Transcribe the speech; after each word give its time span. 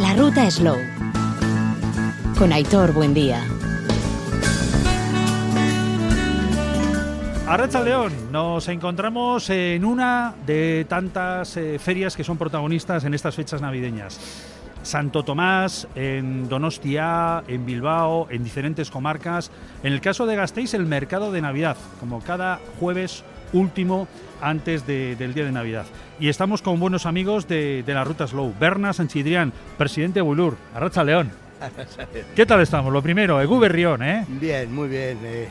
La 0.00 0.14
ruta 0.16 0.50
Slow. 0.50 0.78
Con 2.38 2.52
Aitor 2.52 2.92
Buendía. 2.92 3.42
Arracha 7.46 7.82
León, 7.82 8.12
nos 8.32 8.68
encontramos 8.68 9.50
en 9.50 9.84
una 9.84 10.34
de 10.46 10.86
tantas 10.88 11.56
eh, 11.56 11.78
ferias 11.78 12.16
que 12.16 12.24
son 12.24 12.38
protagonistas 12.38 13.04
en 13.04 13.14
estas 13.14 13.34
fechas 13.34 13.60
navideñas. 13.60 14.18
Santo 14.82 15.22
Tomás, 15.22 15.88
en 15.94 16.48
Donostia, 16.48 17.44
en 17.48 17.64
Bilbao, 17.64 18.28
en 18.30 18.44
diferentes 18.44 18.90
comarcas. 18.90 19.50
En 19.82 19.92
el 19.92 20.00
caso 20.00 20.26
de 20.26 20.36
Gasteiz, 20.36 20.74
el 20.74 20.86
mercado 20.86 21.32
de 21.32 21.40
Navidad, 21.40 21.76
como 22.00 22.20
cada 22.20 22.60
jueves 22.78 23.24
último 23.54 24.06
antes 24.40 24.86
del 24.86 25.32
día 25.32 25.44
de 25.44 25.52
Navidad. 25.52 25.86
Y 26.20 26.28
estamos 26.28 26.60
con 26.60 26.78
buenos 26.78 27.06
amigos 27.06 27.48
de, 27.48 27.82
la 27.86 28.04
Ruta 28.04 28.26
Slow. 28.26 28.54
Berna 28.60 28.92
Sanchidrián, 28.92 29.52
presidente 29.78 30.18
de 30.18 30.22
Bulur. 30.22 30.56
Arracha 30.74 31.02
León. 31.02 31.30
¿Qué 32.36 32.44
tal 32.44 32.60
estamos? 32.60 32.92
Lo 32.92 33.00
primero, 33.00 33.40
Egu 33.40 33.58
Berrión, 33.58 34.02
¿eh? 34.02 34.26
Bien, 34.28 34.72
muy 34.74 34.88
bien. 34.88 35.18
Eh, 35.22 35.48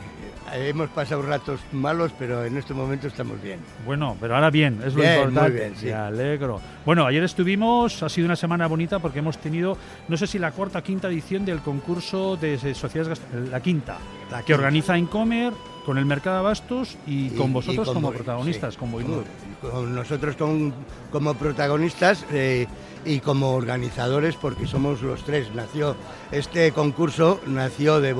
hemos 0.52 0.90
pasado 0.90 1.22
ratos 1.22 1.60
malos, 1.72 2.12
pero 2.18 2.44
en 2.44 2.56
este 2.56 2.72
momento 2.72 3.08
estamos 3.08 3.42
bien. 3.42 3.58
Bueno, 3.84 4.16
pero 4.20 4.36
ahora 4.36 4.50
bien, 4.50 4.80
es 4.86 4.94
lo 4.94 5.02
importante. 5.02 5.40
Muy 5.40 5.50
bien, 5.50 5.76
sí. 5.76 5.86
Me 5.86 5.94
alegro. 5.94 6.60
Bueno, 6.86 7.06
ayer 7.06 7.24
estuvimos, 7.24 8.02
ha 8.02 8.08
sido 8.08 8.26
una 8.26 8.36
semana 8.36 8.68
bonita 8.68 9.00
porque 9.00 9.18
hemos 9.18 9.38
tenido, 9.38 9.76
no 10.06 10.16
sé 10.16 10.26
si 10.26 10.38
la 10.38 10.52
cuarta 10.52 10.78
o 10.78 10.82
quinta 10.82 11.08
edición 11.08 11.44
del 11.44 11.60
concurso 11.60 12.36
de 12.36 12.58
sociedades, 12.74 13.20
la 13.50 13.60
quinta, 13.60 13.96
la 14.30 14.42
que 14.42 14.54
organiza 14.54 14.96
Incomer 14.96 15.52
con 15.84 15.98
el 15.98 16.06
mercado 16.06 16.36
de 16.36 16.40
abastos 16.40 16.96
y, 17.06 17.30
con 17.30 17.52
vosotros 17.52 17.88
como 17.90 18.12
protagonistas, 18.12 18.76
con 18.76 18.90
Con 18.90 19.94
nosotros 19.94 20.36
como 21.10 21.34
protagonistas 21.34 22.24
eh, 22.32 22.66
y 23.04 23.20
como 23.20 23.54
organizadores, 23.54 24.36
porque 24.36 24.66
somos 24.66 25.02
los 25.02 25.24
tres. 25.24 25.54
Nació 25.54 25.96
este 26.32 26.72
concurso 26.72 27.40
nació 27.46 28.00
de 28.00 28.14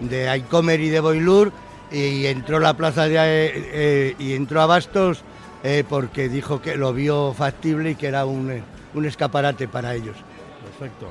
de 0.00 0.28
Aicomer 0.28 0.80
y 0.80 0.88
de 0.88 1.00
Boilur 1.00 1.52
y 1.92 2.26
entró 2.26 2.60
la 2.60 2.74
plaza 2.76 3.08
de, 3.08 3.16
eh, 3.16 3.52
eh, 3.54 4.14
y 4.18 4.34
entró 4.34 4.62
a 4.62 4.66
Bastos 4.66 5.22
eh, 5.62 5.84
porque 5.88 6.28
dijo 6.28 6.60
que 6.62 6.76
lo 6.76 6.92
vio 6.92 7.34
factible 7.34 7.90
y 7.90 7.94
que 7.94 8.06
era 8.06 8.24
un, 8.24 8.62
un 8.94 9.06
escaparate 9.06 9.68
para 9.68 9.94
ellos. 9.94 10.16
Perfecto. 10.64 11.10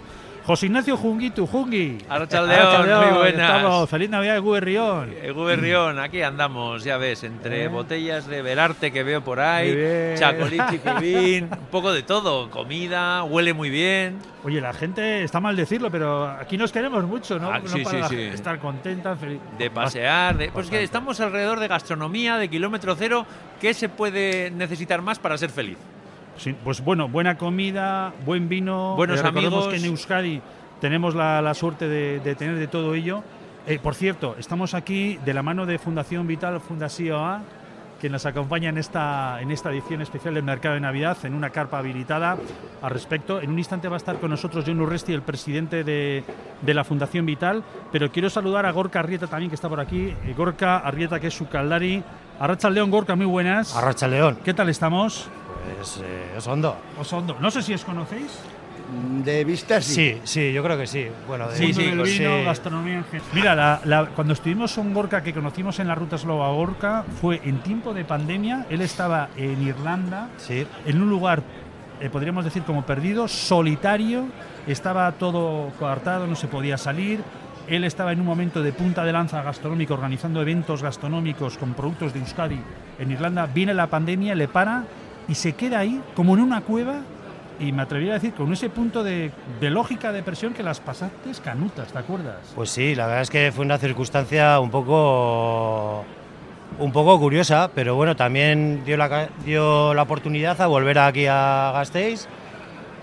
José 0.50 0.66
Ignacio 0.66 0.98
Junguitu, 0.98 1.46
Jungi. 1.46 2.00
Arrachaldeón, 2.10 2.88
muy 2.88 3.20
buenas. 3.20 3.56
Estamos. 3.56 3.88
Feliz 3.88 4.10
Navidad 4.10 4.34
de 4.34 4.40
Guberrión. 4.40 5.14
Guberrión, 5.36 6.00
aquí 6.00 6.24
andamos, 6.24 6.84
ya 6.84 6.98
ves, 6.98 7.24
entre 7.24 7.68
botellas 7.68 8.26
de 8.26 8.42
Belarte 8.42 8.92
que 8.92 9.04
veo 9.04 9.24
por 9.24 9.42
ahí, 9.42 10.16
chacolichi, 10.18 10.80
un 11.44 11.68
poco 11.70 11.94
de 11.94 12.02
todo, 12.02 12.50
comida, 12.50 13.24
huele 13.26 13.54
muy 13.54 13.70
bien. 13.70 14.18
Oye, 14.44 14.60
la 14.60 14.74
gente, 14.74 15.24
está 15.24 15.40
mal 15.40 15.56
decirlo, 15.56 15.92
pero 15.92 16.26
aquí 16.26 16.58
nos 16.58 16.72
queremos 16.72 17.04
mucho, 17.04 17.38
¿no? 17.38 17.52
Ah, 17.52 17.62
sí, 17.64 17.86
sí, 17.86 17.98
sí. 18.10 18.20
Estar 18.20 18.58
contenta, 18.58 19.16
feliz. 19.16 19.40
De 19.60 19.70
pasear, 19.70 20.36
de, 20.36 20.50
pues 20.50 20.68
que 20.72 20.82
estamos 20.82 21.20
alrededor 21.20 21.60
de 21.60 21.68
gastronomía, 21.68 22.38
de 22.38 22.50
kilómetro 22.50 22.96
cero. 22.96 23.24
¿Qué 23.62 23.76
se 23.76 23.88
puede 23.88 24.50
necesitar 24.50 25.04
más 25.04 25.20
para 25.20 25.38
ser 25.38 25.52
feliz? 25.52 25.78
Pues 26.64 26.82
bueno, 26.82 27.08
buena 27.08 27.38
comida, 27.38 28.14
buen 28.26 28.50
vino. 28.50 28.96
Buenos 28.96 29.22
eh, 29.22 29.28
amigos. 29.28 29.68
que 29.68 29.78
en 29.78 29.86
Euskadi 29.86 30.42
tenemos 30.80 31.16
la, 31.16 31.54
suerte 31.54 31.88
de, 31.88 32.36
tener 32.36 32.56
de 32.56 32.68
todo 32.68 32.96
ello. 32.96 33.24
Eh, 33.68 33.80
por 33.80 33.96
cierto, 33.96 34.36
estamos 34.40 34.74
aquí 34.74 35.20
de 35.26 35.34
la 35.34 35.44
mano 35.44 35.66
de 35.66 35.78
Fundación 35.78 36.26
Vital 36.28 36.60
Fundación 36.62 37.22
A, 37.22 37.42
que 38.00 38.10
nos 38.10 38.26
acompaña 38.26 38.70
en 38.70 38.78
esta, 38.78 39.42
en 39.42 39.52
esta 39.52 39.70
edición 39.72 40.02
especial 40.02 40.34
del 40.34 40.44
Mercado 40.44 40.76
de 40.76 40.82
Navidad, 40.82 41.18
en 41.24 41.34
una 41.34 41.50
carpa 41.50 41.80
habilitada 41.80 42.38
al 42.82 42.90
respecto. 42.92 43.42
En 43.42 43.52
un 43.52 43.60
instante 43.60 43.90
va 43.90 43.96
a 43.96 43.98
estar 43.98 44.20
con 44.20 44.30
nosotros 44.30 44.64
John 44.66 44.80
Urresti, 44.80 45.14
el 45.14 45.22
presidente 45.22 45.84
de, 45.84 46.24
de 46.62 46.74
la 46.74 46.84
Fundación 46.84 47.26
Vital, 47.26 47.64
pero 47.92 48.12
quiero 48.12 48.30
saludar 48.30 48.66
a 48.66 48.72
Gorka 48.72 49.00
Arrieta 49.00 49.28
también, 49.28 49.50
que 49.50 49.56
está 49.56 49.68
por 49.68 49.82
aquí. 49.82 50.14
Eh, 50.26 50.34
Gorka 50.36 50.78
Arrieta, 50.78 51.20
que 51.20 51.28
es 51.28 51.34
su 51.34 51.50
caldari. 51.50 52.02
Arracha 52.40 52.70
León, 52.70 52.90
Gorka, 52.90 53.16
muy 53.16 53.26
buenas. 53.26 53.76
Arracha 53.76 54.08
León. 54.08 54.38
¿Qué 54.46 54.54
tal 54.54 54.70
estamos? 54.70 55.28
es 55.82 56.02
eh, 56.04 56.38
Osondo. 56.38 56.78
Osondo. 56.98 57.38
No 57.40 57.52
sé 57.52 57.62
si 57.62 57.74
os 57.74 57.84
conocéis. 57.84 58.40
De 59.24 59.44
vista 59.44 59.82
sí. 59.82 59.94
Sí, 59.94 60.22
sí, 60.24 60.54
yo 60.54 60.64
creo 60.64 60.78
que 60.78 60.88
sí. 60.88 61.08
Bueno, 61.28 61.48
de 61.50 61.58
sí, 61.58 61.74
sí, 61.74 61.92
pues 61.96 62.18
vino, 62.18 62.44
gastronomía 62.44 62.96
en 62.96 63.04
general. 63.04 63.82
Mira, 63.84 64.10
cuando 64.16 64.34
estuvimos 64.34 64.76
en 64.78 64.94
Gorka, 64.94 65.22
que 65.22 65.34
conocimos 65.34 65.80
en 65.80 65.88
la 65.90 65.96
ruta 65.96 66.18
Slova 66.18 66.50
Gorka, 66.52 67.04
fue 67.22 67.42
en 67.44 67.60
tiempo 67.60 67.94
de 67.94 68.06
pandemia. 68.06 68.66
Él 68.70 68.82
estaba 68.82 69.30
en 69.36 69.62
Irlanda, 69.62 70.30
sí. 70.38 70.66
en 70.86 71.02
un 71.02 71.10
lugar, 71.10 71.44
eh, 72.00 72.10
podríamos 72.10 72.46
decir, 72.46 72.64
como 72.64 72.84
perdido, 72.84 73.28
solitario. 73.28 74.26
Estaba 74.66 75.12
todo 75.12 75.72
coartado, 75.78 76.26
no 76.26 76.36
se 76.36 76.48
podía 76.48 76.78
salir. 76.78 77.22
Él 77.70 77.84
estaba 77.84 78.12
en 78.12 78.20
un 78.20 78.26
momento 78.26 78.64
de 78.64 78.74
punta 78.74 79.06
de 79.06 79.14
lanza 79.14 79.44
gastronómico, 79.44 79.94
organizando 79.94 80.42
eventos 80.42 80.82
gastronómicos 80.82 81.56
con 81.60 81.76
productos 81.76 82.14
de 82.14 82.20
Euskadi 82.20 82.60
en 82.98 83.12
Irlanda. 83.12 83.46
Viene 83.46 83.76
la 83.76 83.86
pandemia, 83.86 84.34
le 84.34 84.48
para 84.48 84.86
y 85.28 85.36
se 85.36 85.54
queda 85.54 85.78
ahí 85.78 86.02
como 86.16 86.34
en 86.34 86.42
una 86.42 86.62
cueva 86.62 87.02
y 87.60 87.72
me 87.72 87.84
atrevería 87.84 88.14
a 88.14 88.16
decir 88.16 88.34
con 88.34 88.52
ese 88.52 88.72
punto 88.72 89.04
de, 89.04 89.32
lógica 89.62 90.12
de 90.12 90.24
presión 90.24 90.56
que 90.56 90.64
las 90.64 90.80
pasaste 90.80 91.30
canutas, 91.44 91.92
¿te 91.92 92.00
acuerdas? 92.00 92.38
Pues 92.56 92.72
sí, 92.72 92.96
la 92.96 93.06
verdad 93.06 93.22
es 93.22 93.30
que 93.30 93.52
fue 93.52 93.66
una 93.66 93.78
circunstancia 93.78 94.60
un 94.60 94.72
poco 94.72 96.04
un 96.80 96.92
poco 96.92 97.20
curiosa, 97.20 97.70
pero 97.76 97.96
bueno, 97.96 98.16
también 98.16 98.84
dio 98.84 98.98
la, 98.98 99.30
dio 99.46 99.94
la 99.94 100.04
oportunidad 100.04 100.60
a 100.60 100.68
volver 100.68 100.98
aquí 100.98 101.28
a 101.28 101.72
Gasteiz, 101.74 102.28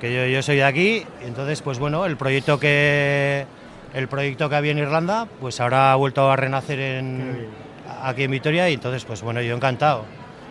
que 0.01 0.13
yo, 0.13 0.27
yo 0.27 0.43
soy 0.43 0.57
de 0.57 0.65
aquí, 0.65 1.05
entonces 1.23 1.63
pues 1.63 1.79
bueno, 1.79 2.05
el 2.07 2.17
proyecto 2.17 2.59
que 2.59 3.47
el 3.97 4.09
proyecto 4.09 4.51
que 4.51 4.57
había 4.57 4.73
en 4.73 4.79
Irlanda, 4.79 5.27
pues 5.41 5.59
ahora 5.59 5.93
ha 5.93 5.97
vuelto 5.97 6.31
a 6.31 6.37
renacer 6.37 6.79
en, 6.79 7.49
aquí 8.03 8.25
en 8.25 8.31
Vitoria 8.31 8.69
y 8.69 8.75
entonces 8.75 9.07
pues 9.07 9.23
bueno, 9.23 9.41
yo 9.41 9.57
encantado. 9.57 10.05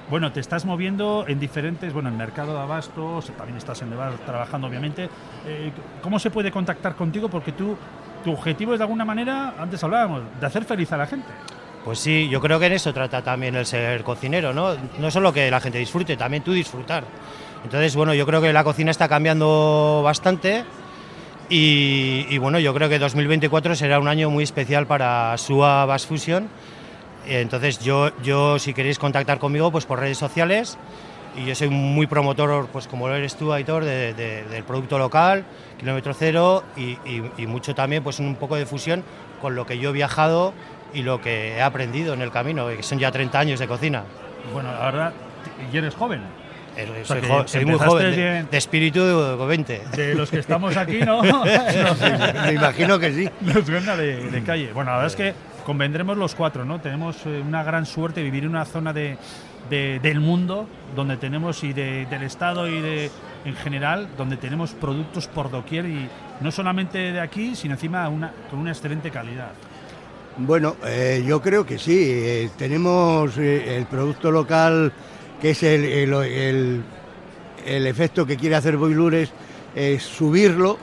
Bueno, 0.09 0.31
te 0.31 0.39
estás 0.39 0.65
moviendo 0.65 1.25
en 1.27 1.39
diferentes, 1.39 1.93
bueno, 1.93 2.09
en 2.09 2.13
el 2.13 2.17
mercado 2.17 2.53
de 2.53 2.59
abastos, 2.59 3.31
también 3.37 3.57
estás 3.57 3.81
en 3.83 3.91
Nevar 3.91 4.13
trabajando, 4.25 4.67
obviamente. 4.67 5.09
Eh, 5.45 5.71
¿Cómo 6.01 6.17
se 6.17 6.31
puede 6.31 6.51
contactar 6.51 6.95
contigo? 6.95 7.29
Porque 7.29 7.51
tú, 7.51 7.77
tu 8.23 8.33
objetivo 8.33 8.73
es 8.73 8.79
de 8.79 8.83
alguna 8.83 9.05
manera, 9.05 9.53
antes 9.59 9.83
hablábamos, 9.83 10.23
de 10.39 10.45
hacer 10.45 10.65
feliz 10.65 10.91
a 10.91 10.97
la 10.97 11.05
gente. 11.05 11.27
Pues 11.83 11.99
sí, 11.99 12.27
yo 12.29 12.41
creo 12.41 12.59
que 12.59 12.65
en 12.65 12.73
eso 12.73 12.93
trata 12.93 13.21
también 13.21 13.55
el 13.55 13.67
ser 13.67 14.03
cocinero, 14.03 14.53
¿no? 14.53 14.75
No 14.97 15.11
solo 15.11 15.31
que 15.31 15.51
la 15.51 15.59
gente 15.59 15.77
disfrute, 15.77 16.17
también 16.17 16.43
tú 16.43 16.51
disfrutar. 16.51 17.03
Entonces, 17.63 17.95
bueno, 17.95 18.13
yo 18.15 18.25
creo 18.25 18.41
que 18.41 18.51
la 18.53 18.63
cocina 18.63 18.89
está 18.89 19.07
cambiando 19.07 20.01
bastante 20.03 20.65
y, 21.49 22.25
y 22.29 22.37
bueno, 22.37 22.59
yo 22.59 22.73
creo 22.73 22.89
que 22.89 22.99
2024 22.99 23.75
será 23.75 23.99
un 23.99 24.07
año 24.07 24.29
muy 24.29 24.43
especial 24.43 24.87
para 24.87 25.37
SUA 25.37 25.85
Bass 25.85 26.05
Fusion 26.05 26.49
entonces 27.27 27.79
yo, 27.79 28.11
yo 28.21 28.59
si 28.59 28.73
queréis 28.73 28.99
contactar 28.99 29.39
conmigo, 29.39 29.71
pues 29.71 29.85
por 29.85 29.99
redes 29.99 30.17
sociales. 30.17 30.77
Y 31.37 31.45
yo 31.45 31.55
soy 31.55 31.67
muy 31.67 32.07
promotor, 32.07 32.67
pues 32.67 32.87
como 32.87 33.09
lo 33.09 33.15
eres 33.15 33.35
tú, 33.35 33.51
Aitor, 33.51 33.83
del 33.83 34.63
producto 34.63 34.97
local, 34.97 35.43
kilómetro 35.77 36.13
cero 36.13 36.63
y, 36.77 37.45
mucho 37.45 37.75
también, 37.75 38.03
pues 38.03 38.19
un 38.19 38.35
poco 38.35 38.55
de 38.55 38.65
fusión 38.65 39.03
con 39.41 39.53
lo 39.53 39.65
que 39.65 39.77
yo 39.77 39.89
he 39.89 39.93
viajado 39.93 40.53
y 40.93 41.01
lo 41.01 41.19
que 41.19 41.57
he 41.57 41.61
aprendido 41.61 42.13
en 42.13 42.21
el 42.21 42.31
camino, 42.31 42.67
que 42.67 42.83
son 42.83 42.99
ya 42.99 43.11
30 43.11 43.37
años 43.37 43.59
de 43.59 43.67
cocina. 43.67 44.03
Bueno, 44.53 44.71
la 44.71 44.85
verdad, 44.85 45.13
¿y 45.73 45.77
eres 45.77 45.93
joven? 45.93 46.21
Soy, 47.45 47.65
muy 47.65 47.77
joven, 47.77 48.47
de, 48.49 48.57
espíritu 48.57 49.03
de 49.03 49.45
20. 49.45 49.81
De 49.95 50.15
los 50.15 50.29
que 50.29 50.39
estamos 50.39 50.75
aquí, 50.77 50.99
¿no? 50.99 51.21
me 52.45 52.53
imagino 52.53 52.99
que 52.99 53.13
sí. 53.13 53.29
Nos 53.41 53.65
de, 53.65 54.29
de 54.29 54.43
calle. 54.43 54.71
Bueno, 54.73 54.91
la 54.91 54.97
verdad 54.97 55.11
es 55.11 55.15
que 55.15 55.33
convendremos 55.65 56.17
los 56.17 56.35
cuatro, 56.35 56.63
¿no? 56.63 56.79
Tenemos 56.79 57.25
eh, 57.25 57.41
una 57.45 57.63
gran 57.63 57.85
suerte 57.85 58.19
de 58.19 58.25
vivir 58.25 58.43
en 58.43 58.51
una 58.51 58.65
zona 58.65 58.93
de, 58.93 59.17
del 59.69 60.19
mundo 60.19 60.67
donde 60.95 61.17
tenemos 61.17 61.63
y 61.63 61.73
del 61.73 62.23
Estado 62.23 62.67
y 62.67 62.81
de 62.81 63.11
en 63.45 63.55
general 63.55 64.07
donde 64.17 64.37
tenemos 64.37 64.71
productos 64.71 65.27
por 65.27 65.51
doquier 65.51 65.85
y 65.85 66.07
no 66.41 66.51
solamente 66.51 67.11
de 67.11 67.19
aquí, 67.19 67.55
sino 67.55 67.73
encima 67.73 68.07
una, 68.09 68.31
con 68.49 68.59
una 68.59 68.71
excelente 68.71 69.09
calidad. 69.09 69.51
Bueno, 70.37 70.75
eh, 70.85 71.23
yo 71.25 71.41
creo 71.41 71.65
que 71.65 71.79
sí. 71.79 71.97
Eh, 71.97 72.49
tenemos 72.57 73.37
el 73.37 73.85
producto 73.85 74.31
local 74.31 74.91
que 75.41 75.51
es 75.51 75.63
el, 75.63 75.85
el, 75.85 76.83
el, 77.65 77.87
efecto 77.87 78.25
que 78.25 78.37
quiere 78.37 78.55
hacer 78.55 78.77
Boilures, 78.77 79.31
es 79.75 80.03
subirlo, 80.03 80.77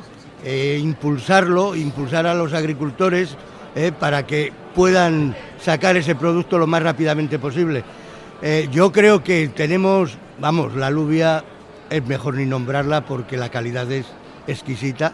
impulsarlo, 0.44 1.74
impulsar 1.74 2.26
a 2.26 2.34
los 2.34 2.52
agricultores 2.52 3.36
para 3.98 4.26
que 4.26 4.52
puedan 4.74 5.34
sacar 5.60 5.96
ese 5.96 6.14
producto 6.14 6.58
lo 6.58 6.66
más 6.66 6.82
rápidamente 6.82 7.38
posible. 7.38 7.84
Eh, 8.44 8.68
yo 8.72 8.90
creo 8.90 9.22
que 9.22 9.48
tenemos, 9.48 10.16
vamos, 10.40 10.74
la 10.74 10.88
alubia 10.88 11.44
es 11.90 12.04
mejor 12.04 12.34
ni 12.34 12.44
nombrarla 12.44 13.04
porque 13.04 13.36
la 13.36 13.50
calidad 13.50 13.90
es 13.92 14.06
exquisita. 14.48 15.12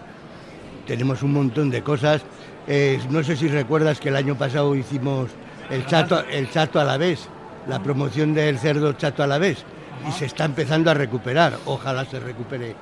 Tenemos 0.86 1.22
un 1.22 1.34
montón 1.34 1.68
de 1.68 1.82
cosas. 1.82 2.22
Eh, 2.66 2.98
no 3.10 3.22
sé 3.22 3.36
si 3.36 3.48
recuerdas 3.48 4.00
que 4.00 4.08
el 4.08 4.16
año 4.16 4.36
pasado 4.36 4.74
hicimos 4.74 5.30
el 5.70 5.84
chato, 5.84 6.24
el 6.30 6.50
chato 6.50 6.80
a 6.80 6.84
la 6.84 6.96
vez, 6.96 7.28
la 7.68 7.82
promoción 7.82 8.34
del 8.34 8.58
cerdo 8.58 8.92
chato 8.94 9.22
a 9.22 9.26
la 9.26 9.38
vez. 9.38 9.64
y 10.08 10.12
se 10.12 10.26
está 10.26 10.44
empezando 10.44 10.90
a 10.92 10.94
recuperar. 10.94 11.58
Ojalá 11.66 12.04
se 12.04 12.20
recupere 12.20 12.76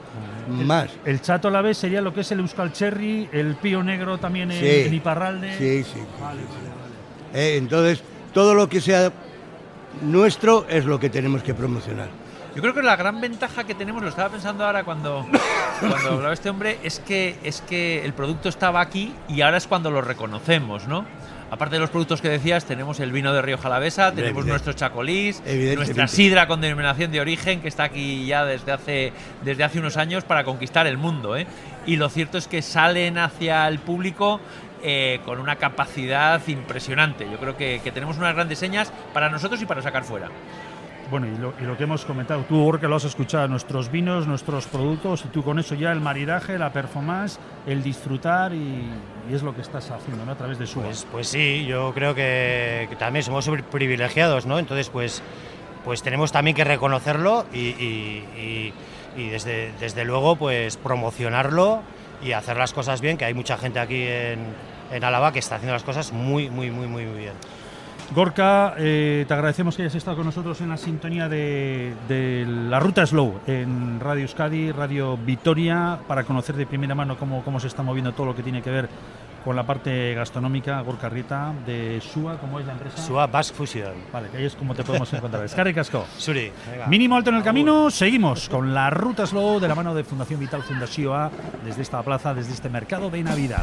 más. 0.50 0.90
El 1.06 1.22
chato 1.22 1.48
a 1.48 1.50
la 1.50 1.62
vez 1.62 1.78
sería 1.78 2.02
lo 2.02 2.12
que 2.12 2.20
es 2.20 2.30
el 2.30 2.40
Euskal 2.40 2.72
Cherry, 2.74 3.28
el 3.32 3.54
pío 3.56 3.82
negro 3.82 4.18
también 4.18 4.50
en, 4.50 4.60
Sí. 4.60 4.86
en 4.86 4.94
Iparralde. 4.94 5.56
Sí, 5.56 5.82
sí. 5.82 6.00
Vale, 6.20 6.42
vale, 6.42 6.68
vale. 7.32 7.42
Eh, 7.54 7.56
entonces, 7.56 8.02
todo 8.34 8.54
lo 8.54 8.68
que 8.68 8.82
sea 8.82 9.10
nuestro 10.02 10.66
es 10.68 10.84
lo 10.84 11.00
que 11.00 11.08
tenemos 11.08 11.42
que 11.42 11.54
promocionar. 11.54 12.08
Yo 12.54 12.60
creo 12.62 12.74
que 12.74 12.82
la 12.82 12.96
gran 12.96 13.18
ventaja 13.20 13.64
que 13.64 13.74
tenemos, 13.74 14.02
lo 14.02 14.08
estaba 14.08 14.28
pensando 14.28 14.64
ahora 14.66 14.84
cuando, 14.84 15.26
cuando 15.80 16.10
hablaba 16.12 16.32
este 16.34 16.50
hombre, 16.50 16.78
es 16.82 17.00
que, 17.00 17.38
es 17.42 17.62
que 17.62 18.04
el 18.04 18.12
producto 18.12 18.48
estaba 18.50 18.80
aquí 18.82 19.14
y 19.28 19.40
ahora 19.40 19.56
es 19.56 19.66
cuando 19.66 19.90
lo 19.90 20.02
reconocemos, 20.02 20.86
¿no? 20.86 21.04
Aparte 21.50 21.76
de 21.76 21.80
los 21.80 21.90
productos 21.90 22.20
que 22.20 22.28
decías, 22.28 22.64
tenemos 22.64 22.98
el 22.98 23.12
vino 23.12 23.32
de 23.32 23.40
Río 23.40 23.56
Jalavesa, 23.56 24.10
tenemos 24.12 24.42
Evidente- 24.42 24.50
nuestro 24.50 24.72
chacolís, 24.72 25.40
nuestra 25.76 26.08
sidra 26.08 26.48
con 26.48 26.60
denominación 26.60 27.12
de 27.12 27.20
origen, 27.20 27.60
que 27.60 27.68
está 27.68 27.84
aquí 27.84 28.26
ya 28.26 28.44
desde 28.44 28.72
hace, 28.72 29.12
desde 29.44 29.62
hace 29.62 29.78
unos 29.78 29.96
años 29.96 30.24
para 30.24 30.42
conquistar 30.42 30.86
el 30.88 30.96
mundo. 30.98 31.36
¿eh? 31.36 31.46
Y 31.86 31.96
lo 31.96 32.08
cierto 32.08 32.36
es 32.36 32.48
que 32.48 32.62
salen 32.62 33.16
hacia 33.18 33.68
el 33.68 33.78
público 33.78 34.40
eh, 34.82 35.20
con 35.24 35.38
una 35.40 35.56
capacidad 35.56 36.40
impresionante. 36.48 37.28
Yo 37.30 37.38
creo 37.38 37.56
que, 37.56 37.80
que 37.82 37.92
tenemos 37.92 38.18
unas 38.18 38.34
grandes 38.34 38.58
señas 38.58 38.92
para 39.14 39.30
nosotros 39.30 39.62
y 39.62 39.66
para 39.66 39.82
sacar 39.82 40.02
fuera. 40.04 40.28
Bueno, 41.10 41.26
y 41.26 41.64
lo, 41.64 41.76
que 41.76 41.84
hemos 41.84 42.04
comentado, 42.04 42.42
tú 42.48 42.64
porque 42.64 42.88
lo 42.88 42.96
has 42.96 43.04
escuchado, 43.04 43.46
nuestros 43.46 43.90
vinos, 43.90 44.26
nuestros 44.26 44.66
productos, 44.66 45.24
y 45.24 45.28
tú 45.28 45.44
con 45.44 45.58
eso 45.58 45.74
ya 45.76 45.92
el 45.92 46.00
maridaje, 46.00 46.58
la 46.58 46.72
performance, 46.72 47.38
el 47.66 47.82
disfrutar 47.82 48.52
y, 48.52 48.90
es 49.30 49.42
lo 49.42 49.54
que 49.54 49.60
estás 49.60 49.90
haciendo 49.90 50.24
¿no? 50.24 50.32
a 50.32 50.34
través 50.36 50.58
de 50.58 50.66
su 50.66 50.80
Pues, 50.80 51.06
pues 51.10 51.28
sí, 51.28 51.64
yo 51.66 51.92
creo 51.94 52.14
que, 52.14 52.88
también 52.98 53.22
somos 53.22 53.48
privilegiados, 53.70 54.46
¿no? 54.46 54.58
Entonces, 54.58 54.90
pues, 54.90 55.22
pues 55.84 56.02
tenemos 56.02 56.32
también 56.32 56.56
que 56.56 56.64
reconocerlo 56.64 57.46
y, 57.52 58.72
desde, 59.16 59.72
desde 59.78 60.04
luego, 60.04 60.36
pues 60.36 60.76
promocionarlo 60.76 61.82
y 62.22 62.32
hacer 62.32 62.56
las 62.56 62.72
cosas 62.72 63.00
bien, 63.00 63.16
que 63.16 63.24
hay 63.24 63.34
mucha 63.34 63.56
gente 63.56 63.78
aquí 63.78 64.02
en, 64.02 64.40
en 64.90 65.04
Álava 65.04 65.32
que 65.32 65.38
está 65.38 65.56
haciendo 65.56 65.74
las 65.74 65.84
cosas 65.84 66.12
muy, 66.12 66.50
muy, 66.50 66.70
muy, 66.70 66.88
muy 66.88 67.04
bien. 67.04 67.34
Gorka, 68.14 68.74
eh, 68.78 69.24
te 69.26 69.34
agradecemos 69.34 69.76
que 69.76 69.82
hayas 69.82 69.94
estado 69.94 70.16
con 70.16 70.26
nosotros 70.26 70.60
en 70.60 70.68
la 70.68 70.76
sintonía 70.76 71.28
de, 71.28 71.94
de 72.08 72.46
la 72.46 72.80
Ruta 72.80 73.04
Slow 73.04 73.40
en 73.46 74.00
Radio 74.00 74.22
Euskadi, 74.22 74.72
Radio 74.72 75.16
Vitoria, 75.16 75.98
para 76.06 76.24
conocer 76.24 76.54
de 76.56 76.66
primera 76.66 76.94
mano 76.94 77.18
cómo, 77.18 77.44
cómo 77.44 77.60
se 77.60 77.66
está 77.66 77.82
moviendo 77.82 78.12
todo 78.12 78.26
lo 78.26 78.36
que 78.36 78.42
tiene 78.42 78.62
que 78.62 78.70
ver 78.70 78.88
con 79.46 79.54
la 79.54 79.64
parte 79.64 80.12
gastronómica, 80.12 80.80
Gorka 80.80 81.08
Rita, 81.08 81.52
de 81.64 82.00
SUA, 82.00 82.36
¿cómo 82.38 82.58
es 82.58 82.66
la 82.66 82.72
empresa? 82.72 82.96
Sua 82.98 83.28
Basque 83.28 83.56
Fusion. 83.56 83.94
Vale, 84.12 84.28
que 84.28 84.38
ahí 84.38 84.44
es 84.44 84.56
como 84.56 84.74
te 84.74 84.82
podemos 84.82 85.12
encontrar. 85.12 85.44
Escarre 85.44 85.72
Casco. 85.72 86.04
Suri, 86.18 86.50
venga. 86.70 86.88
Mínimo 86.88 87.16
alto 87.16 87.30
en 87.30 87.36
el 87.36 87.44
camino, 87.44 87.88
seguimos 87.88 88.48
con 88.48 88.74
la 88.74 88.90
Ruta 88.90 89.24
Slow 89.24 89.60
de 89.60 89.68
la 89.68 89.76
mano 89.76 89.94
de 89.94 90.02
Fundación 90.02 90.40
Vital 90.40 90.64
Fundación 90.64 91.30
desde 91.64 91.82
esta 91.82 92.02
plaza, 92.02 92.34
desde 92.34 92.54
este 92.54 92.68
mercado 92.68 93.08
de 93.08 93.22
Navidad. 93.22 93.62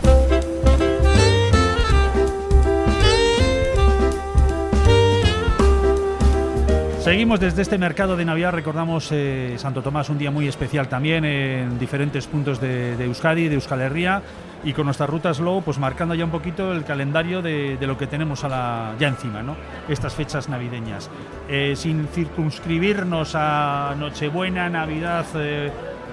Seguimos 7.04 7.42
desde 7.42 7.64
este 7.64 7.78
mercado 7.78 8.16
de 8.16 8.24
Navidad, 8.24 8.54
recordamos 8.54 9.10
eh, 9.12 9.56
Santo 9.58 9.82
Tomás, 9.82 10.10
un 10.10 10.18
día 10.18 10.32
muy 10.32 10.48
especial 10.48 10.88
también 10.88 11.26
en 11.26 11.78
diferentes 11.78 12.28
puntos 12.28 12.62
de, 12.62 12.96
de 12.96 13.04
Euskadi, 13.04 13.50
de 13.50 13.56
Euskal 13.56 13.82
Herria, 13.82 14.22
y 14.64 14.72
con 14.72 14.86
nuestra 14.86 15.06
ruta 15.06 15.34
Slow, 15.34 15.64
pues 15.64 15.80
marcando 15.80 16.16
ya 16.16 16.24
un 16.24 16.32
poquito 16.32 16.72
el 16.72 16.86
calendario 16.86 17.42
de, 17.42 17.76
de 17.76 17.88
lo 17.88 17.98
que 17.98 18.08
tenemos 18.08 18.46
a 18.46 18.48
la, 18.48 18.96
ya 18.98 19.10
encima, 19.10 19.44
¿no? 19.44 19.58
Estas 19.90 20.14
fechas 20.14 20.48
navideñas. 20.48 21.10
Eh, 21.50 21.74
sin 21.76 22.08
circunscribirnos 22.08 23.34
a 23.36 23.96
Nochebuena, 24.00 24.70
Navidad 24.70 25.26
eh, 25.36 25.72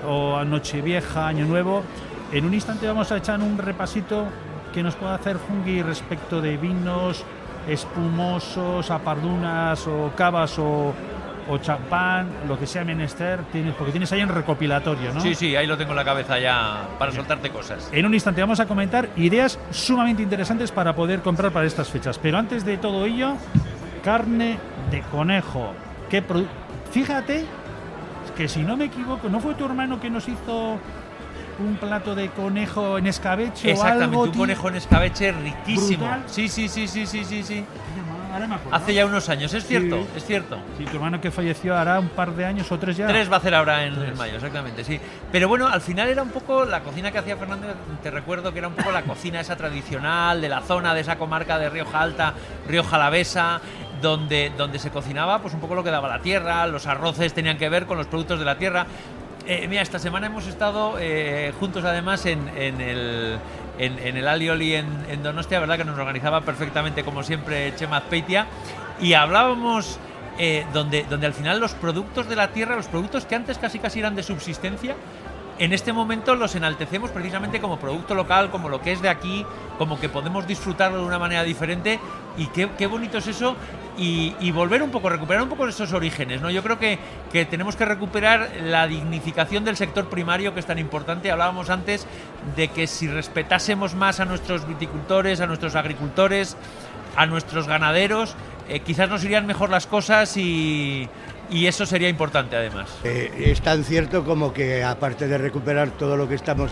o 0.08 0.38
a 0.38 0.44
Nochevieja, 0.44 1.28
Año 1.28 1.46
Nuevo, 1.46 1.84
en 2.32 2.46
un 2.46 2.52
instante 2.52 2.88
vamos 2.88 3.12
a 3.12 3.18
echar 3.18 3.40
un 3.40 3.58
repasito 3.58 4.26
que 4.74 4.82
nos 4.82 4.96
pueda 4.96 5.14
hacer 5.14 5.36
Fungi 5.38 5.82
respecto 5.82 6.40
de 6.40 6.56
vinos, 6.56 7.24
espumosos, 7.68 8.90
apardunas 8.90 9.86
o 9.86 10.10
cavas 10.16 10.58
o, 10.58 10.92
o 11.48 11.58
champán, 11.58 12.28
lo 12.48 12.58
que 12.58 12.66
sea 12.66 12.84
menester, 12.84 13.40
tienes, 13.52 13.74
porque 13.74 13.90
tienes 13.92 14.10
ahí 14.12 14.20
en 14.20 14.28
recopilatorio, 14.28 15.12
¿no? 15.12 15.20
Sí, 15.20 15.34
sí, 15.34 15.56
ahí 15.56 15.66
lo 15.66 15.76
tengo 15.76 15.90
en 15.90 15.96
la 15.96 16.04
cabeza 16.04 16.38
ya 16.38 16.88
para 16.98 17.12
soltarte 17.12 17.50
cosas. 17.50 17.88
En 17.92 18.06
un 18.06 18.14
instante 18.14 18.40
vamos 18.40 18.60
a 18.60 18.66
comentar 18.66 19.08
ideas 19.16 19.58
sumamente 19.70 20.22
interesantes 20.22 20.70
para 20.70 20.94
poder 20.94 21.20
comprar 21.22 21.50
para 21.52 21.66
estas 21.66 21.88
fechas. 21.88 22.18
Pero 22.18 22.38
antes 22.38 22.64
de 22.64 22.76
todo 22.78 23.04
ello, 23.04 23.34
carne 24.04 24.58
de 24.90 25.00
conejo. 25.02 25.72
¿Qué 26.08 26.26
produ- 26.26 26.46
Fíjate 26.90 27.44
que 28.36 28.48
si 28.48 28.62
no 28.62 28.76
me 28.76 28.86
equivoco, 28.86 29.28
¿no 29.28 29.38
fue 29.40 29.54
tu 29.54 29.64
hermano 29.64 30.00
que 30.00 30.08
nos 30.10 30.26
hizo 30.28 30.78
un 31.60 31.76
plato 31.76 32.14
de 32.14 32.28
conejo 32.30 32.98
en 32.98 33.06
escabeche 33.06 33.68
o 33.68 33.72
Exactamente, 33.72 34.04
algo? 34.06 34.22
un 34.22 34.32
tío? 34.32 34.40
conejo 34.40 34.68
en 34.68 34.76
escabeche 34.76 35.32
riquísimo. 35.32 36.04
Brutal. 36.06 36.22
Sí, 36.26 36.48
sí, 36.48 36.68
sí, 36.68 36.88
sí, 36.88 37.06
sí, 37.06 37.24
sí, 37.24 37.42
sí. 37.42 37.64
Ahora 38.32 38.46
me 38.46 38.54
acuerdo. 38.54 38.76
Hace 38.76 38.94
ya 38.94 39.06
unos 39.06 39.28
años, 39.28 39.52
es 39.54 39.66
cierto, 39.66 39.96
Sí. 40.02 40.06
es 40.18 40.24
cierto. 40.24 40.56
Sí, 40.78 40.84
tu 40.84 40.96
hermano 40.96 41.20
que 41.20 41.32
falleció 41.32 41.76
hará 41.76 41.98
un 41.98 42.10
par 42.10 42.30
de 42.32 42.44
años 42.44 42.70
o 42.70 42.78
tres 42.78 42.96
ya. 42.96 43.08
Tres 43.08 43.28
va 43.28 43.34
a 43.34 43.38
hacer 43.38 43.52
ahora 43.56 43.84
en, 43.84 44.16
mayo, 44.16 44.36
exactamente, 44.36 44.84
sí. 44.84 45.00
Pero 45.32 45.48
bueno, 45.48 45.66
al 45.66 45.80
final 45.80 46.08
era 46.08 46.22
un 46.22 46.28
poco 46.30 46.64
la 46.64 46.80
cocina 46.80 47.10
que 47.10 47.18
hacía 47.18 47.36
Fernando, 47.36 47.66
te 48.02 48.10
recuerdo 48.10 48.52
que 48.52 48.60
era 48.60 48.68
un 48.68 48.74
poco 48.74 48.92
la 48.92 49.02
cocina 49.02 49.40
esa 49.40 49.56
tradicional 49.56 50.40
de 50.40 50.48
la 50.48 50.60
zona, 50.60 50.94
de 50.94 51.00
esa 51.00 51.16
comarca 51.16 51.58
de 51.58 51.70
Rioja 51.70 52.00
Alta, 52.00 52.34
Rioja 52.68 52.94
Alavesa, 52.96 53.60
donde, 54.00 54.52
donde 54.56 54.78
se 54.78 54.90
cocinaba 54.90 55.40
pues 55.40 55.52
un 55.52 55.60
poco 55.60 55.74
lo 55.74 55.82
que 55.82 55.90
daba 55.90 56.08
la 56.08 56.20
tierra, 56.20 56.66
los 56.68 56.86
arroces 56.86 57.34
tenían 57.34 57.58
que 57.58 57.68
ver 57.68 57.86
con 57.86 57.98
los 57.98 58.06
productos 58.06 58.38
de 58.38 58.44
la 58.44 58.56
tierra. 58.56 58.86
Eh, 59.46 59.66
mira, 59.68 59.82
esta 59.82 59.98
semana 59.98 60.26
hemos 60.26 60.46
estado 60.46 60.96
eh, 61.00 61.52
juntos 61.58 61.84
además 61.84 62.26
en, 62.26 62.48
el, 62.56 63.38
en, 63.78 63.98
en 63.98 64.16
el 64.16 64.28
Alioli 64.28 64.74
en, 64.74 65.22
Donostia, 65.22 65.58
¿verdad? 65.60 65.78
Que 65.78 65.84
nos 65.84 65.98
organizaba 65.98 66.42
perfectamente, 66.42 67.04
como 67.04 67.22
siempre, 67.22 67.74
Chema 67.74 67.98
Azpeitia. 67.98 68.46
Y 69.00 69.14
hablábamos 69.14 69.98
eh, 70.38 70.66
donde, 70.72 71.04
donde 71.08 71.26
al 71.26 71.34
final 71.34 71.58
los 71.58 71.72
productos 71.72 72.28
de 72.28 72.36
la 72.36 72.48
tierra, 72.48 72.76
los 72.76 72.86
productos 72.86 73.24
que 73.24 73.34
antes 73.34 73.58
casi 73.58 73.78
casi 73.78 74.00
eran 74.00 74.14
de 74.14 74.22
subsistencia, 74.22 74.94
en 75.58 75.72
este 75.72 75.92
momento 75.92 76.34
los 76.34 76.54
enaltecemos 76.54 77.10
precisamente 77.10 77.60
como 77.60 77.78
producto 77.78 78.14
local, 78.14 78.50
como 78.50 78.68
lo 78.68 78.80
que 78.80 78.92
es 78.92 79.02
de 79.02 79.08
aquí, 79.08 79.44
como 79.78 80.00
que 80.00 80.08
podemos 80.08 80.46
disfrutarlo 80.46 80.98
de 80.98 81.04
una 81.04 81.18
manera 81.18 81.42
diferente. 81.42 81.98
Y 82.40 82.46
qué, 82.46 82.86
bonito 82.86 83.18
es 83.18 83.26
eso. 83.26 83.54
Y, 83.98 84.50
volver 84.50 84.82
un 84.82 84.90
poco, 84.90 85.10
recuperar 85.10 85.42
un 85.42 85.50
poco 85.50 85.68
esos 85.68 85.92
orígenes. 85.92 86.40
¿no? 86.40 86.50
Yo 86.50 86.62
creo 86.62 86.78
que, 86.78 86.98
que 87.30 87.44
tenemos 87.44 87.76
que 87.76 87.84
recuperar 87.84 88.50
la 88.64 88.86
dignificación 88.86 89.62
del 89.62 89.76
sector 89.76 90.08
primario, 90.08 90.54
que 90.54 90.60
es 90.60 90.66
tan 90.66 90.78
importante. 90.78 91.30
Hablábamos 91.30 91.68
antes 91.68 92.06
de 92.56 92.68
que 92.68 92.86
si 92.86 93.08
respetásemos 93.08 93.94
más 93.94 94.18
a 94.18 94.24
nuestros 94.24 94.66
viticultores, 94.66 95.42
a 95.42 95.46
nuestros 95.46 95.74
agricultores, 95.74 96.56
a 97.14 97.26
nuestros 97.26 97.68
ganaderos, 97.68 98.34
eh, 98.70 98.80
quizás 98.80 99.10
nos 99.10 99.22
irían 99.22 99.46
mejor 99.46 99.68
las 99.68 99.86
cosas 99.86 100.34
y, 100.38 101.08
eso 101.50 101.84
sería 101.84 102.08
importante 102.08 102.56
además. 102.56 102.88
Eh, 103.04 103.48
es 103.52 103.60
tan 103.60 103.84
cierto 103.84 104.24
como 104.24 104.52
que 104.52 104.82
aparte 104.82 105.28
de 105.28 105.36
recuperar 105.36 105.90
todo 105.90 106.16
lo 106.16 106.26
que 106.26 106.36
estamos, 106.36 106.70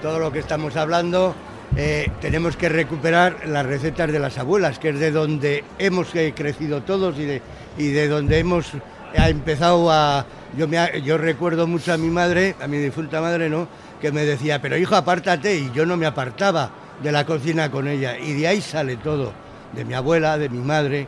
todo 0.00 0.18
lo 0.18 0.32
que 0.32 0.38
estamos 0.38 0.76
hablando, 0.76 1.34
eh, 1.76 2.10
tenemos 2.20 2.56
que 2.56 2.68
recuperar 2.68 3.46
las 3.46 3.64
recetas 3.64 4.12
de 4.12 4.18
las 4.18 4.38
abuelas, 4.38 4.78
que 4.78 4.90
es 4.90 4.98
de 4.98 5.10
donde 5.10 5.64
hemos 5.78 6.14
eh, 6.14 6.32
crecido 6.36 6.82
todos 6.82 7.18
y 7.18 7.24
de, 7.24 7.42
y 7.78 7.88
de 7.88 8.08
donde 8.08 8.38
hemos 8.38 8.72
ha 9.16 9.28
empezado 9.28 9.90
a... 9.90 10.24
Yo, 10.56 10.68
me, 10.68 11.02
yo 11.02 11.16
recuerdo 11.16 11.66
mucho 11.66 11.92
a 11.92 11.96
mi 11.96 12.08
madre, 12.08 12.54
a 12.60 12.66
mi 12.66 12.78
difunta 12.78 13.20
madre, 13.20 13.48
¿no? 13.48 13.68
Que 14.00 14.12
me 14.12 14.24
decía, 14.24 14.60
pero 14.60 14.76
hijo, 14.76 14.94
apártate, 14.96 15.56
y 15.56 15.70
yo 15.72 15.86
no 15.86 15.96
me 15.96 16.06
apartaba 16.06 16.70
de 17.02 17.10
la 17.10 17.24
cocina 17.24 17.70
con 17.70 17.88
ella, 17.88 18.18
y 18.18 18.34
de 18.34 18.46
ahí 18.46 18.60
sale 18.60 18.96
todo, 18.96 19.32
de 19.72 19.84
mi 19.84 19.94
abuela, 19.94 20.36
de 20.36 20.48
mi 20.48 20.58
madre, 20.58 21.06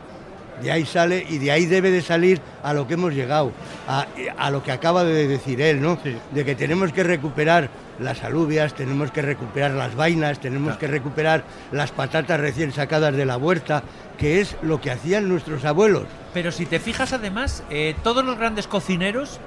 de 0.61 0.71
ahí 0.71 0.85
sale 0.85 1.25
y 1.29 1.37
de 1.37 1.51
ahí 1.51 1.65
debe 1.65 1.91
de 1.91 2.01
salir 2.01 2.41
a 2.63 2.73
lo 2.73 2.87
que 2.87 2.93
hemos 2.95 3.13
llegado, 3.13 3.51
a, 3.87 4.07
a 4.37 4.49
lo 4.49 4.63
que 4.63 4.71
acaba 4.71 5.03
de 5.03 5.27
decir 5.27 5.61
él, 5.61 5.81
¿no? 5.81 5.99
Sí. 6.01 6.15
De 6.31 6.45
que 6.45 6.55
tenemos 6.55 6.91
que 6.91 7.03
recuperar 7.03 7.69
las 7.99 8.23
alubias, 8.23 8.73
tenemos 8.73 9.11
que 9.11 9.21
recuperar 9.21 9.71
las 9.71 9.95
vainas, 9.95 10.39
tenemos 10.39 10.77
que 10.77 10.87
recuperar 10.87 11.43
las 11.71 11.91
patatas 11.91 12.39
recién 12.39 12.71
sacadas 12.71 13.15
de 13.15 13.25
la 13.25 13.37
huerta, 13.37 13.83
que 14.17 14.41
es 14.41 14.57
lo 14.61 14.81
que 14.81 14.91
hacían 14.91 15.29
nuestros 15.29 15.65
abuelos. 15.65 16.05
Pero 16.33 16.51
si 16.51 16.65
te 16.65 16.79
fijas 16.79 17.13
además, 17.13 17.63
eh, 17.69 17.95
todos 18.03 18.25
los 18.25 18.37
grandes 18.37 18.67
cocineros, 18.67 19.39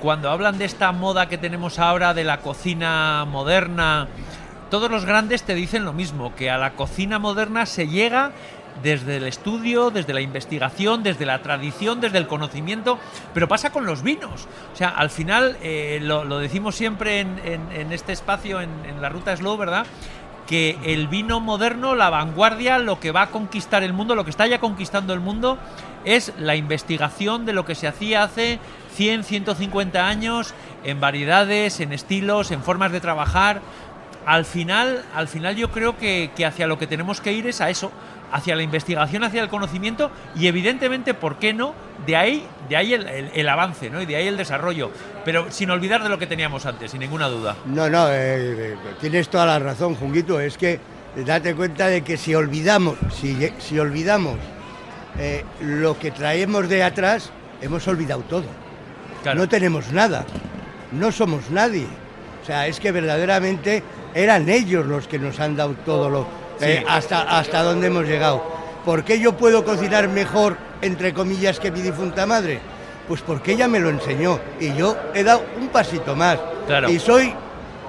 cuando 0.00 0.30
hablan 0.30 0.58
de 0.58 0.64
esta 0.64 0.90
moda 0.92 1.28
que 1.28 1.38
tenemos 1.38 1.78
ahora 1.78 2.14
de 2.14 2.24
la 2.24 2.38
cocina 2.38 3.24
moderna, 3.24 4.08
todos 4.70 4.90
los 4.90 5.04
grandes 5.04 5.42
te 5.42 5.54
dicen 5.54 5.84
lo 5.84 5.92
mismo, 5.92 6.34
que 6.34 6.50
a 6.50 6.58
la 6.58 6.72
cocina 6.72 7.18
moderna 7.18 7.66
se 7.66 7.88
llega 7.88 8.32
desde 8.82 9.16
el 9.16 9.26
estudio, 9.26 9.90
desde 9.90 10.14
la 10.14 10.20
investigación, 10.20 11.02
desde 11.02 11.26
la 11.26 11.42
tradición, 11.42 12.00
desde 12.00 12.18
el 12.18 12.26
conocimiento, 12.26 12.98
pero 13.34 13.48
pasa 13.48 13.70
con 13.70 13.86
los 13.86 14.02
vinos. 14.02 14.46
O 14.72 14.76
sea, 14.76 14.88
al 14.88 15.10
final, 15.10 15.56
eh, 15.62 15.98
lo, 16.02 16.38
decimos 16.38 16.74
siempre 16.74 17.20
en, 17.20 17.92
este 17.92 18.12
espacio, 18.12 18.60
en, 18.60 18.70
la 19.00 19.08
ruta 19.08 19.36
Slow, 19.36 19.56
¿verdad? 19.56 19.86
que 20.46 20.76
el 20.82 21.06
vino 21.06 21.38
moderno, 21.38 21.94
la 21.94 22.10
vanguardia, 22.10 22.78
lo 22.78 22.98
que 22.98 23.12
va 23.12 23.22
a 23.22 23.30
conquistar 23.30 23.84
el 23.84 23.92
mundo, 23.92 24.16
lo 24.16 24.24
que 24.24 24.30
está 24.30 24.46
ya 24.46 24.58
conquistando 24.58 25.14
el 25.14 25.20
mundo, 25.20 25.56
es 26.04 26.32
la 26.36 26.56
investigación 26.56 27.46
de 27.46 27.52
lo 27.52 27.64
que 27.64 27.76
se 27.76 27.86
hacía 27.86 28.24
hace 28.24 28.58
100, 28.96 29.24
150 29.24 30.06
años 30.06 30.52
en 30.84 31.00
variedades, 31.00 31.78
en 31.80 31.92
estilos, 31.92 32.50
en 32.50 32.62
formas 32.62 32.90
de 32.90 33.00
trabajar. 33.00 33.62
Al 34.26 34.44
final, 34.44 35.04
al 35.14 35.28
final 35.28 35.54
yo 35.54 35.70
creo 35.70 35.96
que 35.96 36.30
hacia 36.44 36.66
lo 36.66 36.78
que 36.78 36.88
tenemos 36.88 37.20
que 37.20 37.32
ir 37.32 37.46
es 37.46 37.60
a 37.60 37.70
eso, 37.70 37.92
hacia 38.32 38.56
la 38.56 38.62
investigación, 38.62 39.22
hacia 39.24 39.42
el 39.42 39.48
conocimiento 39.48 40.10
y 40.34 40.46
evidentemente, 40.46 41.14
¿por 41.14 41.36
qué 41.36 41.52
no? 41.52 41.74
De 42.06 42.16
ahí, 42.16 42.44
de 42.68 42.76
ahí 42.76 42.94
el, 42.94 43.06
el- 43.06 43.30
el 43.34 43.48
avance, 43.48 43.90
¿no? 43.90 44.00
Y 44.02 44.06
de 44.06 44.16
ahí 44.16 44.26
el 44.26 44.36
desarrollo, 44.36 44.90
pero 45.24 45.50
sin 45.52 45.70
olvidar 45.70 46.02
de 46.02 46.08
lo 46.08 46.18
que 46.18 46.26
teníamos 46.26 46.64
antes, 46.66 46.90
sin 46.90 47.00
ninguna 47.00 47.28
duda. 47.28 47.56
No, 47.66 47.88
no, 47.90 48.08
eh, 48.08 48.12
eh, 48.72 48.76
tienes 49.00 49.28
toda 49.28 49.46
la 49.46 49.58
razón, 49.58 49.94
Junguito. 49.94 50.40
Es 50.40 50.56
que 50.58 50.80
date 51.14 51.54
cuenta 51.54 51.86
de 51.88 52.02
que 52.02 52.16
si 52.16 52.34
olvidamos, 52.34 52.96
si, 53.14 53.36
si 53.58 53.78
olvidamos 53.78 54.36
eh, 55.18 55.44
lo 55.60 55.98
que 55.98 56.10
traemos 56.10 56.68
de 56.68 56.82
atrás, 56.82 57.30
hemos 57.60 57.86
olvidado 57.86 58.22
todo. 58.22 58.46
Claro. 59.22 59.38
No 59.40 59.48
tenemos 59.48 59.92
nada, 59.92 60.24
no 60.90 61.12
somos 61.12 61.50
nadie. 61.50 61.86
O 62.42 62.44
sea, 62.46 62.66
es 62.66 62.80
que 62.80 62.90
verdaderamente 62.90 63.82
eran 64.14 64.48
ellos 64.48 64.84
los 64.86 65.06
que 65.06 65.18
nos 65.18 65.38
han 65.38 65.54
dado 65.54 65.74
todo 65.84 66.10
lo 66.10 66.26
eh, 66.62 66.84
hasta 66.88 67.22
hasta 67.38 67.62
donde 67.62 67.88
hemos 67.88 68.04
llegado. 68.06 68.42
¿Por 68.84 69.04
qué 69.04 69.18
yo 69.20 69.32
puedo 69.36 69.64
cocinar 69.64 70.08
mejor 70.08 70.56
entre 70.80 71.12
comillas 71.14 71.58
que 71.60 71.70
mi 71.70 71.80
difunta 71.80 72.26
madre? 72.26 72.60
Pues 73.06 73.20
porque 73.20 73.52
ella 73.52 73.68
me 73.68 73.78
lo 73.80 73.90
enseñó 73.90 74.38
y 74.60 74.74
yo 74.74 74.96
he 75.14 75.22
dado 75.24 75.42
un 75.60 75.68
pasito 75.68 76.14
más. 76.16 76.38
Claro. 76.66 76.88
Y 76.90 76.98
soy 76.98 77.32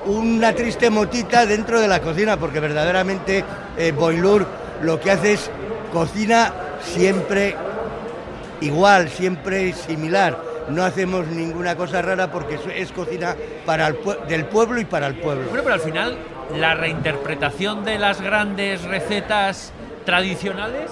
una 0.05 0.53
triste 0.53 0.89
motita 0.89 1.45
dentro 1.45 1.79
de 1.79 1.87
la 1.87 2.01
cocina 2.01 2.37
porque 2.37 2.59
verdaderamente 2.59 3.43
eh, 3.77 3.91
Boilur 3.91 4.45
lo 4.81 4.99
que 4.99 5.11
hace 5.11 5.33
es 5.33 5.49
cocina 5.93 6.53
siempre 6.81 7.55
igual, 8.61 9.09
siempre 9.09 9.73
similar. 9.73 10.37
No 10.69 10.83
hacemos 10.83 11.27
ninguna 11.27 11.75
cosa 11.75 12.01
rara 12.01 12.31
porque 12.31 12.55
es, 12.55 12.61
es 12.75 12.91
cocina 12.91 13.35
para 13.65 13.87
el 13.87 14.01
pue- 14.01 14.25
del 14.27 14.45
pueblo 14.45 14.79
y 14.79 14.85
para 14.85 15.07
el 15.07 15.15
pueblo. 15.15 15.45
Bueno, 15.49 15.63
pero 15.63 15.75
al 15.75 15.81
final 15.81 16.17
la 16.57 16.75
reinterpretación 16.75 17.83
de 17.83 17.99
las 17.99 18.21
grandes 18.21 18.83
recetas 18.83 19.71
tradicionales 20.05 20.91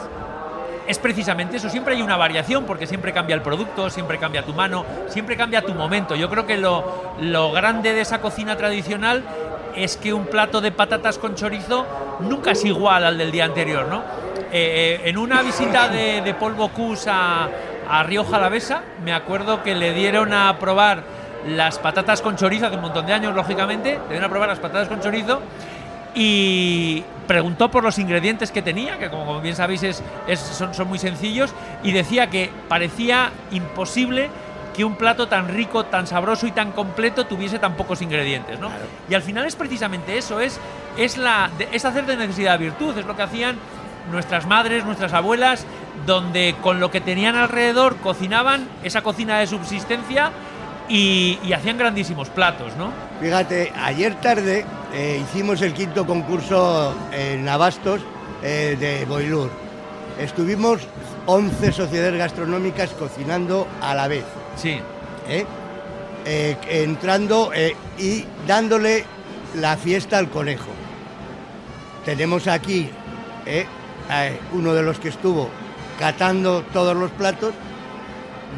es 0.87 0.97
precisamente 0.99 1.57
eso. 1.57 1.69
Siempre 1.69 1.95
hay 1.95 2.01
una 2.01 2.17
variación 2.17 2.65
porque 2.65 2.87
siempre 2.87 3.13
cambia 3.13 3.35
el 3.35 3.41
producto, 3.41 3.89
siempre 3.89 4.17
cambia 4.17 4.43
tu 4.43 4.53
mano, 4.53 4.85
siempre 5.07 5.37
cambia 5.37 5.61
tu 5.61 5.73
momento. 5.73 6.15
Yo 6.15 6.29
creo 6.29 6.45
que 6.45 6.57
lo, 6.57 7.13
lo 7.21 7.51
grande 7.51 7.93
de 7.93 8.01
esa 8.01 8.19
cocina 8.19 8.57
tradicional 8.57 9.23
es 9.75 9.95
que 9.97 10.13
un 10.13 10.25
plato 10.25 10.59
de 10.59 10.71
patatas 10.71 11.17
con 11.17 11.35
chorizo 11.35 11.85
nunca 12.19 12.51
es 12.51 12.65
igual 12.65 13.05
al 13.05 13.17
del 13.17 13.31
día 13.31 13.45
anterior, 13.45 13.87
¿no? 13.87 13.99
Eh, 14.53 14.99
eh, 15.03 15.09
en 15.09 15.17
una 15.17 15.41
visita 15.43 15.87
de, 15.87 16.35
Polvo 16.37 16.69
Cus 16.69 17.07
a, 17.07 17.47
a 17.89 18.03
Río 18.03 18.25
Jalavesa, 18.25 18.81
me 19.03 19.13
acuerdo 19.13 19.63
que 19.63 19.75
le 19.75 19.93
dieron 19.93 20.33
a 20.33 20.57
probar 20.59 21.03
las 21.47 21.79
patatas 21.79 22.21
con 22.21 22.35
chorizo 22.35 22.67
hace 22.67 22.75
un 22.75 22.81
montón 22.81 23.05
de 23.05 23.13
años, 23.13 23.33
lógicamente, 23.35 23.93
le 24.03 24.09
dieron 24.09 24.25
a 24.25 24.29
probar 24.29 24.49
las 24.49 24.59
patatas 24.59 24.87
con 24.87 25.01
chorizo. 25.01 25.41
Y 26.13 27.03
preguntó 27.27 27.71
por 27.71 27.83
los 27.83 27.97
ingredientes 27.97 28.51
que 28.51 28.61
tenía, 28.61 28.97
que 28.97 29.09
como 29.09 29.39
bien 29.39 29.55
sabéis 29.55 29.83
es, 29.83 30.03
es- 30.27 30.39
son, 30.39 30.73
son 30.73 30.87
muy 30.87 30.99
sencillos, 30.99 31.53
y 31.83 31.93
decía 31.93 32.27
que 32.27 32.49
parecía 32.67 33.31
imposible 33.51 34.29
que 34.75 34.83
un 34.83 34.95
plato 34.95 35.27
tan 35.27 35.47
rico, 35.47 35.85
tan 35.85 36.07
sabroso 36.07 36.47
y 36.47 36.51
tan 36.51 36.71
completo 36.73 37.25
tuviese 37.25 37.59
tan 37.59 37.75
pocos 37.75 38.01
ingredientes, 38.01 38.59
¿no? 38.59 38.69
Y 39.09 39.13
al 39.15 39.21
final 39.21 39.45
es 39.45 39.55
precisamente 39.55 40.17
eso, 40.17 40.39
es, 40.41 40.59
es, 40.97 41.17
la, 41.17 41.49
es 41.71 41.85
hacer 41.85 42.05
de 42.05 42.15
necesidad 42.17 42.57
virtud, 42.59 42.97
es 42.97 43.05
lo 43.05 43.15
que 43.15 43.23
hacían 43.23 43.55
nuestras 44.11 44.45
madres, 44.45 44.83
nuestras 44.85 45.13
abuelas, 45.13 45.65
donde 46.05 46.55
con 46.61 46.79
lo 46.79 46.89
que 46.91 46.99
tenían 47.01 47.35
alrededor 47.35 47.97
cocinaban 47.97 48.67
esa 48.83 49.01
cocina 49.01 49.39
de 49.39 49.47
subsistencia 49.47 50.31
y, 50.91 51.39
y 51.43 51.53
hacían 51.53 51.77
grandísimos 51.77 52.29
platos, 52.29 52.75
¿no? 52.75 52.91
Fíjate, 53.21 53.71
ayer 53.81 54.15
tarde 54.15 54.65
eh, 54.93 55.21
hicimos 55.23 55.61
el 55.61 55.73
quinto 55.73 56.05
concurso 56.05 56.93
en 57.13 57.47
Abastos 57.47 58.01
eh, 58.43 58.75
de 58.77 59.05
Boilur. 59.05 59.49
Estuvimos 60.19 60.81
11 61.27 61.71
sociedades 61.71 62.17
gastronómicas 62.17 62.89
cocinando 62.89 63.67
a 63.81 63.95
la 63.95 64.09
vez. 64.09 64.25
Sí. 64.57 64.81
¿eh? 65.29 65.45
Entrando 66.69 67.51
y 67.97 68.25
dándole 68.45 69.05
la 69.55 69.77
fiesta 69.77 70.17
al 70.17 70.29
conejo. 70.29 70.69
Tenemos 72.05 72.47
aquí 72.47 72.89
uno 74.53 74.73
de 74.73 74.83
los 74.83 74.99
que 74.99 75.09
estuvo 75.09 75.49
catando 75.97 76.63
todos 76.73 76.95
los 76.95 77.09
platos, 77.11 77.53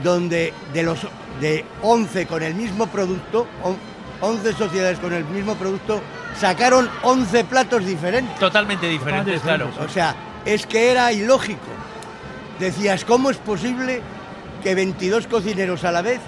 donde 0.03 0.53
de 0.73 0.83
los 0.83 1.07
de 1.41 1.65
11 1.81 2.25
con 2.27 2.43
el 2.43 2.53
mismo 2.55 2.87
producto, 2.87 3.47
on- 3.63 3.77
11 4.21 4.53
sociedades 4.53 4.99
con 4.99 5.13
el 5.13 5.25
mismo 5.25 5.55
producto, 5.55 6.01
sacaron 6.39 6.89
11 7.03 7.43
platos 7.43 7.85
diferentes. 7.85 8.37
Totalmente 8.39 8.87
diferentes, 8.87 9.41
claro. 9.41 9.69
O 9.79 9.89
sea, 9.89 10.15
es 10.45 10.65
que 10.65 10.91
era 10.91 11.11
ilógico. 11.11 11.59
Decías, 12.59 13.03
¿cómo 13.03 13.29
es 13.29 13.37
posible 13.37 14.01
que 14.63 14.75
22 14.75 15.27
cocineros 15.27 15.83
a 15.83 15.91
la 15.91 16.01
vez 16.01 16.19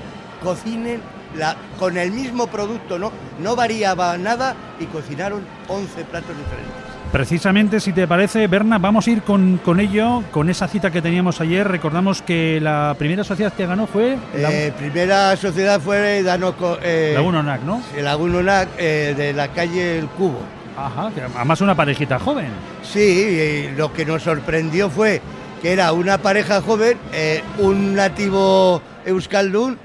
cocinen 0.44 1.02
la- 1.38 1.56
con 1.80 1.98
el 1.98 2.12
mismo 2.12 2.48
producto? 2.48 3.00
No, 3.00 3.12
no 3.40 3.56
variaba 3.56 4.18
nada 4.18 4.56
y 4.80 4.86
cocinaron 4.86 5.46
11 5.68 6.04
platos 6.04 6.36
diferentes. 6.38 6.74
Precisamente, 7.16 7.80
si 7.80 7.94
te 7.94 8.10
parece, 8.10 8.46
Berna, 8.48 8.78
vamos 8.78 9.08
a 9.08 9.10
ir 9.10 9.22
con, 9.22 9.58
con 9.64 9.80
ello, 9.80 10.22
con 10.32 10.50
esa 10.50 10.68
cita 10.68 10.92
que 10.92 11.02
teníamos 11.02 11.40
ayer. 11.40 11.66
Recordamos 11.66 12.22
que 12.22 12.60
la 12.60 12.94
primera 13.00 13.24
sociedad 13.24 13.54
que 13.54 13.66
ganó 13.66 13.88
fue 13.88 14.18
la, 14.36 14.52
Eh, 14.52 14.74
primera 14.78 15.34
sociedad 15.38 15.80
fue 15.80 16.24
Danoco, 16.24 16.78
eh, 16.84 17.14
Laguna 17.16 17.40
Onac, 17.40 17.62
¿no? 17.62 17.82
Laguna 18.02 18.40
Onac, 18.40 18.68
eh, 18.78 19.14
de 19.16 19.32
la 19.32 19.48
calle 19.48 19.98
El 19.98 20.08
Cubo. 20.08 20.42
Ajá, 20.78 21.10
que 21.16 21.22
además 21.22 21.62
una 21.62 21.74
parejita 21.74 22.20
joven. 22.20 22.50
Sí, 22.84 23.00
y 23.00 23.78
lo 23.78 23.94
que 23.94 24.06
nos 24.06 24.22
sorprendió 24.24 24.90
fue 24.90 25.22
que 25.62 25.72
era 25.72 25.94
una 25.94 26.18
pareja 26.18 26.60
joven, 26.60 26.98
eh, 27.14 27.42
un 27.60 27.96
nativo 27.96 28.82
euskaldun 29.06 29.78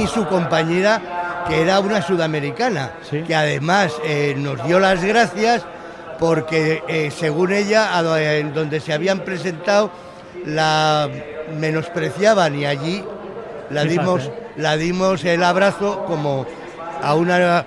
y 0.00 0.06
su 0.06 0.24
compañera, 0.28 1.44
que 1.48 1.60
era 1.60 1.80
una 1.80 2.02
sudamericana, 2.02 2.92
Sí. 3.10 3.24
que 3.26 3.34
además 3.34 3.92
eh, 4.04 4.36
nos 4.38 4.64
dio 4.64 4.78
las 4.78 5.02
gracias 5.04 5.66
porque, 6.18 6.82
eh, 6.88 7.10
según 7.10 7.52
ella, 7.52 7.90
en 8.36 8.52
donde 8.54 8.80
se 8.80 8.92
habían 8.92 9.20
presentado, 9.20 9.90
la 10.44 11.08
menospreciaban 11.58 12.58
y 12.58 12.66
allí 12.66 13.04
la 13.70 13.84
dimos, 13.84 14.30
la 14.56 14.76
dimos 14.76 15.24
el 15.24 15.42
abrazo 15.42 16.04
como 16.06 16.46
a 17.02 17.14
una, 17.14 17.64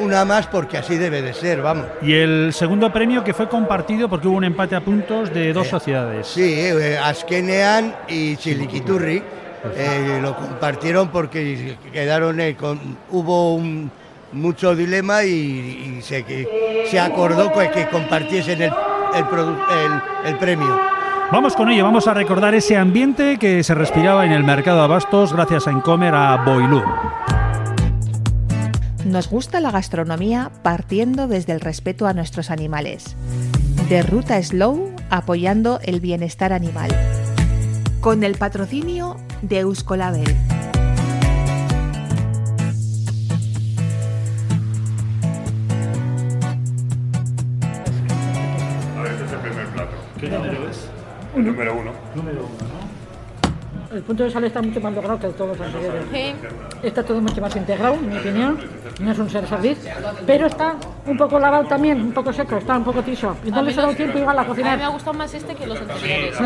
una 0.00 0.24
más 0.24 0.46
porque 0.46 0.78
así 0.78 0.96
debe 0.96 1.22
de 1.22 1.34
ser, 1.34 1.62
vamos. 1.62 1.86
Y 2.02 2.14
el 2.14 2.52
segundo 2.52 2.92
premio 2.92 3.24
que 3.24 3.34
fue 3.34 3.48
compartido 3.48 4.08
porque 4.08 4.28
hubo 4.28 4.36
un 4.36 4.44
empate 4.44 4.76
a 4.76 4.80
puntos 4.80 5.32
de 5.32 5.52
dos 5.52 5.66
Eh, 5.66 5.70
sociedades. 5.70 6.26
Sí, 6.26 6.54
eh, 6.54 6.98
Askenean 7.02 7.94
y 8.08 8.36
Chiliquiturri 8.36 9.22
eh, 9.76 10.18
lo 10.22 10.36
compartieron 10.36 11.08
porque 11.08 11.76
quedaron 11.92 12.38
con, 12.54 12.78
hubo 13.10 13.54
un, 13.54 13.90
mucho 14.32 14.74
dilema 14.76 15.24
y, 15.24 15.28
y 15.98 16.02
se, 16.02 16.22
que, 16.24 16.86
se 16.90 16.98
acordó 17.00 17.52
que, 17.52 17.70
que 17.70 17.88
compartiesen 17.88 18.62
el, 18.62 18.72
el, 19.14 19.24
produ- 19.24 19.58
el- 20.24 20.28
el 20.30 20.38
premio. 20.38 20.78
Vamos 21.30 21.54
con 21.54 21.68
ello, 21.70 21.84
vamos 21.84 22.06
a 22.08 22.14
recordar 22.14 22.54
ese 22.54 22.76
ambiente 22.76 23.36
que 23.38 23.62
se 23.62 23.74
respiraba 23.74 24.24
en 24.24 24.32
el 24.32 24.44
mercado 24.44 24.78
de 24.78 24.84
abastos 24.84 25.32
gracias 25.34 25.66
a 25.66 25.70
Encomer 25.70 26.14
a 26.14 26.36
Boilú. 26.44 26.82
Nos 29.04 29.28
gusta 29.30 29.60
la 29.60 29.70
gastronomía 29.70 30.50
partiendo 30.62 31.28
desde 31.28 31.52
el 31.52 31.60
respeto 31.60 32.06
a 32.06 32.12
nuestros 32.12 32.50
animales. 32.50 33.16
De 33.88 34.02
Ruta 34.02 34.42
Slow 34.42 34.90
apoyando 35.10 35.80
el 35.82 36.00
bienestar 36.00 36.52
animal. 36.52 36.90
Con 38.00 38.22
el 38.22 38.34
patrocinio 38.36 39.16
de 39.42 39.60
Euskolabel. 39.60 40.36
El 51.48 51.56
número 51.56 51.74
uno. 51.74 51.90
El 53.90 54.02
punto 54.02 54.22
de 54.22 54.30
sal 54.30 54.44
está 54.44 54.60
mucho 54.60 54.80
más 54.82 54.92
logrado 54.92 55.18
que 55.18 55.28
todos 55.28 55.56
los 55.56 55.66
anteriores. 55.66 56.04
Está 56.82 57.02
todo 57.02 57.22
mucho 57.22 57.40
más 57.40 57.56
integrado, 57.56 57.94
en 57.94 58.08
mi 58.08 58.18
opinión. 58.18 58.58
No 59.00 59.12
es 59.12 59.18
un 59.18 59.30
ser 59.30 59.46
serviz, 59.46 59.78
pero 60.26 60.46
está 60.46 60.74
un 61.06 61.16
poco 61.16 61.38
lavado 61.38 61.64
también, 61.64 61.98
un 62.02 62.12
poco 62.12 62.30
seco, 62.30 62.56
está 62.58 62.76
un 62.76 62.84
poco 62.84 63.02
tiso. 63.02 63.34
Y 63.44 63.50
no 63.50 63.62
les 63.62 63.78
ha 63.78 63.82
dado 63.82 63.94
tiempo 63.94 64.18
igual 64.18 64.38
a 64.38 64.42
A 64.42 64.44
mí 64.44 64.50
me 64.50 64.62
ha 64.62 64.66
cocinar. 64.66 64.90
gustado 64.92 65.14
más 65.16 65.32
este 65.32 65.54
que 65.54 65.66
los 65.66 65.80
anteriores. 65.80 66.36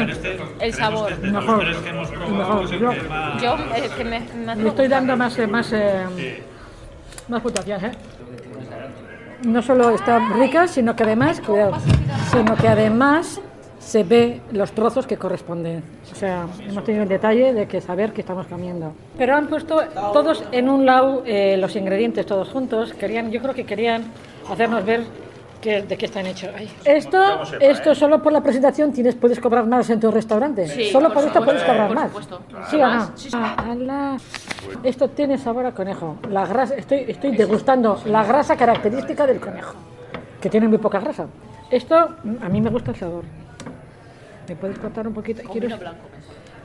El 0.61 0.73
sabor. 0.75 1.18
Mejor, 1.18 1.64
mejor. 2.30 2.71
Yo 2.71 2.92
Yo, 3.42 3.56
eh, 3.75 3.90
que 3.97 4.04
me, 4.04 4.21
me 4.21 4.52
hace 4.52 4.62
le 4.62 4.68
estoy 4.68 4.87
dando 4.88 5.16
más, 5.16 5.37
eh, 5.38 5.47
más, 5.49 5.73
eh, 5.73 6.42
más 7.28 7.42
puntuación, 7.42 7.85
¿eh? 7.85 7.92
no 9.44 9.61
solo 9.62 9.90
está 9.90 10.21
rica, 10.35 10.68
sino 10.68 10.94
que 10.94 11.02
además, 11.02 11.40
cuidado, 11.40 11.73
sino 12.30 12.54
que 12.56 12.68
además 12.68 13.40
se 13.82 14.04
ve 14.04 14.40
los 14.52 14.72
trozos 14.72 15.06
que 15.06 15.16
corresponden. 15.16 15.82
O 16.10 16.14
sea, 16.14 16.46
hemos 16.66 16.84
tenido 16.84 17.02
el 17.02 17.08
detalle 17.08 17.52
de 17.52 17.66
que 17.66 17.80
saber 17.80 18.12
qué 18.12 18.20
estamos 18.20 18.46
comiendo. 18.46 18.92
Pero 19.18 19.34
han 19.34 19.48
puesto 19.48 19.82
todos 20.12 20.44
en 20.52 20.68
un 20.70 20.86
lado 20.86 21.22
eh, 21.26 21.56
los 21.58 21.74
ingredientes 21.76 22.24
todos 22.24 22.48
juntos. 22.48 22.92
Querían, 22.94 23.30
yo 23.30 23.42
creo 23.42 23.54
que 23.54 23.64
querían 23.66 24.04
hacernos 24.48 24.84
ver 24.84 25.02
que- 25.60 25.82
de 25.82 25.96
qué 25.96 26.06
están 26.06 26.26
hechos. 26.26 26.50
Ay. 26.56 26.70
Esto, 26.84 27.18
esto 27.60 27.94
solo 27.94 28.22
por 28.22 28.32
la 28.32 28.40
presentación 28.40 28.92
tienes, 28.92 29.14
puedes 29.16 29.40
cobrar 29.40 29.66
más 29.66 29.90
en 29.90 29.98
tu 30.00 30.10
restaurante. 30.10 30.66
Sí, 30.68 30.90
solo 30.90 31.08
por 31.08 31.14
por 31.18 31.24
esto 31.24 31.44
puedes 31.44 31.62
cobrar 31.64 31.88
por 31.88 31.96
más. 31.96 32.10
¿Sí 32.70 32.76
o 32.76 32.86
no? 32.86 32.86
Más, 32.86 33.10
sí, 33.16 33.30
sí. 33.30 33.36
Ah. 33.38 34.16
Esto 34.84 35.08
tiene 35.08 35.38
sabor 35.38 35.66
a 35.66 35.72
conejo. 35.72 36.16
La 36.30 36.46
grasa, 36.46 36.76
estoy, 36.76 37.04
estoy 37.08 37.36
degustando 37.36 38.00
la 38.06 38.24
grasa 38.24 38.56
característica 38.56 39.26
del 39.26 39.40
conejo, 39.40 39.74
que 40.40 40.48
tiene 40.48 40.68
muy 40.68 40.78
poca 40.78 41.00
grasa. 41.00 41.26
Esto, 41.70 41.96
a 41.96 42.48
mí 42.48 42.60
me 42.60 42.70
gusta 42.70 42.90
el 42.92 42.96
sabor. 42.96 43.24
¿Me 44.52 44.56
puedes 44.56 44.78
cortar 44.78 45.09
un 45.09 45.14
poquito? 45.14 45.40
Quiero, 45.50 45.68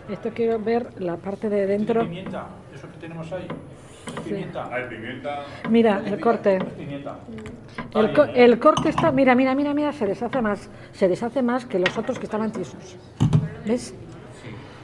esto 0.10 0.30
quiero 0.36 0.60
ver 0.60 0.90
la 1.00 1.16
parte 1.16 1.50
de 1.50 1.66
dentro. 1.66 2.02
Pimienta, 2.02 2.48
eso 2.76 2.86
que 2.92 2.98
tenemos 3.00 3.32
ahí. 3.32 3.48
Sí. 4.26 4.30
Pimienta. 4.32 4.76
Hay 4.76 4.90
pimienta. 4.90 5.44
Mira, 5.70 6.02
el 6.06 6.20
corte. 6.20 6.60
Pimienta. 6.78 7.18
El, 7.96 8.12
co- 8.12 8.26
el 8.26 8.60
corte 8.60 8.90
está, 8.90 9.14
mira, 9.14 9.36
mira, 9.36 9.56
mira, 9.56 9.74
mira, 9.74 9.94
se 9.94 10.06
deshace 10.06 10.42
más, 10.42 10.70
se 10.92 11.08
deshace 11.08 11.42
más 11.42 11.66
que 11.66 11.80
los 11.80 11.98
otros 11.98 12.20
que 12.20 12.26
estaban 12.26 12.52
tiesos. 12.52 12.98
¿Ves? 13.66 13.96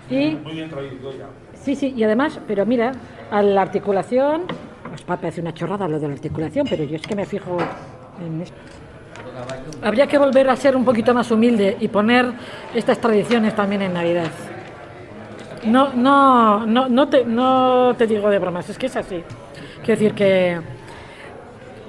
Y 0.10 0.36
Muy 0.42 0.54
bien 0.54 0.70
traído 0.70 1.12
ya. 1.12 1.26
sí, 1.56 1.76
sí, 1.76 1.94
y 1.98 2.04
además, 2.06 2.40
pero 2.48 2.66
mira, 2.66 2.94
a 3.32 3.42
la 3.42 3.64
articulación, 3.64 4.44
os 4.94 5.02
parece 5.04 5.42
una 5.42 5.54
chorrada 5.54 5.90
lo 5.90 6.00
de 6.00 6.08
la 6.08 6.14
articulación, 6.14 6.66
pero 6.70 6.86
yo 6.86 6.96
es 6.96 7.02
que 7.02 7.18
me 7.18 7.26
fijo 7.26 7.58
en 8.26 8.42
esto. 8.44 8.56
Habría 9.82 10.08
que 10.08 10.18
volver 10.18 10.50
a 10.50 10.56
ser 10.56 10.76
un 10.76 10.86
poquito 10.86 11.14
más 11.14 11.30
humilde 11.32 11.78
y 11.80 11.88
poner 11.88 12.32
estas 12.74 13.00
tradiciones 13.00 13.56
también 13.56 13.82
en 13.82 13.94
Navidad. 13.94 14.32
No, 15.66 15.94
no, 15.94 16.66
no, 16.66 16.90
no 16.90 17.08
te, 17.08 17.26
no 17.26 17.96
te 17.98 18.08
digo 18.08 18.30
de 18.30 18.40
bromas, 18.40 18.70
es 18.70 18.78
que 18.78 18.88
es 18.88 18.96
así. 18.96 19.24
Quiero 19.84 20.00
decir 20.00 20.14
que 20.14 20.60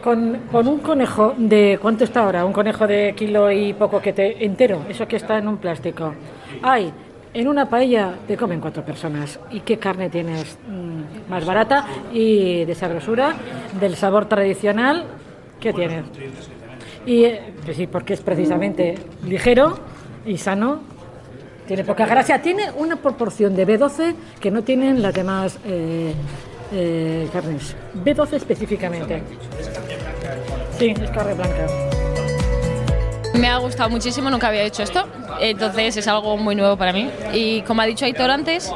con, 0.02 0.42
con 0.50 0.68
un 0.68 0.78
conejo 0.80 1.34
de 1.36 1.78
¿cuánto 1.80 2.04
está 2.04 2.24
ahora? 2.24 2.44
Un 2.44 2.52
conejo 2.52 2.86
de 2.86 3.14
kilo 3.16 3.50
y 3.50 3.72
poco 3.72 4.00
que 4.00 4.12
te 4.12 4.44
entero, 4.44 4.82
eso 4.88 5.06
que 5.08 5.16
está 5.16 5.38
en 5.38 5.48
un 5.48 5.58
plástico. 5.58 6.14
Hay 6.62 6.92
en 7.34 7.48
una 7.48 7.68
paella 7.68 8.14
te 8.28 8.36
comen 8.36 8.60
cuatro 8.60 8.84
personas. 8.84 9.40
¿Y 9.50 9.60
qué 9.60 9.76
carne 9.76 10.08
tienes 10.08 10.56
mm, 10.68 11.30
más 11.30 11.44
barata 11.44 11.84
y 12.12 12.64
de 12.64 12.74
sabrosura, 12.74 13.34
del 13.80 13.96
sabor 13.96 14.26
tradicional? 14.26 15.04
¿Qué 15.60 15.72
tienes? 15.72 16.04
Y 17.06 17.24
eh, 17.24 17.40
pues 17.64 17.76
sí, 17.76 17.86
porque 17.86 18.14
es 18.14 18.20
precisamente 18.20 18.96
ligero 19.26 19.78
y 20.24 20.38
sano. 20.38 20.80
Tiene 21.66 21.84
poca 21.84 22.06
grasa. 22.06 22.40
Tiene 22.40 22.70
una 22.72 22.96
proporción 22.96 23.56
de 23.56 23.66
B12 23.66 24.14
que 24.40 24.50
no 24.50 24.62
tienen 24.62 25.00
las 25.02 25.14
demás 25.14 25.58
eh, 25.64 26.12
eh, 26.72 27.28
carnes. 27.32 27.74
B12 28.04 28.34
específicamente. 28.34 29.22
Sí, 30.78 30.94
es 31.00 31.10
carne 31.10 31.34
blanca. 31.34 31.93
Me 33.34 33.48
ha 33.48 33.58
gustado 33.58 33.90
muchísimo, 33.90 34.30
nunca 34.30 34.48
había 34.48 34.62
hecho 34.62 34.82
esto, 34.82 35.06
entonces 35.40 35.96
es 35.96 36.06
algo 36.06 36.36
muy 36.36 36.54
nuevo 36.54 36.76
para 36.76 36.92
mí. 36.92 37.10
Y 37.32 37.62
como 37.62 37.82
ha 37.82 37.86
dicho 37.86 38.04
Aitor 38.04 38.30
antes, 38.30 38.72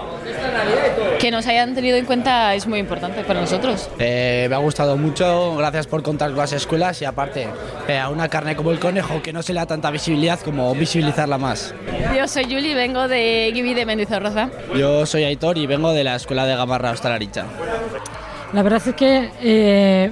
que 1.20 1.30
nos 1.30 1.46
hayan 1.46 1.74
tenido 1.74 1.96
en 1.96 2.04
cuenta 2.04 2.54
es 2.54 2.66
muy 2.66 2.78
importante 2.78 3.22
para 3.22 3.40
nosotros. 3.40 3.88
Eh, 3.98 4.46
me 4.48 4.56
ha 4.56 4.58
gustado 4.58 4.96
mucho, 4.96 5.56
gracias 5.56 5.86
por 5.86 6.02
contar 6.02 6.30
con 6.30 6.38
las 6.38 6.52
escuelas 6.52 7.00
y 7.02 7.04
aparte 7.04 7.48
eh, 7.86 7.98
a 7.98 8.08
una 8.08 8.28
carne 8.28 8.56
como 8.56 8.70
el 8.72 8.78
conejo 8.78 9.22
que 9.22 9.32
no 9.32 9.42
se 9.42 9.52
le 9.52 9.60
da 9.60 9.66
tanta 9.66 9.90
visibilidad 9.90 10.40
como 10.40 10.74
visibilizarla 10.74 11.38
más. 11.38 11.74
Yo 12.16 12.26
soy 12.26 12.44
Juli, 12.44 12.74
vengo 12.74 13.08
de 13.08 13.50
Gibi 13.54 13.74
de 13.74 13.86
Mendizorroza. 13.86 14.50
Yo 14.76 15.06
soy 15.06 15.24
Aitor 15.24 15.58
y 15.58 15.66
vengo 15.66 15.92
de 15.92 16.04
la 16.04 16.16
escuela 16.16 16.46
de 16.46 16.56
Gamarra 16.56 16.90
Hostalaricha. 16.90 17.46
La 18.52 18.62
verdad 18.62 18.82
es 18.84 18.94
que 18.94 19.30
eh, 19.42 20.10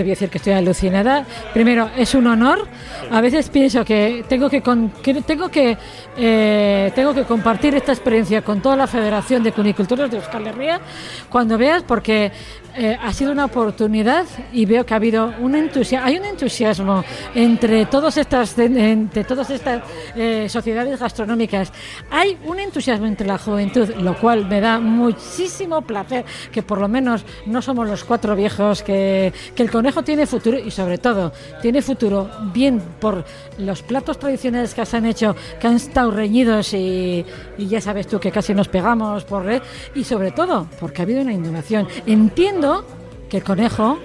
te 0.00 0.04
voy 0.04 0.12
a 0.12 0.14
decir 0.16 0.30
que 0.30 0.38
estoy 0.38 0.54
alucinada. 0.54 1.26
Primero, 1.52 1.90
es 1.94 2.14
un 2.14 2.26
honor. 2.26 2.66
A 3.10 3.20
veces 3.20 3.50
pienso 3.50 3.84
que 3.84 4.24
tengo 4.26 4.48
que, 4.48 4.62
con- 4.62 4.88
que 5.02 5.12
tengo 5.20 5.50
que 5.50 5.76
eh, 6.16 6.90
tengo 6.94 7.12
que 7.12 7.24
compartir 7.24 7.74
esta 7.74 7.92
experiencia 7.92 8.40
con 8.40 8.62
toda 8.62 8.76
la 8.76 8.86
Federación 8.86 9.42
de 9.42 9.52
Cunicultores 9.52 10.10
de 10.10 10.16
Euskal 10.16 10.46
Herria 10.46 10.80
cuando 11.28 11.58
veas 11.58 11.82
porque 11.82 12.32
eh, 12.76 12.96
ha 13.02 13.12
sido 13.12 13.32
una 13.32 13.44
oportunidad 13.46 14.24
y 14.52 14.64
veo 14.64 14.86
que 14.86 14.94
ha 14.94 14.96
habido 14.96 15.34
un 15.40 15.54
entusiasmo, 15.54 16.06
hay 16.06 16.18
un 16.18 16.24
entusiasmo 16.24 17.04
entre 17.34 17.84
todas 17.86 18.16
estas 18.16 18.56
entre 18.58 19.24
todas 19.24 19.50
estas 19.50 19.82
eh, 20.16 20.46
sociedades 20.48 20.98
gastronómicas. 20.98 21.72
Hay 22.10 22.38
un 22.46 22.58
entusiasmo 22.58 23.06
entre 23.06 23.26
la 23.26 23.38
juventud, 23.38 23.88
lo 23.96 24.16
cual 24.18 24.46
me 24.46 24.60
da 24.60 24.78
muchísimo 24.80 25.82
placer 25.82 26.24
que 26.52 26.62
por 26.62 26.78
lo 26.80 26.88
menos 26.88 27.24
no 27.46 27.60
somos 27.60 27.88
los 27.88 28.04
cuatro 28.04 28.34
viejos 28.36 28.82
que, 28.82 29.32
que 29.54 29.62
el 29.62 29.70
conejo 29.70 29.89
tiene 30.04 30.26
futuro 30.26 30.58
y 30.58 30.70
sobre 30.70 30.98
todo 30.98 31.32
tiene 31.60 31.82
futuro 31.82 32.30
bien 32.52 32.80
por 33.00 33.24
los 33.58 33.82
platos 33.82 34.18
tradicionales 34.18 34.74
que 34.74 34.86
se 34.86 34.96
han 34.96 35.06
hecho, 35.06 35.36
que 35.60 35.66
han 35.66 35.76
estado 35.76 36.10
reñidos 36.10 36.72
y, 36.74 37.24
ya 37.58 37.80
sabes 37.80 38.06
tú 38.06 38.18
que 38.18 38.30
casi 38.30 38.54
nos 38.54 38.68
pegamos 38.68 39.24
por 39.24 39.44
red 39.44 39.62
y 39.94 40.04
sobre 40.04 40.30
todo 40.30 40.66
porque 40.78 41.02
ha 41.02 41.04
habido 41.04 41.22
una 41.22 41.32
innovación. 41.32 41.86
Entiendo 42.06 42.84
que 43.28 43.38
el 43.38 43.44
conejo 43.44 43.98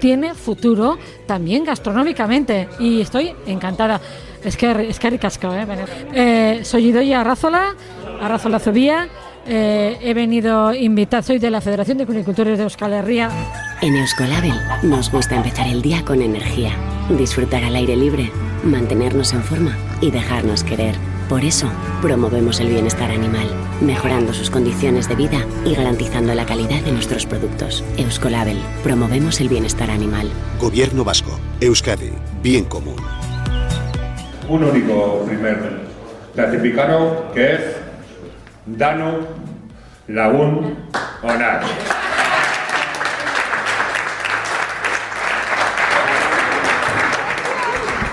tiene 0.00 0.34
futuro 0.34 0.98
también 1.26 1.64
gastronómicamente 1.64 2.68
y 2.78 3.00
estoy 3.00 3.32
encantada. 3.46 4.00
Es 4.42 4.56
que 4.56 4.88
es 4.88 4.98
que 4.98 5.10
ricasco, 5.10 5.52
¿eh? 5.52 5.66
Eh, 6.14 6.60
soy 6.64 6.86
Idoia 6.86 7.20
Arrázola, 7.20 7.74
Arrázola 8.20 8.58
Zubía. 8.58 9.08
Eh, 9.46 9.98
he 10.02 10.14
venido 10.14 10.74
invitada, 10.74 11.22
soy 11.22 11.38
de 11.38 11.50
la 11.50 11.60
Federación 11.60 11.98
de 11.98 12.06
Cunicultores 12.06 12.58
de 12.58 12.64
Euskal 12.64 12.92
Herria. 12.92 13.30
En 13.80 13.96
Euskolabel 13.96 14.54
nos 14.82 15.10
gusta 15.10 15.36
empezar 15.36 15.66
el 15.66 15.82
día 15.82 16.04
con 16.04 16.22
energía, 16.22 16.72
disfrutar 17.16 17.64
al 17.64 17.76
aire 17.76 17.96
libre, 17.96 18.30
mantenernos 18.64 19.32
en 19.32 19.42
forma 19.42 19.76
y 20.00 20.10
dejarnos 20.10 20.64
querer. 20.64 20.94
Por 21.28 21.44
eso, 21.44 21.70
promovemos 22.02 22.58
el 22.60 22.68
bienestar 22.68 23.10
animal, 23.10 23.48
mejorando 23.80 24.34
sus 24.34 24.50
condiciones 24.50 25.08
de 25.08 25.14
vida 25.14 25.46
y 25.64 25.74
garantizando 25.74 26.34
la 26.34 26.44
calidad 26.44 26.80
de 26.82 26.92
nuestros 26.92 27.24
productos. 27.24 27.84
Euskolabel, 27.96 28.58
promovemos 28.82 29.40
el 29.40 29.48
bienestar 29.48 29.90
animal. 29.90 30.28
Gobierno 30.60 31.04
vasco. 31.04 31.38
Euskadi. 31.60 32.10
Bien 32.42 32.64
común. 32.64 32.96
Un 34.48 34.64
único 34.64 35.24
primer 35.24 35.82
clasificado 36.34 37.30
que 37.32 37.54
es 37.54 37.60
Dano 38.76 39.20
Lagún 40.08 40.76
Onar. 41.22 41.62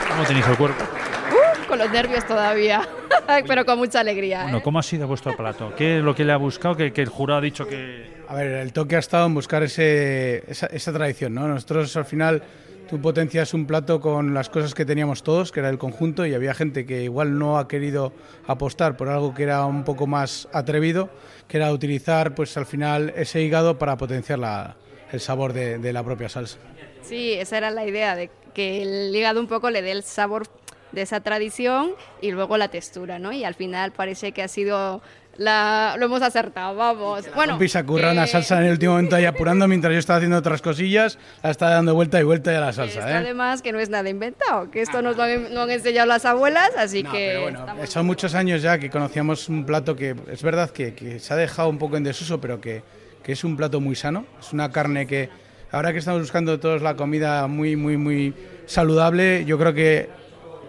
¿Cómo 0.09 0.23
tenéis 0.27 0.47
el 0.47 0.57
cuerpo? 0.57 0.83
Uh, 0.83 1.67
con 1.67 1.77
los 1.77 1.91
nervios 1.91 2.25
todavía, 2.25 2.87
pero 3.47 3.65
con 3.65 3.77
mucha 3.77 3.99
alegría. 3.99 4.43
Bueno, 4.43 4.57
¿eh? 4.57 4.61
¿cómo 4.63 4.79
ha 4.79 4.83
sido 4.83 5.07
vuestro 5.07 5.35
plato? 5.37 5.73
¿Qué 5.77 5.99
es 5.99 6.03
lo 6.03 6.15
que 6.15 6.25
le 6.25 6.33
ha 6.33 6.37
buscado? 6.37 6.75
Que, 6.75 6.91
que 6.91 7.01
el 7.01 7.09
jurado 7.09 7.39
ha 7.39 7.41
dicho 7.41 7.67
que. 7.67 8.17
A 8.27 8.35
ver, 8.35 8.47
el 8.47 8.73
toque 8.73 8.95
ha 8.95 8.99
estado 8.99 9.27
en 9.27 9.33
buscar 9.35 9.63
ese, 9.63 10.43
esa, 10.51 10.65
esa 10.67 10.91
tradición, 10.91 11.33
¿no? 11.33 11.47
Nosotros 11.47 11.95
al 11.95 12.05
final, 12.05 12.43
tú 12.87 13.01
potencias 13.01 13.53
un 13.53 13.65
plato 13.65 13.99
con 13.99 14.33
las 14.33 14.49
cosas 14.49 14.73
que 14.73 14.85
teníamos 14.85 15.23
todos, 15.23 15.51
que 15.51 15.59
era 15.59 15.69
el 15.69 15.77
conjunto, 15.77 16.25
y 16.25 16.33
había 16.33 16.53
gente 16.53 16.85
que 16.85 17.03
igual 17.03 17.37
no 17.37 17.57
ha 17.57 17.67
querido 17.67 18.13
apostar 18.47 18.97
por 18.97 19.09
algo 19.09 19.33
que 19.33 19.43
era 19.43 19.65
un 19.65 19.83
poco 19.83 20.07
más 20.07 20.47
atrevido, 20.53 21.09
que 21.47 21.57
era 21.57 21.71
utilizar, 21.71 22.33
pues 22.35 22.55
al 22.57 22.65
final, 22.65 23.13
ese 23.15 23.41
hígado 23.41 23.77
para 23.77 23.97
potenciar 23.97 24.75
el 25.11 25.19
sabor 25.19 25.53
de, 25.53 25.77
de 25.77 25.93
la 25.93 26.03
propia 26.03 26.29
salsa. 26.29 26.57
Sí, 27.01 27.33
esa 27.33 27.57
era 27.57 27.71
la 27.71 27.85
idea, 27.85 28.15
de 28.15 28.29
que 28.53 28.81
el 28.81 29.15
hígado 29.15 29.39
un 29.39 29.47
poco 29.47 29.69
le 29.69 29.81
dé 29.81 29.91
el 29.91 30.03
sabor 30.03 30.47
de 30.91 31.01
esa 31.01 31.21
tradición 31.21 31.91
y 32.21 32.31
luego 32.31 32.57
la 32.57 32.69
textura, 32.69 33.19
¿no? 33.19 33.31
Y 33.31 33.43
al 33.43 33.55
final 33.55 33.91
parece 33.91 34.31
que 34.31 34.41
ha 34.41 34.47
sido 34.47 35.01
la... 35.37 35.95
lo 35.97 36.05
hemos 36.05 36.21
acertado, 36.21 36.75
vamos. 36.75 37.25
Bueno, 37.35 37.55
ocurra 37.55 38.11
una 38.11 38.25
que- 38.25 38.31
salsa 38.31 38.57
en 38.59 38.65
el 38.65 38.71
último 38.73 38.93
momento 38.93 39.15
ahí 39.15 39.25
apurando 39.25 39.67
mientras 39.67 39.93
yo 39.93 39.99
estaba 39.99 40.17
haciendo 40.17 40.37
otras 40.37 40.61
cosillas, 40.61 41.17
la 41.43 41.51
estaba 41.51 41.71
dando 41.71 41.93
vuelta 41.93 42.19
y 42.19 42.23
vuelta 42.23 42.51
ya 42.51 42.59
la 42.59 42.73
salsa, 42.73 43.09
¿eh? 43.09 43.13
además 43.13 43.61
que 43.61 43.71
no 43.71 43.79
es 43.79 43.89
nada 43.89 44.09
inventado, 44.09 44.69
que 44.71 44.81
esto 44.81 45.01
nos 45.01 45.15
lo 45.17 45.23
han, 45.23 45.53
nos 45.53 45.63
han 45.65 45.71
enseñado 45.71 46.07
las 46.07 46.25
abuelas, 46.25 46.71
así 46.77 47.03
que... 47.03 47.47
estamos- 47.47 47.89
Son 47.89 48.05
muchos 48.05 48.35
años 48.35 48.61
ya 48.61 48.77
que 48.79 48.89
conocíamos 48.89 49.47
un 49.49 49.65
plato 49.65 49.95
que 49.95 50.15
es 50.31 50.43
verdad 50.43 50.69
que, 50.71 50.93
que 50.93 51.19
se 51.19 51.33
ha 51.33 51.37
dejado 51.37 51.69
un 51.69 51.77
poco 51.77 51.97
en 51.97 52.03
desuso, 52.03 52.39
pero 52.41 52.59
que, 52.59 52.83
que 53.23 53.31
es 53.33 53.43
un 53.43 53.55
plato 53.57 53.79
muy 53.79 53.95
sano. 53.95 54.25
Es 54.39 54.53
una 54.53 54.71
carne 54.71 55.05
que, 55.07 55.29
ahora 55.71 55.91
que 55.93 55.99
estamos 55.99 56.21
buscando 56.21 56.59
todos 56.59 56.81
la 56.81 56.95
comida 56.95 57.45
muy, 57.47 57.75
muy, 57.75 57.97
muy 57.97 58.33
saludable, 58.65 59.45
yo 59.45 59.57
creo 59.57 59.73
que 59.73 60.09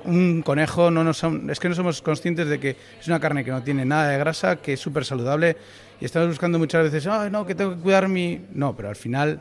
un 0.05 0.43
conejo 0.43 0.91
no 0.91 1.05
nos 1.05 1.23
es 1.23 1.61
que 1.61 1.69
no 1.69 1.75
somos 1.75 2.03
conscientes 2.03 2.49
de 2.49 2.59
que 2.59 2.77
es 3.01 3.07
una 3.07 3.21
carne 3.21 3.45
que 3.45 3.51
no 3.51 3.63
tiene 3.63 3.85
nada 3.85 4.09
de 4.09 4.19
grasa, 4.19 4.57
que 4.57 4.75
es 4.75 4.81
súper 4.81 5.05
saludable 5.05 5.57
y 6.01 6.05
estamos 6.05 6.29
buscando 6.29 6.59
muchas 6.59 6.85
veces, 6.85 7.07
"Ay, 7.07 7.31
no, 7.31 7.45
que 7.47 7.55
tengo 7.55 7.75
que 7.75 7.81
cuidar 7.81 8.09
mi... 8.09 8.41
No, 8.53 8.77
pero 8.77 8.89
al 8.89 8.97
final 8.97 9.41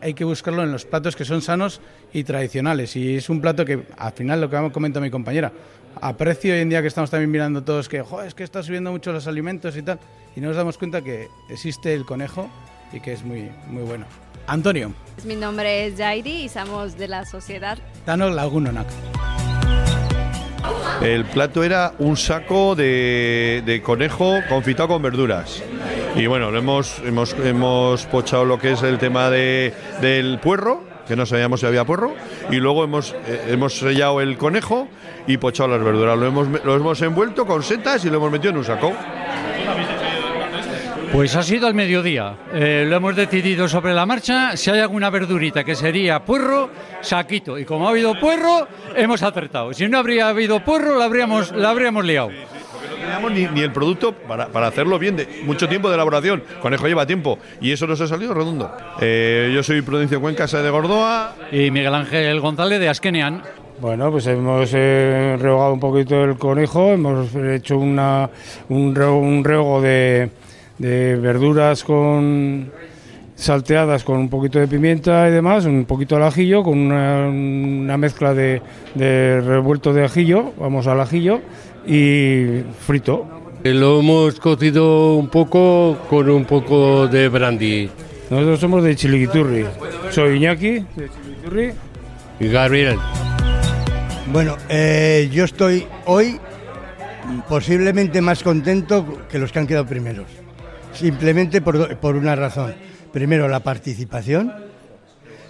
hay 0.00 0.14
que 0.14 0.24
buscarlo 0.24 0.62
en 0.62 0.72
los 0.72 0.84
platos 0.84 1.16
que 1.16 1.24
son 1.24 1.42
sanos 1.42 1.80
y 2.12 2.24
tradicionales. 2.24 2.96
Y 2.96 3.16
es 3.16 3.28
un 3.28 3.40
plato 3.40 3.64
que, 3.64 3.86
al 3.96 4.12
final, 4.12 4.40
lo 4.40 4.50
que 4.50 4.70
comenta 4.72 5.00
mi 5.00 5.10
compañera, 5.10 5.52
aprecio 6.00 6.54
hoy 6.54 6.60
en 6.60 6.68
día 6.70 6.82
que 6.82 6.88
estamos 6.88 7.10
también 7.10 7.30
mirando 7.30 7.62
todos 7.62 7.88
que, 7.88 8.04
es 8.26 8.34
que 8.34 8.44
está 8.44 8.62
subiendo 8.62 8.90
mucho 8.90 9.12
los 9.12 9.26
alimentos 9.26 9.76
y 9.76 9.82
tal, 9.82 9.98
y 10.36 10.40
nos 10.40 10.56
damos 10.56 10.78
cuenta 10.78 11.02
que 11.02 11.28
existe 11.50 11.94
el 11.94 12.04
conejo 12.04 12.48
y 12.92 13.00
que 13.00 13.12
es 13.12 13.24
muy, 13.24 13.50
muy 13.66 13.82
bueno. 13.82 14.06
Antonio. 14.46 14.92
Mi 15.24 15.36
nombre 15.36 15.86
es 15.86 15.96
Jairi 15.98 16.44
y 16.44 16.48
somos 16.48 16.96
de 16.96 17.08
la 17.08 17.26
sociedad 17.26 17.76
Tano 18.06 18.30
Lagunonac. 18.30 18.86
El 21.02 21.24
plato 21.24 21.62
era 21.62 21.92
un 21.98 22.16
saco 22.16 22.74
de, 22.74 23.82
conejo 23.84 24.40
confitado 24.48 24.88
con 24.88 25.02
verduras. 25.02 25.62
Y 26.16 26.26
bueno, 26.26 26.54
hemos, 26.56 26.98
hemos, 27.04 27.34
hemos 27.34 28.06
pochado 28.06 28.44
lo 28.44 28.58
que 28.58 28.72
es 28.72 28.82
el 28.82 28.98
tema 28.98 29.30
de, 29.30 29.72
del 30.00 30.40
puerro, 30.40 30.82
que 31.06 31.14
no 31.14 31.24
sabíamos 31.24 31.60
si 31.60 31.66
había 31.66 31.84
puerro, 31.84 32.14
y 32.50 32.56
luego 32.56 32.84
hemos, 32.84 33.14
eh, 33.26 33.46
hemos 33.48 33.78
sellado 33.78 34.20
el 34.20 34.36
conejo 34.36 34.88
y 35.26 35.36
pochado 35.36 35.68
las 35.68 35.82
verduras. 35.82 36.18
Lo 36.18 36.26
hemos, 36.26 36.48
lo 36.64 36.74
hemos 36.74 37.00
envuelto 37.02 37.46
con 37.46 37.62
setas 37.62 38.04
y 38.04 38.10
lo 38.10 38.16
hemos 38.16 38.32
metido 38.32 38.50
en 38.50 38.58
un 38.58 38.64
saco. 38.64 38.92
Pues 41.12 41.34
ha 41.36 41.42
sido 41.42 41.66
al 41.66 41.74
mediodía. 41.74 42.34
Eh, 42.52 42.84
lo 42.86 42.96
hemos 42.96 43.16
decidido 43.16 43.68
sobre 43.68 43.94
la 43.94 44.04
marcha. 44.04 44.56
Si 44.56 44.70
hay 44.70 44.80
alguna 44.80 45.10
verdurita 45.10 45.64
que 45.64 45.74
sería 45.74 46.20
puerro, 46.24 46.70
saquito. 47.00 47.58
Y 47.58 47.64
como 47.64 47.86
ha 47.86 47.90
habido 47.90 48.18
puerro, 48.20 48.68
hemos 48.94 49.22
acertado. 49.22 49.72
Si 49.72 49.88
no 49.88 49.98
habría 49.98 50.28
habido 50.28 50.62
puerro, 50.62 50.98
la 50.98 51.06
habríamos, 51.06 51.52
la 51.52 51.70
habríamos 51.70 52.04
liado. 52.04 52.28
No 52.28 52.96
teníamos 53.00 53.32
ni, 53.32 53.46
ni, 53.46 53.62
el 53.62 53.72
producto 53.72 54.12
para, 54.12 54.48
para, 54.48 54.68
hacerlo 54.68 54.98
bien, 54.98 55.16
de 55.16 55.42
mucho 55.44 55.68
tiempo 55.68 55.88
de 55.88 55.94
elaboración. 55.94 56.42
Conejo 56.60 56.86
lleva 56.86 57.06
tiempo 57.06 57.38
y 57.60 57.72
eso 57.72 57.86
nos 57.86 58.00
ha 58.00 58.06
salido 58.06 58.34
redondo. 58.34 58.70
Eh, 59.00 59.50
yo 59.54 59.62
soy 59.62 59.82
Prudencio 59.82 60.20
Cuencasa 60.20 60.62
de 60.62 60.70
Gordoa. 60.70 61.34
Y 61.50 61.70
Miguel 61.70 61.94
Ángel 61.94 62.38
González 62.40 62.80
de 62.80 62.88
Asquenean. 62.88 63.42
Bueno, 63.80 64.10
pues 64.10 64.26
hemos 64.26 64.70
eh, 64.74 65.36
rehogado 65.40 65.72
un 65.72 65.80
poquito 65.80 66.24
el 66.24 66.36
conejo, 66.36 66.92
hemos 66.92 67.32
hecho 67.34 67.78
una, 67.78 68.28
un, 68.68 68.98
un 68.98 69.44
rehog 69.44 69.82
de, 69.82 70.30
de 70.78 71.16
verduras 71.16 71.84
con 71.84 72.70
salteadas 73.38 74.02
con 74.02 74.18
un 74.18 74.28
poquito 74.28 74.58
de 74.58 74.66
pimienta 74.66 75.28
y 75.28 75.32
demás, 75.32 75.64
un 75.64 75.84
poquito 75.84 76.16
de 76.16 76.24
ajillo, 76.24 76.62
con 76.64 76.78
una, 76.78 77.96
mezcla 77.96 78.34
de, 78.34 78.60
revuelto 78.96 79.92
de 79.92 80.04
ajillo, 80.04 80.52
vamos 80.58 80.86
al 80.88 81.00
ajillo, 81.00 81.40
y 81.86 82.62
frito. 82.84 83.26
Eh, 83.62 83.72
lo 83.72 84.00
hemos 84.00 84.38
cocido 84.40 85.14
un 85.14 85.28
poco 85.28 85.96
con 86.10 86.28
un 86.28 86.44
poco 86.44 87.06
de 87.06 87.28
brandy. 87.28 87.88
Nosotros 88.30 88.60
somos 88.60 88.84
de 88.84 88.94
Chiliquiturri. 88.94 89.64
Soy 90.10 90.36
Iñaki, 90.36 90.84
de 90.96 91.08
Chiliquiturri. 91.08 91.72
Y 92.40 92.48
Gabriel. 92.48 92.98
Bueno, 94.32 94.56
eh, 94.68 95.28
yo 95.32 95.44
estoy 95.44 95.86
hoy 96.04 96.38
posiblemente 97.48 98.20
más 98.20 98.42
contento 98.42 99.26
que 99.30 99.38
los 99.38 99.52
que 99.52 99.58
han 99.60 99.66
quedado 99.66 99.86
primeros. 99.86 100.26
Simplemente 100.98 101.60
por, 101.60 102.16
una 102.16 102.34
razón. 102.34 102.74
Primero, 103.12 103.46
la 103.46 103.60
participación. 103.60 104.52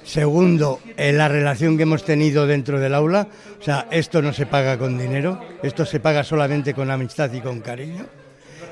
Segundo, 0.04 0.80
la 0.96 1.28
relación 1.28 1.76
que 1.76 1.84
hemos 1.84 2.04
tenido 2.04 2.46
dentro 2.46 2.78
del 2.78 2.94
aula. 2.94 3.28
O 3.58 3.62
sea, 3.62 3.86
esto 3.90 4.20
no 4.20 4.34
se 4.34 4.44
paga 4.44 4.76
con 4.76 4.98
dinero, 4.98 5.40
esto 5.62 5.86
se 5.86 6.00
paga 6.00 6.22
solamente 6.22 6.74
con 6.74 6.90
amistad 6.90 7.32
y 7.32 7.40
con 7.40 7.60
cariño. 7.60 8.04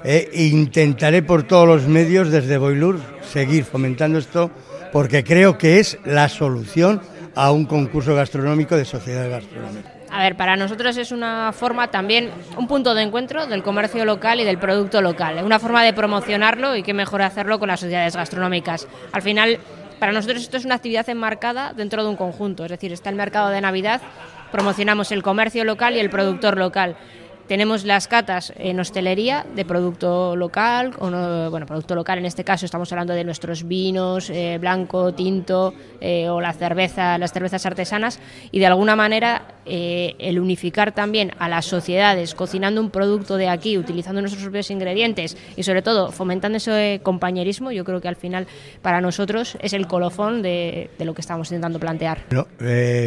Eh, 0.04 0.30
intentaré 0.34 1.22
por 1.22 1.44
todos 1.44 1.66
los 1.66 1.88
medios 1.88 2.30
desde 2.30 2.58
Boilur 2.58 3.00
seguir 3.22 3.64
fomentando 3.64 4.18
esto 4.18 4.50
porque 4.92 5.24
creo 5.24 5.56
que 5.56 5.80
es 5.80 5.98
la 6.04 6.28
solución 6.28 7.00
a 7.34 7.50
un 7.52 7.64
concurso 7.64 8.14
gastronómico 8.14 8.76
de 8.76 8.84
sociedad 8.84 9.28
gastronómica. 9.30 9.95
A 10.10 10.22
ver, 10.22 10.36
para 10.36 10.56
nosotros 10.56 10.96
es 10.96 11.12
una 11.12 11.52
forma 11.52 11.90
también, 11.90 12.30
un 12.56 12.66
punto 12.66 12.94
de 12.94 13.02
encuentro 13.02 13.46
del 13.46 13.62
comercio 13.62 14.04
local 14.04 14.40
y 14.40 14.44
del 14.44 14.58
producto 14.58 15.02
local. 15.02 15.42
Una 15.44 15.58
forma 15.58 15.82
de 15.84 15.92
promocionarlo 15.92 16.76
y 16.76 16.82
qué 16.82 16.94
mejor 16.94 17.22
hacerlo 17.22 17.58
con 17.58 17.68
las 17.68 17.80
sociedades 17.80 18.16
gastronómicas. 18.16 18.86
Al 19.12 19.22
final, 19.22 19.58
para 19.98 20.12
nosotros 20.12 20.42
esto 20.42 20.56
es 20.56 20.64
una 20.64 20.76
actividad 20.76 21.08
enmarcada 21.08 21.72
dentro 21.72 22.02
de 22.02 22.10
un 22.10 22.16
conjunto. 22.16 22.64
Es 22.64 22.70
decir, 22.70 22.92
está 22.92 23.10
el 23.10 23.16
mercado 23.16 23.48
de 23.48 23.60
Navidad, 23.60 24.00
promocionamos 24.52 25.10
el 25.12 25.22
comercio 25.22 25.64
local 25.64 25.96
y 25.96 26.00
el 26.00 26.10
productor 26.10 26.56
local. 26.56 26.96
Tenemos 27.48 27.84
las 27.84 28.08
catas 28.08 28.52
en 28.56 28.80
hostelería 28.80 29.46
de 29.54 29.64
producto 29.64 30.34
local, 30.34 30.92
o 30.98 31.50
bueno, 31.50 31.64
producto 31.64 31.94
local 31.94 32.18
en 32.18 32.26
este 32.26 32.42
caso 32.42 32.66
estamos 32.66 32.90
hablando 32.90 33.14
de 33.14 33.22
nuestros 33.22 33.68
vinos, 33.68 34.30
eh, 34.30 34.58
blanco, 34.60 35.14
tinto 35.14 35.72
eh, 36.00 36.28
o 36.28 36.40
la 36.40 36.52
cerveza, 36.52 37.18
las 37.18 37.32
cervezas 37.32 37.64
artesanas 37.64 38.18
y 38.50 38.58
de 38.58 38.66
alguna 38.66 38.96
manera 38.96 39.42
eh, 39.64 40.16
el 40.18 40.40
unificar 40.40 40.92
también 40.92 41.32
a 41.38 41.48
las 41.48 41.66
sociedades 41.66 42.34
cocinando 42.34 42.80
un 42.80 42.90
producto 42.90 43.36
de 43.36 43.48
aquí, 43.48 43.78
utilizando 43.78 44.20
nuestros 44.20 44.42
propios 44.42 44.70
ingredientes 44.72 45.36
y 45.56 45.62
sobre 45.62 45.82
todo 45.82 46.10
fomentando 46.10 46.56
ese 46.56 47.00
compañerismo, 47.04 47.70
yo 47.70 47.84
creo 47.84 48.00
que 48.00 48.08
al 48.08 48.16
final 48.16 48.48
para 48.82 49.00
nosotros 49.00 49.56
es 49.60 49.72
el 49.72 49.86
colofón 49.86 50.42
de 50.42 50.90
lo 50.98 51.14
que 51.14 51.20
estamos 51.20 51.48
intentando 51.52 51.78
plantear. 51.78 52.24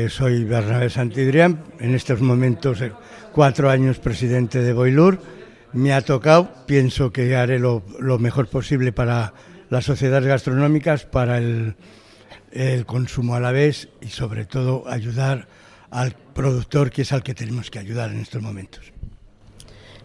soy 0.09 0.45
Bernabé 0.45 0.89
Santidrián, 0.89 1.61
en 1.79 1.93
estos 1.93 2.21
momentos 2.21 2.81
cuatro 3.31 3.69
años 3.69 3.99
presidente 3.99 4.59
de 4.59 4.73
Boilur. 4.73 5.21
Me 5.73 5.93
ha 5.93 6.01
tocado, 6.01 6.51
pienso 6.65 7.11
que 7.11 7.35
haré 7.35 7.59
lo, 7.59 7.83
mejor 8.19 8.47
posible 8.47 8.91
para 8.91 9.33
las 9.69 9.85
sociedades 9.85 10.27
gastronómicas, 10.27 11.05
para 11.05 11.37
el, 11.37 11.75
consumo 12.85 13.35
a 13.35 13.39
la 13.39 13.51
vez 13.51 13.89
y 14.01 14.07
sobre 14.07 14.45
todo 14.45 14.83
ayudar 14.87 15.47
al 15.91 16.15
productor, 16.33 16.89
que 16.91 17.03
es 17.03 17.13
al 17.13 17.23
que 17.23 17.35
tenemos 17.35 17.69
que 17.69 17.79
ayudar 17.79 18.11
en 18.11 18.19
estos 18.19 18.41
momentos. 18.41 18.91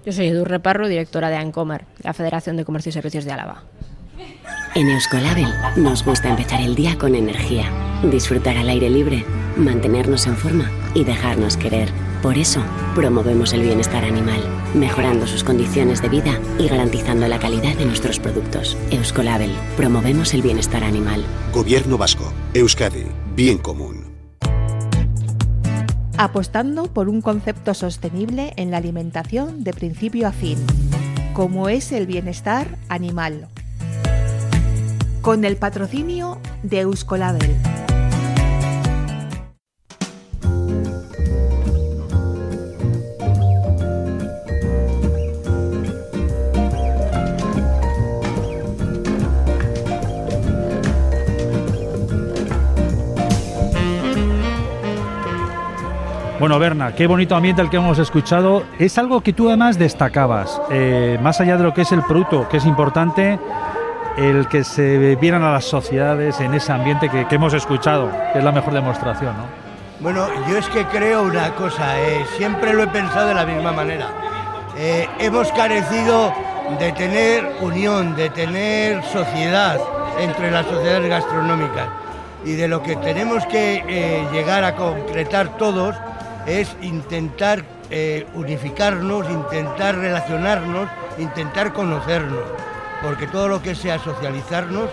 Yo 0.04 0.12
soy 0.12 0.26
Edu 0.28 0.44
Reparro, 0.44 0.86
directora 0.86 1.30
de 1.30 1.36
ANCOMER, 1.36 1.86
la 2.02 2.12
Federación 2.12 2.58
de 2.58 2.64
Comercio 2.66 2.90
y 2.90 2.92
Servicios 2.92 3.24
de 3.24 3.32
Álava. 3.32 3.64
En 4.74 4.88
Euskolabel 4.88 5.48
nos 5.76 6.04
gusta 6.04 6.28
empezar 6.28 6.60
el 6.60 6.74
día 6.74 6.98
con 6.98 7.14
energía, 7.14 7.70
disfrutar 8.10 8.56
al 8.56 8.68
aire 8.68 8.90
libre, 8.90 9.24
mantenernos 9.56 10.26
en 10.26 10.36
forma 10.36 10.70
y 10.94 11.04
dejarnos 11.04 11.56
querer. 11.56 11.88
Por 12.24 12.38
eso, 12.38 12.62
promovemos 12.94 13.52
el 13.52 13.60
bienestar 13.60 14.02
animal, 14.02 14.42
mejorando 14.72 15.26
sus 15.26 15.44
condiciones 15.44 16.00
de 16.00 16.08
vida 16.08 16.40
y 16.58 16.68
garantizando 16.68 17.28
la 17.28 17.38
calidad 17.38 17.76
de 17.76 17.84
nuestros 17.84 18.18
productos. 18.18 18.78
Euskolabel, 18.90 19.52
promovemos 19.76 20.32
el 20.32 20.40
bienestar 20.40 20.84
animal. 20.84 21.22
Gobierno 21.52 21.98
Vasco, 21.98 22.32
Euskadi, 22.54 23.04
bien 23.36 23.58
común. 23.58 24.06
Apostando 26.16 26.84
por 26.84 27.10
un 27.10 27.20
concepto 27.20 27.74
sostenible 27.74 28.54
en 28.56 28.70
la 28.70 28.78
alimentación 28.78 29.62
de 29.62 29.74
principio 29.74 30.26
a 30.26 30.32
fin, 30.32 30.56
como 31.34 31.68
es 31.68 31.92
el 31.92 32.06
bienestar 32.06 32.78
animal. 32.88 33.48
Con 35.20 35.44
el 35.44 35.58
patrocinio 35.58 36.40
de 36.62 36.80
Euskolabel. 36.80 37.54
Bueno, 56.44 56.58
Berna, 56.58 56.94
qué 56.94 57.06
bonito 57.06 57.34
ambiente 57.34 57.62
el 57.62 57.70
que 57.70 57.78
hemos 57.78 57.98
escuchado. 57.98 58.64
Es 58.78 58.98
algo 58.98 59.22
que 59.22 59.32
tú 59.32 59.48
además 59.48 59.78
destacabas, 59.78 60.60
eh, 60.70 61.18
más 61.22 61.40
allá 61.40 61.56
de 61.56 61.62
lo 61.62 61.72
que 61.72 61.80
es 61.80 61.92
el 61.92 62.02
producto, 62.02 62.46
que 62.50 62.58
es 62.58 62.66
importante, 62.66 63.38
el 64.18 64.46
que 64.48 64.62
se 64.62 65.16
vieran 65.16 65.42
a 65.42 65.52
las 65.52 65.64
sociedades 65.64 66.38
en 66.40 66.52
ese 66.52 66.70
ambiente 66.70 67.08
que, 67.08 67.34
hemos 67.34 67.54
escuchado, 67.54 68.10
que 68.34 68.40
es 68.40 68.44
la 68.44 68.52
mejor 68.52 68.74
demostración, 68.74 69.34
¿no? 69.38 69.44
Bueno, 70.00 70.26
yo 70.46 70.58
es 70.58 70.68
que 70.68 70.84
creo 70.84 71.22
una 71.22 71.48
cosa, 71.54 71.98
eh, 71.98 72.26
siempre 72.36 72.74
lo 72.74 72.82
he 72.82 72.88
pensado 72.88 73.28
de 73.28 73.34
la 73.36 73.46
misma 73.46 73.72
manera. 73.72 74.08
Eh, 74.76 75.08
hemos 75.20 75.50
carecido 75.52 76.30
de 76.78 76.92
tener 76.92 77.52
unión, 77.62 78.14
de 78.16 78.28
tener 78.28 79.02
sociedad 79.04 79.80
entre 80.20 80.50
las 80.50 80.66
sociedades 80.66 81.08
gastronómicas 81.08 81.88
y 82.44 82.52
de 82.52 82.68
lo 82.68 82.82
que 82.82 82.96
tenemos 82.96 83.46
que 83.46 84.26
llegar 84.30 84.62
a 84.64 84.74
concretar 84.74 85.56
todos 85.56 85.96
es 86.46 86.76
intentar 86.82 87.64
eh, 87.90 88.26
unificarnos, 88.34 89.28
intentar 89.30 89.96
relacionarnos, 89.96 90.88
intentar 91.18 91.72
conocernos, 91.72 92.44
porque 93.02 93.26
todo 93.26 93.48
lo 93.48 93.62
que 93.62 93.74
sea 93.74 93.98
socializarnos 93.98 94.88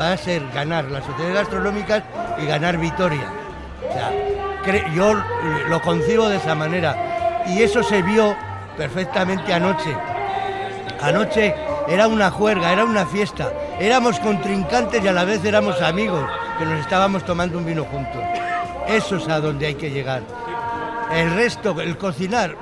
va 0.00 0.12
a 0.12 0.16
ser 0.16 0.42
ganar 0.54 0.84
las 0.86 1.04
sociedades 1.04 1.34
gastronómicas 1.34 2.02
y 2.42 2.46
ganar 2.46 2.78
Vitoria. 2.78 3.30
yo 4.94 5.14
lo 5.68 5.82
concibo 5.82 6.28
de 6.28 6.36
esa 6.36 6.54
manera 6.54 7.42
y 7.46 7.62
eso 7.62 7.82
se 7.82 8.02
vio 8.02 8.36
perfectamente 8.76 9.52
anoche. 9.52 9.94
Anoche 11.00 11.54
era 11.88 12.08
una 12.08 12.30
juerga, 12.30 12.72
era 12.72 12.84
una 12.84 13.06
fiesta, 13.06 13.52
éramos 13.78 14.18
contrincantes 14.20 15.04
y 15.04 15.08
a 15.08 15.12
la 15.12 15.24
vez 15.24 15.44
éramos 15.44 15.80
amigos 15.82 16.24
que 16.58 16.64
nos 16.64 16.80
estábamos 16.80 17.24
tomando 17.24 17.58
un 17.58 17.66
vino 17.66 17.84
juntos. 17.84 18.22
Eso 18.88 19.16
es 19.16 19.28
a 19.28 19.40
donde 19.40 19.66
hay 19.66 19.74
que 19.74 19.90
llegar. 19.90 20.22
El 21.14 21.34
resto, 21.34 21.80
el 21.80 21.96
cocinar, 21.96 22.56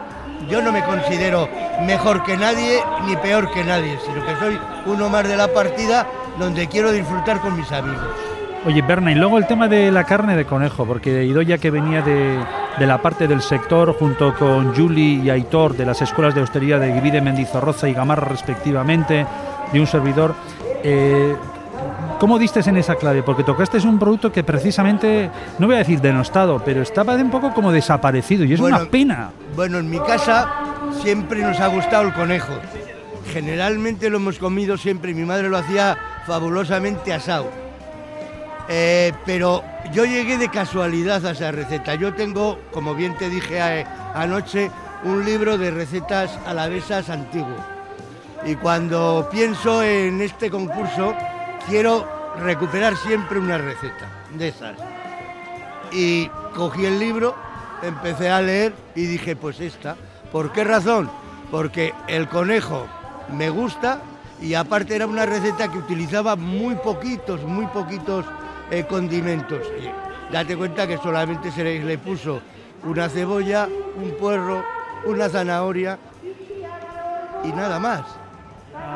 yo 0.48 0.60
no 0.60 0.72
me 0.72 0.82
considero 0.84 1.48
mejor 1.86 2.22
que 2.24 2.36
nadie 2.36 2.82
ni 3.06 3.16
peor 3.16 3.50
que 3.50 3.64
nadie, 3.64 3.98
sino 4.04 4.24
que 4.24 4.36
soy 4.36 4.58
uno 4.86 5.08
más 5.08 5.26
de 5.26 5.36
la 5.36 5.48
partida 5.48 6.06
donde 6.38 6.68
quiero 6.68 6.92
disfrutar 6.92 7.40
con 7.40 7.56
mis 7.56 7.70
amigos. 7.72 8.04
Oye, 8.64 8.80
Berna, 8.80 9.10
y 9.10 9.16
luego 9.16 9.38
el 9.38 9.46
tema 9.48 9.66
de 9.66 9.90
la 9.90 10.04
carne 10.04 10.36
de 10.36 10.44
conejo, 10.44 10.86
porque 10.86 11.24
Idoya 11.24 11.58
que 11.58 11.70
venía 11.70 12.00
de, 12.00 12.38
la 12.78 13.02
parte 13.02 13.26
del 13.26 13.42
sector, 13.42 13.92
junto 13.98 14.34
con 14.34 14.72
Juli 14.74 15.20
y 15.20 15.30
Aitor 15.30 15.76
de 15.76 15.84
las 15.84 16.00
escuelas 16.00 16.34
de 16.34 16.42
hostería 16.42 16.78
de 16.78 16.92
Guivide, 16.92 17.20
Mendizorroza 17.20 17.88
y 17.88 17.94
Gamarra 17.94 18.28
respectivamente, 18.28 19.26
de 19.72 19.80
un 19.80 19.86
servidor, 19.88 20.36
eh, 20.84 21.34
¿cómo 22.22 22.38
diste 22.38 22.60
en 22.60 22.76
esa 22.76 22.94
clave? 22.94 23.24
Porque 23.24 23.42
tocaste 23.42 23.78
un 23.78 23.98
producto 23.98 24.30
que 24.30 24.44
precisamente, 24.44 25.28
no 25.58 25.66
voy 25.66 25.74
a 25.74 25.78
decir 25.80 26.00
denostado, 26.00 26.62
pero 26.64 26.80
estaba 26.80 27.16
de 27.16 27.22
un 27.24 27.32
poco 27.32 27.52
como 27.52 27.72
desaparecido 27.72 28.44
y 28.44 28.52
es 28.54 28.60
Bueno, 28.60 28.76
una 28.76 28.88
pena. 28.88 29.30
Bueno, 29.56 29.78
en 29.78 29.90
mi 29.90 29.98
casa 29.98 30.48
siempre 31.02 31.42
nos 31.42 31.58
ha 31.58 31.66
gustado 31.66 32.04
el 32.06 32.12
conejo. 32.12 32.52
Generalmente 33.32 34.08
lo 34.08 34.18
hemos 34.18 34.38
comido 34.38 34.76
siempre, 34.78 35.12
mi 35.14 35.24
madre 35.24 35.48
lo 35.48 35.56
hacía 35.58 35.98
fabulosamente 36.24 37.12
asado. 37.12 37.50
Eh, 38.68 39.12
pero 39.26 39.64
yo 39.92 40.04
llegué 40.04 40.38
de 40.38 40.48
casualidad 40.48 41.26
a 41.26 41.32
esa 41.32 41.50
receta. 41.50 41.96
Yo 41.96 42.14
tengo, 42.14 42.56
como 42.70 42.94
bien 42.94 43.16
te 43.18 43.28
dije 43.30 43.60
a- 43.60 44.12
anoche, 44.14 44.70
un 45.02 45.24
libro 45.24 45.58
de 45.58 45.72
recetas 45.72 46.38
alavesas 46.46 47.10
antiguo. 47.10 47.56
Y 48.46 48.54
cuando 48.54 49.28
pienso 49.32 49.82
en 49.82 50.20
este 50.22 50.50
concurso, 50.52 51.14
quiero 51.66 52.06
recuperar 52.38 52.96
siempre 52.96 53.38
una 53.38 53.58
receta 53.58 54.08
de 54.34 54.48
esas. 54.48 54.76
Y 55.90 56.28
cogí 56.54 56.86
el 56.86 56.98
libro, 56.98 57.34
empecé 57.82 58.30
a 58.30 58.40
leer 58.40 58.72
y 58.94 59.06
dije, 59.06 59.36
pues 59.36 59.60
esta. 59.60 59.96
¿Por 60.30 60.52
qué 60.52 60.64
razón? 60.64 61.10
Porque 61.50 61.92
el 62.08 62.28
conejo 62.28 62.86
me 63.36 63.50
gusta 63.50 64.00
y 64.40 64.54
aparte 64.54 64.96
era 64.96 65.06
una 65.06 65.26
receta 65.26 65.70
que 65.70 65.78
utilizaba 65.78 66.36
muy 66.36 66.74
poquitos, 66.76 67.42
muy 67.42 67.66
poquitos 67.66 68.24
eh, 68.70 68.84
condimentos. 68.88 69.60
Date 70.30 70.56
cuenta 70.56 70.86
que 70.86 70.96
solamente 70.98 71.52
se 71.52 71.62
le 71.62 71.98
puso 71.98 72.40
una 72.84 73.08
cebolla, 73.08 73.68
un 73.96 74.16
puerro, 74.18 74.64
una 75.04 75.28
zanahoria 75.28 75.98
y 77.44 77.48
nada 77.48 77.78
más. 77.78 78.21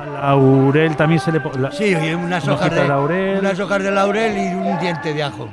Laurel 0.04 0.96
también 0.96 1.20
se 1.20 1.32
le 1.32 1.40
po- 1.40 1.56
la- 1.58 1.70
Sí, 1.72 1.84
y 1.96 2.14
unas 2.14 2.44
una 2.44 2.54
hojas 2.54 2.70
de, 2.74 2.88
laurel. 2.88 3.38
unas 3.40 3.58
hojas 3.60 3.82
de 3.82 3.90
laurel 3.90 4.36
y 4.36 4.54
un 4.54 4.78
diente 4.78 5.12
de 5.14 5.22
ajo. 5.22 5.48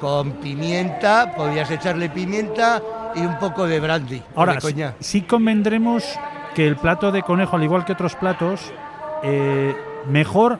Con 0.00 0.32
pimienta, 0.32 1.32
podías 1.36 1.70
echarle 1.70 2.08
pimienta 2.10 2.82
y 3.14 3.20
un 3.20 3.38
poco 3.38 3.66
de 3.66 3.78
brandy. 3.78 4.20
Ahora, 4.34 4.54
de 4.54 4.60
sí, 4.60 4.66
coñac. 4.72 4.94
sí 4.98 5.22
convendremos 5.22 6.18
que 6.54 6.66
el 6.66 6.76
plato 6.76 7.12
de 7.12 7.22
conejo, 7.22 7.56
al 7.56 7.62
igual 7.62 7.84
que 7.84 7.92
otros 7.92 8.16
platos, 8.16 8.72
eh, 9.22 9.76
mejor 10.08 10.58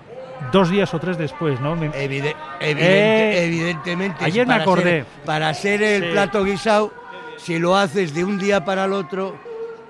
dos 0.53 0.71
días 0.71 0.95
o 0.95 1.01
tres 1.01 1.19
después, 1.19 1.61
¿no? 1.61 1.75
Evide- 1.77 2.37
Eh, 2.61 2.71
evidente- 2.71 3.45
evidentemente. 3.45 4.25
ayer 4.25 4.47
me 4.47 4.55
acordé. 4.55 4.83
ser- 4.83 5.07
para 5.25 5.53
ser 5.55 5.83
el 5.83 6.03
Sí. 6.05 6.09
plato 6.13 6.45
guisado, 6.45 6.93
si 7.37 7.59
lo 7.59 7.77
haces 7.77 8.15
de 8.15 8.25
un 8.25 8.39
día 8.39 8.65
para 8.65 8.85
el 8.85 8.93
otro, 8.93 9.35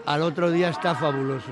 al 0.07 0.23
otro 0.23 0.51
día 0.51 0.71
está 0.71 0.95
fabuloso. 0.95 1.51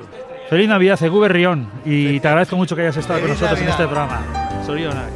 Feliz 0.51 0.69
Navidad, 0.69 1.01
Egu 1.01 1.21
Berrión, 1.21 1.69
y 1.85 2.19
te 2.19 2.27
agradezco 2.27 2.57
mucho 2.57 2.75
que 2.75 2.83
hayas 2.83 2.97
estado 2.97 3.21
con 3.21 3.29
nosotros 3.29 3.53
Navidad. 3.53 3.69
en 3.69 3.71
este 3.71 3.87
programa. 3.87 4.21
Zorionak. 4.67 5.11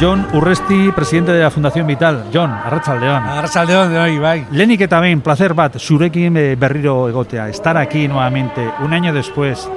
John 0.00 0.26
Urresti, 0.32 0.90
presidente 0.90 1.30
de 1.30 1.42
la 1.42 1.50
Fundación 1.52 1.86
Vital. 1.86 2.24
John, 2.34 2.50
Arratsaldeon. 2.50 3.22
Arratsaldeon, 3.22 3.94
bai, 3.94 4.18
bai. 4.18 4.46
Lenik 4.50 4.80
eta 4.80 4.98
behin, 4.98 5.20
placer 5.20 5.54
bat, 5.54 5.76
zurekin 5.78 6.34
berriro 6.58 7.08
egotea, 7.08 7.48
estar 7.48 7.76
aquí 7.76 8.08
nuevamente, 8.08 8.66
un 8.80 8.92
año 8.92 9.12
después, 9.12 9.70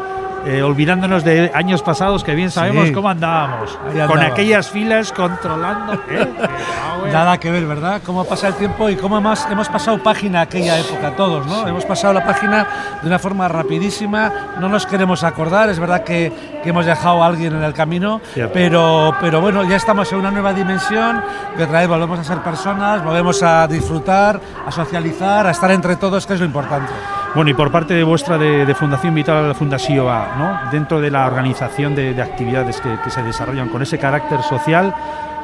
eh, 0.46 0.62
olvidándonos 0.62 1.24
de 1.24 1.52
años 1.54 1.82
pasados 1.82 2.24
que 2.24 2.36
bien 2.36 2.52
sabemos 2.52 2.88
Sí. 2.88 2.94
cómo 2.94 3.10
andábamos, 3.10 3.78
con 4.08 4.20
aquellas 4.20 4.70
filas 4.70 5.12
controlando. 5.14 5.94
¿eh? 6.10 6.28
Nada 7.12 7.38
que 7.38 7.52
ver, 7.52 7.66
¿verdad? 7.66 8.02
Cómo 8.06 8.24
pasa 8.26 8.48
el 8.50 8.54
tiempo 8.56 8.90
y 8.90 8.96
cómo 8.96 9.20
más 9.22 9.48
hemos 9.52 9.68
pasado 9.70 10.02
página 10.02 10.42
aquella 10.42 10.80
época 10.80 11.12
todos, 11.16 11.46
¿no? 11.46 11.68
Hemos 11.68 11.86
pasado 11.86 12.14
la 12.14 12.26
página 12.26 12.66
de 13.02 13.08
una 13.08 13.20
forma 13.20 13.48
rapidísima, 13.48 14.32
no 14.60 14.70
nos 14.70 14.86
queremos 14.86 15.24
acordar, 15.24 15.70
es 15.70 15.80
verdad 15.80 16.04
que, 16.04 16.32
que 16.64 16.70
hemos 16.70 16.86
dejado 16.86 17.22
a 17.24 17.28
alguien 17.28 17.54
en 17.56 17.64
el 17.64 17.74
camino, 17.74 18.22
Cierto. 18.34 18.54
pero, 18.54 19.16
pero 19.22 19.42
bueno, 19.42 19.64
ya 19.64 19.76
estamos 19.76 20.12
en 20.12 20.20
una 20.20 20.32
nueva 20.32 20.54
dimensión, 20.54 21.22
que 21.58 21.64
otra 21.64 21.80
vez 21.80 21.88
volvemos 21.90 22.20
a 22.20 22.24
ser 22.24 22.40
personas, 22.40 23.04
volvemos 23.04 23.44
a 23.44 23.68
disfrutar, 23.68 24.40
a 24.66 24.72
socializar, 24.72 25.46
a 25.46 25.52
estar 25.52 25.72
entre 25.72 25.96
todos, 25.98 26.26
que 26.26 26.34
es 26.34 26.40
lo 26.40 26.46
importante. 26.46 26.92
Bueno, 27.36 27.50
y 27.50 27.56
por 27.56 27.72
parte 27.72 27.96
de 27.96 28.04
vuestra 28.04 28.38
de, 28.38 28.64
de 28.64 28.76
Fundación 28.76 29.16
Vital 29.16 29.38
a 29.38 29.48
la 29.48 29.54
Fundación 29.56 30.08
A, 30.08 30.36
¿no? 30.38 30.72
dentro 30.72 31.02
de 31.02 31.10
la 31.10 31.26
organización 31.26 31.96
de, 31.96 32.14
de 32.14 32.22
actividades 32.22 32.80
que, 32.80 32.96
que 33.04 33.10
se 33.10 33.24
desarrollan 33.24 33.70
con 33.70 33.82
ese 33.82 33.98
carácter 33.98 34.44
social, 34.44 34.94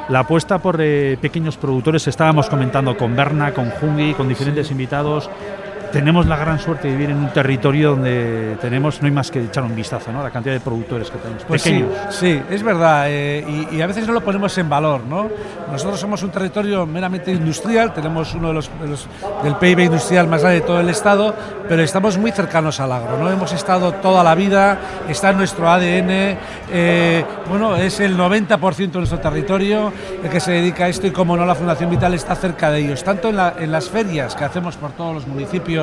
la 0.10 0.20
apuesta 0.20 0.58
por 0.58 0.78
eh, 0.80 1.18
pequeños 1.22 1.58
productores, 1.58 2.08
estábamos 2.08 2.50
comentando 2.50 2.98
con 2.98 3.16
Berna, 3.16 3.54
con 3.54 3.70
Jungi, 3.70 4.14
con 4.16 4.28
diferentes 4.28 4.72
invitados. 4.72 5.30
Tenemos 5.92 6.28
la 6.28 6.36
gran 6.38 6.60
suerte 6.60 6.88
de 6.88 6.94
vivir 6.96 7.10
en 7.10 7.18
un 7.18 7.30
territorio 7.34 7.92
donde 7.92 8.58
tenemos, 8.62 9.02
no 9.02 9.08
hay 9.08 9.12
más 9.12 9.32
que 9.32 9.42
echar 9.44 9.64
un 9.64 9.76
vistazo, 9.76 10.12
¿no? 10.12 10.22
La 10.22 10.30
cantidad 10.30 10.54
de 10.54 10.60
productores 10.60 11.10
que 11.10 11.18
tenemos, 11.18 11.44
Pues 11.46 11.64
sí, 11.64 11.72
pequeños. 11.72 11.92
sí, 12.16 12.42
es 12.50 12.62
verdad, 12.62 13.06
eh, 13.08 13.44
y, 13.72 13.76
y 13.78 13.82
a 13.82 13.88
veces 13.88 14.06
no 14.06 14.14
lo 14.14 14.22
ponemos 14.22 14.56
en 14.60 14.70
valor, 14.70 15.02
¿no? 15.06 15.28
Nosotros 15.72 16.00
somos 16.00 16.22
un 16.22 16.30
territorio 16.30 16.86
meramente 16.86 17.32
industrial, 17.32 17.92
tenemos 17.94 18.36
uno 18.36 18.50
de 18.50 18.54
los, 18.54 18.70
de 18.82 18.88
los- 18.88 19.08
del 19.44 19.56
PIB 19.56 19.80
industrial 19.86 20.28
más 20.28 20.42
grande 20.42 20.60
de 20.62 20.66
todo 20.68 20.80
el 20.80 20.90
estado, 20.90 21.34
pero 21.68 21.82
estamos 21.82 22.18
muy 22.20 22.32
cercanos 22.32 22.80
al 22.80 22.92
agro, 22.92 23.18
¿no? 23.18 23.30
Hemos 23.32 23.52
estado 23.52 23.92
toda 23.94 24.24
la 24.24 24.36
vida, 24.36 24.78
está 25.08 25.32
en 25.32 25.38
nuestro 25.38 25.70
ADN, 25.72 26.38
eh, 26.72 27.26
bueno, 27.50 27.76
es 27.76 28.00
el 28.00 28.16
90% 28.16 28.92
de 28.92 28.98
nuestro 29.00 29.20
territorio 29.20 29.92
el 30.24 30.30
que 30.30 30.40
se 30.40 30.52
dedica 30.52 30.86
a 30.86 30.88
esto 30.90 31.08
y 31.08 31.12
como 31.12 31.36
no 31.36 31.46
la 31.48 31.56
Fundación 31.56 31.90
Vital 31.90 32.14
está 32.14 32.36
cerca 32.36 32.70
de 32.70 32.80
ellos, 32.82 33.04
tanto 33.04 33.30
en, 33.30 33.38
la- 33.38 33.56
en 33.60 33.72
las 33.72 33.90
ferias 33.90 34.36
que 34.36 34.44
hacemos 34.44 34.76
por 34.76 34.92
todos 34.92 35.14
los 35.16 35.28
municipios 35.28 35.79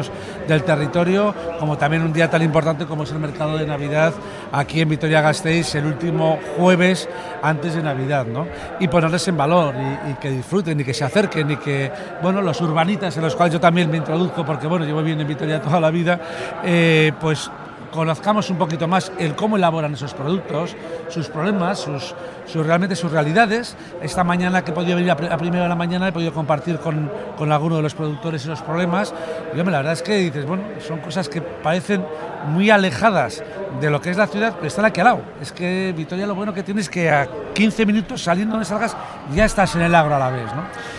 del 0.49 0.63
territorio, 0.63 1.35
como 1.59 1.77
también 1.77 2.03
un 2.03 2.13
día 2.13 2.31
tan 2.31 2.43
importante 2.43 2.87
como 2.87 3.05
es 3.05 3.13
el 3.13 3.19
mercado 3.19 3.57
de 3.57 3.67
Navidad 3.67 4.13
aquí 4.53 4.81
en 4.81 4.89
Vitoria-Gasteiz 4.89 5.75
el 5.75 5.87
último 5.87 6.39
jueves 6.57 7.09
antes 7.43 7.75
de 7.75 7.83
Navidad, 7.83 8.27
¿no? 8.27 8.47
Y 8.81 8.89
ponerles 8.89 9.27
en 9.29 9.37
valor 9.37 9.75
y, 10.11 10.15
que 10.15 10.31
disfruten 10.31 10.81
y 10.81 10.85
que 10.85 10.95
se 10.95 11.05
acerquen 11.05 11.51
y 11.51 11.57
que, 11.57 11.91
bueno, 12.23 12.41
los 12.43 12.61
urbanitas 12.61 13.17
en 13.17 13.23
los 13.23 13.37
cuales 13.37 13.55
yo 13.55 13.61
también 13.61 13.91
me 13.91 13.97
introduzco 13.99 14.45
porque, 14.45 14.67
bueno, 14.67 14.85
llevo 14.85 14.99
viviendo 14.99 15.23
en 15.23 15.29
Vitoria 15.29 15.61
toda 15.61 15.81
la 15.81 15.91
vida, 15.91 16.21
eh, 16.65 17.13
pues 17.21 17.51
conozcamos 17.97 18.49
un 18.51 18.59
poquito 18.59 18.87
más 18.87 19.11
el 19.19 19.35
cómo 19.35 19.57
elaboran 19.57 19.95
esos 19.95 20.15
productos, 20.15 20.77
sus 21.09 21.29
problemas, 21.29 21.79
sus, 21.81 22.15
realmente 22.55 22.95
sus 22.95 23.11
realidades. 23.11 23.77
Esta 24.01 24.23
mañana 24.23 24.63
que 24.63 24.71
he 24.71 24.75
podido 24.75 24.95
venir 24.97 25.11
a, 25.11 25.17
pri- 25.17 25.29
a 25.29 25.37
primera 25.37 25.65
de 25.65 25.69
la 25.69 25.75
mañana 25.75 26.07
he 26.09 26.13
podido 26.13 26.33
compartir 26.33 26.79
con, 26.79 27.11
con 27.37 27.51
alguno 27.51 27.77
de 27.77 27.83
los 27.83 27.95
productores 27.95 28.43
esos 28.45 28.63
problemas. 28.63 29.13
Y 29.55 29.59
hombre, 29.59 29.73
la 29.73 29.79
verdad 29.79 29.95
es 29.95 30.03
que 30.03 30.17
dices, 30.19 30.47
bueno, 30.47 30.63
son 30.87 30.99
cosas 31.01 31.29
que 31.29 31.41
parecen 31.41 32.05
muy 32.49 32.71
alejadas 32.71 33.43
de 33.81 33.91
lo 33.91 34.01
que 34.01 34.11
es 34.11 34.17
la 34.17 34.27
ciudad, 34.29 34.53
pero 34.55 34.69
están 34.69 34.85
aquí 34.85 35.01
al 35.01 35.07
lado. 35.07 35.21
Es 35.41 35.51
que 35.53 35.93
Vitoria 35.97 36.27
lo 36.27 36.35
bueno 36.35 36.55
que 36.55 36.63
tienes 36.63 36.85
es 36.85 36.91
que 36.91 37.11
a 37.11 37.27
15 37.55 37.85
minutos 37.87 38.23
saliendo 38.23 38.53
donde 38.53 38.67
salgas 38.67 38.97
ya 39.35 39.45
estás 39.45 39.75
en 39.75 39.83
el 39.83 39.95
agro 39.95 40.15
a 40.15 40.19
la 40.19 40.31
vez. 40.31 40.47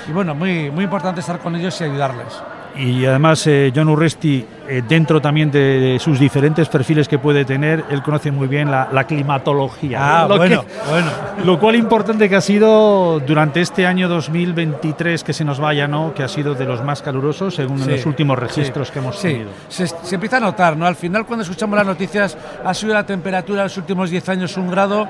Y 0.07 0.11
bueno, 0.11 0.35
muy, 0.35 0.69
muy 0.71 0.83
importante 0.83 1.21
estar 1.21 1.39
con 1.39 1.55
ellos 1.55 1.79
y 1.79 1.85
ayudarles. 1.85 2.33
Y 2.75 3.05
además, 3.05 3.45
eh, 3.47 3.71
John 3.75 3.89
Urresti, 3.89 4.45
eh, 4.67 4.83
dentro 4.87 5.19
también 5.21 5.49
de, 5.49 5.97
sus 5.99 6.19
diferentes 6.19 6.67
perfiles 6.69 7.07
que 7.07 7.17
puede 7.17 7.43
tener, 7.45 7.85
él 7.89 8.03
conoce 8.03 8.31
muy 8.31 8.47
bien 8.47 8.69
la, 8.69 8.89
la 8.91 9.05
climatología. 9.05 10.23
Ah, 10.23 10.27
Lo 10.27 10.37
bueno, 10.37 10.63
que- 10.63 10.67
bueno. 10.89 11.07
Lo 11.43 11.59
cual 11.59 11.75
importante 11.75 12.29
que 12.29 12.35
ha 12.35 12.41
sido 12.41 13.19
durante 13.19 13.61
este 13.61 13.85
año 13.87 14.07
2023 14.09 15.23
que 15.23 15.33
se 15.33 15.43
nos 15.45 15.59
vaya, 15.59 15.87
¿no? 15.87 16.13
Que 16.13 16.23
ha 16.23 16.27
sido 16.27 16.53
de 16.53 16.65
los 16.65 16.83
más 16.83 17.01
calurosos 17.01 17.55
según 17.55 17.79
Sí, 17.79 17.89
los 17.89 18.05
últimos 18.05 18.37
sí, 18.37 18.41
registros 18.45 18.91
que 18.91 18.99
hemos 18.99 19.15
sí. 19.17 19.27
tenido. 19.29 19.49
Se, 19.69 19.87
se 19.87 20.15
empieza 20.15 20.37
a 20.37 20.41
notar, 20.41 20.77
¿no? 20.77 20.85
Al 20.85 20.95
final, 20.95 21.25
cuando 21.25 21.43
escuchamos 21.43 21.75
las 21.77 21.85
noticias, 21.87 22.37
ha 22.63 22.73
subido 22.73 22.95
la 22.95 23.05
temperatura 23.05 23.61
en 23.61 23.65
los 23.65 23.77
últimos 23.77 24.09
10 24.09 24.29
años 24.29 24.57
un 24.57 24.69
grado. 24.69 25.07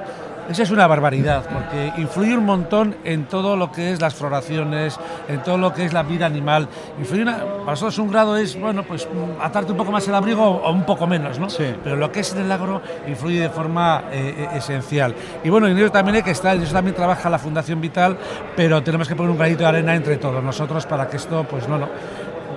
Esa 0.49 0.63
es 0.63 0.71
una 0.71 0.87
barbaridad, 0.87 1.43
porque 1.51 1.91
influye 2.01 2.37
un 2.37 2.45
montón 2.45 2.95
en 3.03 3.25
todo 3.25 3.57
lo 3.57 3.69
que 3.69 3.91
es 3.91 3.99
las 3.99 4.15
floraciones, 4.15 4.97
en 5.27 5.43
todo 5.43 5.57
lo 5.57 5.73
que 5.73 5.83
es 5.83 5.91
la 5.91 6.03
vida 6.03 6.25
animal. 6.25 6.69
Influye 6.97 7.23
una, 7.23 7.39
para 7.39 7.71
nosotros 7.71 7.97
un 7.99 8.09
grado 8.09 8.37
es, 8.37 8.57
bueno, 8.57 8.83
pues 8.83 9.05
mm, 9.05 9.41
atarte 9.41 9.73
un 9.73 9.77
poco 9.77 9.91
más 9.91 10.07
el 10.07 10.15
abrigo 10.15 10.43
o 10.43 10.71
un 10.71 10.83
poco 10.83 11.05
menos, 11.05 11.37
¿no? 11.37 11.47
Pero 11.83 11.97
lo 11.97 12.11
que 12.13 12.21
es 12.21 12.33
en 12.33 12.43
el 12.43 12.51
agro 12.51 12.81
influye 13.07 13.41
de 13.41 13.49
forma 13.49 14.05
eh, 14.09 14.35
eh, 14.37 14.57
esencial. 14.57 15.13
Y 15.43 15.49
bueno, 15.49 15.67
en 15.67 15.77
ello 15.77 15.91
también 15.91 16.15
hay 16.15 16.23
que 16.23 16.31
estar, 16.31 16.55
en 16.55 16.63
eso 16.63 16.73
también 16.73 16.95
trabaja 16.95 17.29
la 17.29 17.39
Fundación 17.39 17.81
Vital, 17.81 18.17
pero 18.55 18.81
tenemos 18.81 19.07
que 19.09 19.17
poner 19.17 19.31
un 19.31 19.37
granito 19.37 19.63
de 19.63 19.69
arena 19.69 19.95
entre 19.95 20.15
todos 20.15 20.41
nosotros 20.41 20.85
para 20.85 21.09
que 21.09 21.17
esto, 21.17 21.43
pues 21.43 21.67
no, 21.67 21.77
no, 21.77 21.89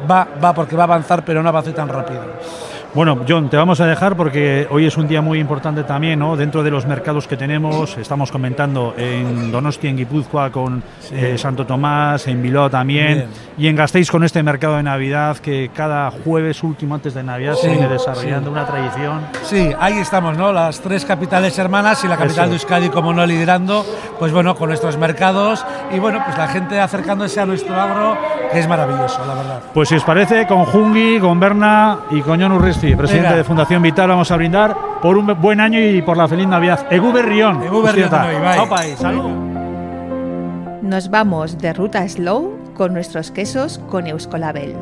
va, 0.08 0.28
va 0.42 0.54
porque 0.54 0.76
va 0.76 0.84
a 0.84 0.86
avanzar, 0.86 1.24
pero 1.24 1.42
no 1.42 1.48
avance 1.48 1.72
tan 1.72 1.88
rápido. 1.88 2.22
Bueno, 2.92 3.18
John, 3.28 3.48
te 3.48 3.56
vamos 3.56 3.80
a 3.80 3.86
dejar 3.86 4.16
porque 4.16 4.66
hoy 4.68 4.84
es 4.84 4.96
un 4.96 5.06
día 5.06 5.22
muy 5.22 5.38
importante 5.38 5.84
también, 5.84 6.18
¿no? 6.18 6.36
Dentro 6.36 6.64
de 6.64 6.72
los 6.72 6.86
mercados 6.86 7.28
que 7.28 7.36
tenemos, 7.36 7.96
estamos 7.96 8.32
comentando 8.32 8.94
en 8.98 9.52
Donosti, 9.52 9.86
en 9.86 9.96
Guipúzcoa, 9.96 10.50
con 10.50 10.82
eh, 11.12 11.36
Santo 11.38 11.64
Tomás, 11.64 12.26
en 12.26 12.42
Bilbao 12.42 12.68
también, 12.68 13.14
Bien. 13.14 13.28
y 13.58 13.68
en 13.68 13.76
Gasteiz 13.76 14.10
con 14.10 14.24
este 14.24 14.42
mercado 14.42 14.76
de 14.76 14.82
Navidad 14.82 15.36
que 15.36 15.70
cada 15.72 16.10
jueves 16.10 16.64
último 16.64 16.96
antes 16.96 17.14
de 17.14 17.22
Navidad 17.22 17.54
se 17.54 17.68
Sí, 17.68 17.68
viene 17.68 17.86
desarrollando 17.88 18.50
sí. 18.50 18.52
una 18.54 18.66
tradición. 18.66 19.20
Sí, 19.44 19.70
ahí 19.78 19.98
estamos, 19.98 20.36
¿no? 20.36 20.52
Las 20.52 20.80
tres 20.80 21.04
capitales 21.04 21.56
hermanas 21.60 22.02
y 22.04 22.08
la 22.08 22.16
capital 22.16 22.46
Eso. 22.46 22.48
de 22.48 22.54
Euskadi, 22.56 22.88
como 22.88 23.12
no, 23.12 23.24
liderando, 23.24 23.86
pues 24.18 24.32
bueno, 24.32 24.56
con 24.56 24.68
nuestros 24.68 24.96
mercados 24.98 25.64
y 25.94 26.00
bueno, 26.00 26.20
pues 26.24 26.36
la 26.36 26.48
gente 26.48 26.80
acercándose 26.80 27.38
a 27.40 27.46
nuestro 27.46 27.72
agro, 27.80 28.16
que 28.52 28.58
es 28.58 28.66
maravilloso, 28.68 29.24
la 29.28 29.34
verdad. 29.34 29.60
Pues 29.72 29.88
si 29.88 29.94
os 29.94 30.02
parece, 30.02 30.48
con 30.48 30.64
Jungi, 30.64 31.20
con 31.20 31.38
Berna 31.38 31.98
y 32.10 32.20
con 32.22 32.40
John 32.40 32.50
Urresti, 32.80 32.96
presidente 32.96 33.28
Venga. 33.28 33.36
de 33.36 33.44
Fundación 33.44 33.82
Vital, 33.82 34.08
vamos 34.08 34.30
a 34.30 34.36
brindar 34.36 34.76
por 35.02 35.16
un 35.16 35.26
buen 35.40 35.60
año 35.60 35.80
y 35.80 36.00
por 36.02 36.16
la 36.16 36.26
feliz 36.26 36.48
Navidad. 36.48 36.86
Egu 36.90 37.12
Berrión. 37.12 37.62
Egu 37.62 37.82
berrión 37.82 38.10
salud. 38.96 39.30
Nos 40.82 41.10
vamos 41.10 41.58
de 41.58 41.72
ruta 41.72 42.08
slow 42.08 42.58
con 42.74 42.94
nuestros 42.94 43.30
quesos 43.30 43.78
con 43.90 44.06
Euskolabel. 44.06 44.74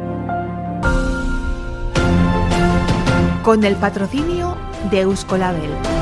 Con 3.43 3.65
el 3.65 3.75
patrocinio 3.77 4.57
de 4.91 5.01
Euskolabel. 5.01 5.98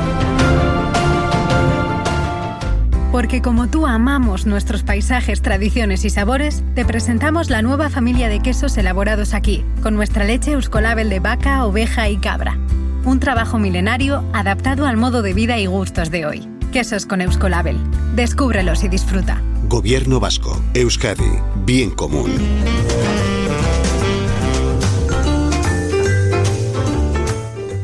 Porque 3.17 3.41
como 3.41 3.67
tú 3.67 3.87
amamos 3.87 4.45
nuestros 4.45 4.83
paisajes, 4.83 5.41
tradiciones 5.41 6.05
y 6.05 6.11
sabores, 6.11 6.61
te 6.75 6.85
presentamos 6.85 7.49
la 7.49 7.63
nueva 7.63 7.89
familia 7.89 8.29
de 8.29 8.41
quesos 8.41 8.77
elaborados 8.77 9.33
aquí, 9.33 9.65
con 9.81 9.95
nuestra 9.95 10.23
leche 10.23 10.51
Euskolabel 10.51 11.09
de 11.09 11.19
vaca, 11.19 11.65
oveja 11.65 12.09
y 12.09 12.17
cabra. 12.17 12.59
Un 13.05 13.19
trabajo 13.19 13.57
milenario 13.57 14.23
adaptado 14.33 14.85
al 14.85 14.97
modo 14.97 15.23
de 15.23 15.33
vida 15.33 15.57
y 15.57 15.65
gustos 15.65 16.11
de 16.11 16.27
hoy. 16.27 16.47
Quesos 16.71 17.07
con 17.07 17.21
Euskolabel. 17.21 17.79
Descúbrelos 18.13 18.83
y 18.83 18.87
disfruta. 18.87 19.41
Gobierno 19.63 20.19
Vasco, 20.19 20.61
Euskadi, 20.75 21.41
bien 21.65 21.89
común. 21.89 22.31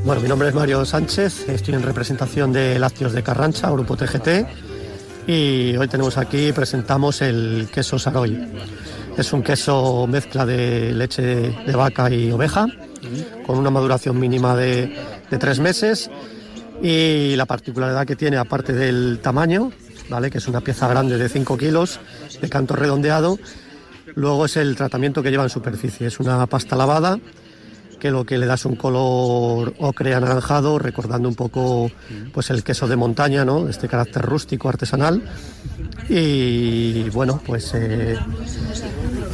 Bueno, 0.06 0.22
mi 0.22 0.28
nombre 0.28 0.50
es 0.50 0.54
Mario 0.54 0.86
Sánchez, 0.86 1.50
estoy 1.50 1.74
en 1.74 1.82
representación 1.82 2.54
de 2.54 2.78
Lácteos 2.78 3.14
de 3.14 3.24
Carrancha, 3.24 3.72
Grupo 3.72 3.98
TGT, 3.98 4.73
y 5.28 5.76
hoy 5.78 5.88
tenemos 5.88 6.18
aquí, 6.18 6.52
presentamos 6.52 7.22
el 7.22 7.70
queso 7.74 7.98
Saroy. 7.98 8.38
Es 9.18 9.32
un 9.32 9.44
queso 9.44 10.08
mezcla 10.08 10.46
de 10.46 10.94
leche 10.94 11.24
de 11.24 11.76
vaca 11.76 12.10
y 12.10 12.32
oveja, 12.32 12.68
con 13.46 13.58
una 13.58 13.70
maduración 13.70 14.20
mínima 14.20 14.56
de, 14.56 14.96
de 15.30 15.38
tres 15.38 15.60
meses, 15.60 16.10
y 16.82 17.36
la 17.36 17.46
particularidad 17.46 18.06
que 18.06 18.16
tiene, 18.16 18.38
aparte 18.38 18.74
del 18.74 19.20
tamaño, 19.22 19.72
¿vale? 20.10 20.30
que 20.30 20.40
es 20.40 20.48
una 20.48 20.62
pieza 20.62 20.88
grande 20.88 21.18
de 21.18 21.30
5 21.30 21.58
kilos, 21.58 22.00
de 22.42 22.50
canto 22.50 22.76
redondeado, 22.76 23.40
luego 24.16 24.46
es 24.46 24.58
el 24.58 24.76
tratamiento 24.76 25.24
que 25.24 25.32
lleva 25.32 25.44
en 25.44 25.50
superficie, 25.50 26.08
es 26.08 26.20
una 26.20 26.46
pasta 26.48 26.76
lavada, 26.76 27.20
que 28.04 28.12
lo 28.12 28.26
que 28.26 28.38
le 28.38 28.46
da 28.46 28.56
es 28.56 28.66
un 28.66 28.76
color 28.76 29.76
ocre 29.80 30.14
anaranjado, 30.14 30.78
recordando 30.78 31.30
un 31.30 31.36
poco 31.36 31.90
pues 32.34 32.50
el 32.50 32.62
queso 32.62 32.86
de 32.86 32.98
montaña, 32.98 33.46
¿no? 33.46 33.70
Este 33.70 33.88
carácter 33.88 34.24
rústico, 34.24 34.68
artesanal. 34.68 35.24
Y 36.10 37.10
bueno, 37.12 37.42
pues 37.46 37.72
eh, 37.76 38.18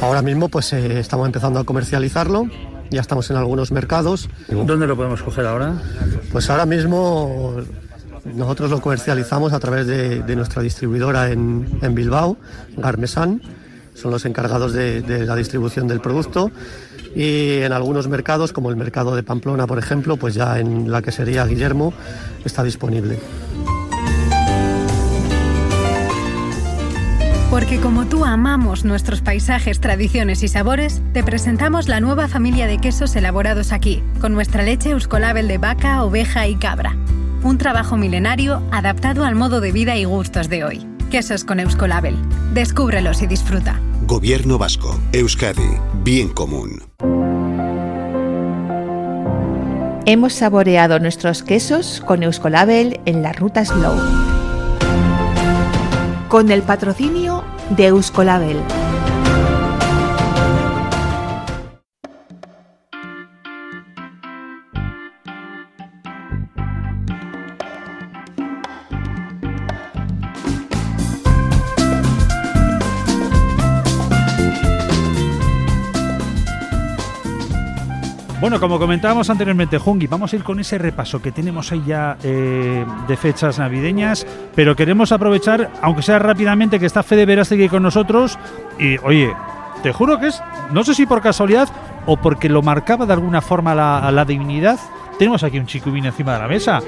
ahora 0.00 0.22
mismo 0.22 0.48
pues 0.48 0.72
eh, 0.72 1.00
estamos 1.00 1.26
empezando 1.26 1.58
a 1.58 1.64
comercializarlo. 1.64 2.46
Ya 2.90 3.00
estamos 3.00 3.28
en 3.30 3.38
algunos 3.38 3.72
mercados. 3.72 4.28
¿Dónde 4.48 4.86
lo 4.86 4.94
podemos 4.94 5.20
coger 5.20 5.46
ahora? 5.46 5.74
Pues 6.30 6.48
ahora 6.48 6.64
mismo 6.64 7.56
nosotros 8.24 8.70
lo 8.70 8.80
comercializamos 8.80 9.52
a 9.52 9.58
través 9.58 9.88
de, 9.88 10.22
de 10.22 10.36
nuestra 10.36 10.62
distribuidora 10.62 11.32
en, 11.32 11.80
en 11.82 11.92
Bilbao, 11.96 12.36
Garmesan. 12.76 13.42
Son 13.94 14.12
los 14.12 14.24
encargados 14.24 14.72
de, 14.72 15.02
de 15.02 15.26
la 15.26 15.34
distribución 15.34 15.88
del 15.88 16.00
producto. 16.00 16.52
Y 17.14 17.62
en 17.62 17.72
algunos 17.72 18.08
mercados, 18.08 18.52
como 18.52 18.70
el 18.70 18.76
mercado 18.76 19.14
de 19.16 19.22
Pamplona, 19.22 19.66
por 19.66 19.78
ejemplo, 19.78 20.16
pues 20.16 20.34
ya 20.34 20.58
en 20.58 20.90
la 20.90 21.02
que 21.02 21.12
sería 21.12 21.44
Guillermo, 21.44 21.92
está 22.44 22.62
disponible. 22.62 23.18
Porque 27.50 27.80
como 27.80 28.06
tú 28.06 28.24
amamos 28.24 28.84
nuestros 28.84 29.22
paisajes, 29.22 29.80
tradiciones 29.80 30.44
y 30.44 30.48
sabores, 30.48 31.02
te 31.12 31.24
presentamos 31.24 31.88
la 31.88 31.98
nueva 31.98 32.28
familia 32.28 32.68
de 32.68 32.78
quesos 32.78 33.16
elaborados 33.16 33.72
aquí, 33.72 34.04
con 34.20 34.32
nuestra 34.32 34.62
leche 34.62 34.90
Euskolabel 34.90 35.48
de 35.48 35.58
vaca, 35.58 36.04
oveja 36.04 36.46
y 36.46 36.54
cabra. 36.54 36.96
Un 37.42 37.58
trabajo 37.58 37.96
milenario 37.96 38.62
adaptado 38.70 39.24
al 39.24 39.34
modo 39.34 39.60
de 39.60 39.72
vida 39.72 39.96
y 39.96 40.04
gustos 40.04 40.48
de 40.48 40.62
hoy. 40.62 40.89
Quesos 41.10 41.42
con 41.42 41.58
Euskolabel. 41.58 42.16
Descúbrelos 42.54 43.20
y 43.20 43.26
disfruta. 43.26 43.80
Gobierno 44.06 44.58
Vasco, 44.58 44.96
Euskadi, 45.12 45.76
bien 46.04 46.28
común. 46.28 46.84
Hemos 50.06 50.34
saboreado 50.34 51.00
nuestros 51.00 51.42
quesos 51.42 52.00
con 52.06 52.22
Euskolabel 52.22 53.00
en 53.06 53.22
la 53.22 53.32
ruta 53.32 53.64
Slow. 53.64 53.96
Con 56.28 56.52
el 56.52 56.62
patrocinio 56.62 57.44
de 57.70 57.88
Euskolabel. 57.88 58.58
Bueno, 78.40 78.58
como 78.58 78.78
comentábamos 78.78 79.28
anteriormente, 79.28 79.76
Jungi, 79.76 80.06
vamos 80.06 80.32
a 80.32 80.36
ir 80.36 80.42
con 80.42 80.58
ese 80.60 80.78
repaso 80.78 81.20
que 81.20 81.30
tenemos 81.30 81.70
ahí 81.72 81.82
ya 81.86 82.16
eh, 82.22 82.86
de 83.06 83.16
fechas 83.18 83.58
navideñas, 83.58 84.26
pero 84.54 84.74
queremos 84.74 85.12
aprovechar, 85.12 85.70
aunque 85.82 86.00
sea 86.00 86.18
rápidamente, 86.18 86.80
que 86.80 86.86
está 86.86 87.02
Fede 87.02 87.26
Verástegui 87.26 87.68
con 87.68 87.82
nosotros 87.82 88.38
y, 88.78 88.96
oye, 88.98 89.30
te 89.82 89.92
juro 89.92 90.18
que 90.18 90.28
es, 90.28 90.42
no 90.72 90.84
sé 90.84 90.94
si 90.94 91.04
por 91.04 91.20
casualidad 91.20 91.68
o 92.06 92.16
porque 92.16 92.48
lo 92.48 92.62
marcaba 92.62 93.04
de 93.04 93.12
alguna 93.12 93.42
forma 93.42 93.74
la, 93.74 94.24
divinidad, 94.24 94.78
tenemos 95.18 95.44
aquí 95.44 95.58
un 95.58 95.66
chicubín 95.66 96.06
encima 96.06 96.32
de 96.32 96.38
la 96.38 96.48
mesa. 96.48 96.80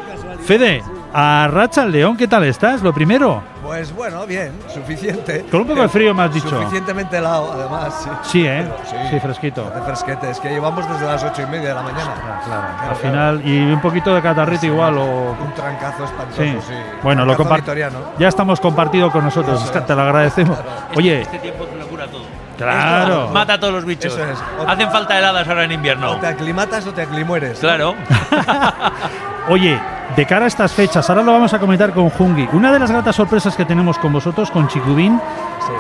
Fede, 0.47 0.83
a 1.15 1.49
Racha 1.51 1.85
León, 1.85 2.17
¿qué 2.17 2.27
tal 2.27 2.45
estás? 2.45 2.83
Lo 2.83 2.93
primero. 2.93 3.43
Pues 3.63 3.95
bueno, 3.95 4.27
bien, 4.27 4.53
suficiente. 4.73 5.45
Con 5.51 5.61
un 5.63 5.67
poco 5.69 5.83
de 5.83 5.89
frío 5.89 6.15
me 6.15 6.25
has 6.25 6.35
dicho. 6.35 6.49
Suficientemente 6.49 7.19
helado, 7.19 7.53
además. 7.53 7.95
Sí, 8.03 8.41
Sí, 8.41 8.47
¿eh? 8.47 8.67
Pero 8.91 9.09
Sí, 9.11 9.21
fresquito. 9.21 9.71
Hace 9.73 9.83
fresquete, 9.85 10.31
es 10.31 10.41
que 10.41 10.49
llevamos 10.51 10.89
desde 10.89 11.07
las 11.07 11.23
ocho 11.23 11.43
y 11.43 11.47
media 11.47 11.69
de 11.69 11.75
la 11.75 11.83
mañana. 11.83 12.15
Claro, 12.45 12.63
Al 12.91 12.97
final, 12.97 13.43
y 13.49 13.73
un 13.73 13.81
poquito 13.81 14.15
de 14.15 14.21
catarrito 14.23 14.67
igual 14.67 14.99
o... 14.99 15.37
Un 15.41 15.55
trancazo 15.55 16.05
espantoso, 16.05 16.43
Sí. 16.43 16.59
sí. 16.69 16.75
Bueno, 17.03 17.25
lo 17.25 17.35
Trancazo 17.37 17.49
compar- 17.49 17.61
vitoriano. 17.61 17.99
Ya 18.19 18.29
estamos 18.29 18.61
compartido 18.61 19.11
con 19.13 19.25
nosotros, 19.25 19.63
es 19.65 19.71
que 19.71 19.81
te 19.81 19.95
lo 19.95 20.03
agradecemos. 20.03 20.59
Oye, 20.97 21.23
Este 21.23 21.39
tiempo 21.39 21.67
lo 21.79 21.87
cura 21.87 22.07
todo. 22.07 22.23
Claro. 22.59 23.21
Esto 23.23 23.29
mata 23.33 23.55
a 23.55 23.61
todos 23.61 23.73
los 23.73 23.85
bichos. 23.85 24.13
Eso 24.13 24.25
es. 24.25 24.39
Hacen 24.67 24.91
falta 24.91 25.19
heladas 25.19 25.47
ahora 25.49 25.65
en 25.65 25.73
invierno. 25.73 26.13
O 26.13 26.17
te 26.17 26.27
aclimatas 26.27 26.87
o 26.87 26.93
te 26.93 27.03
aclimueres. 27.03 27.59
Claro. 27.59 27.95
oye, 29.49 29.81
de 30.17 30.27
cara 30.27 30.45
a 30.45 30.49
estas 30.49 30.73
fechas, 30.73 31.09
ahora 31.09 31.23
lo 31.23 31.33
vamos 31.33 31.55
a 31.55 31.59
comentar 31.59 31.93
con 31.93 32.11
Jungi. 32.11 32.49
Una 32.53 32.71
de 32.73 32.79
las 32.79 32.91
gratas 32.91 33.17
sorpresas 33.17 33.57
que 33.57 33.65
tenemos 33.65 33.99
con 33.99 34.13
vosotros, 34.13 34.51
con 34.51 34.69
Chicubín, 34.69 35.19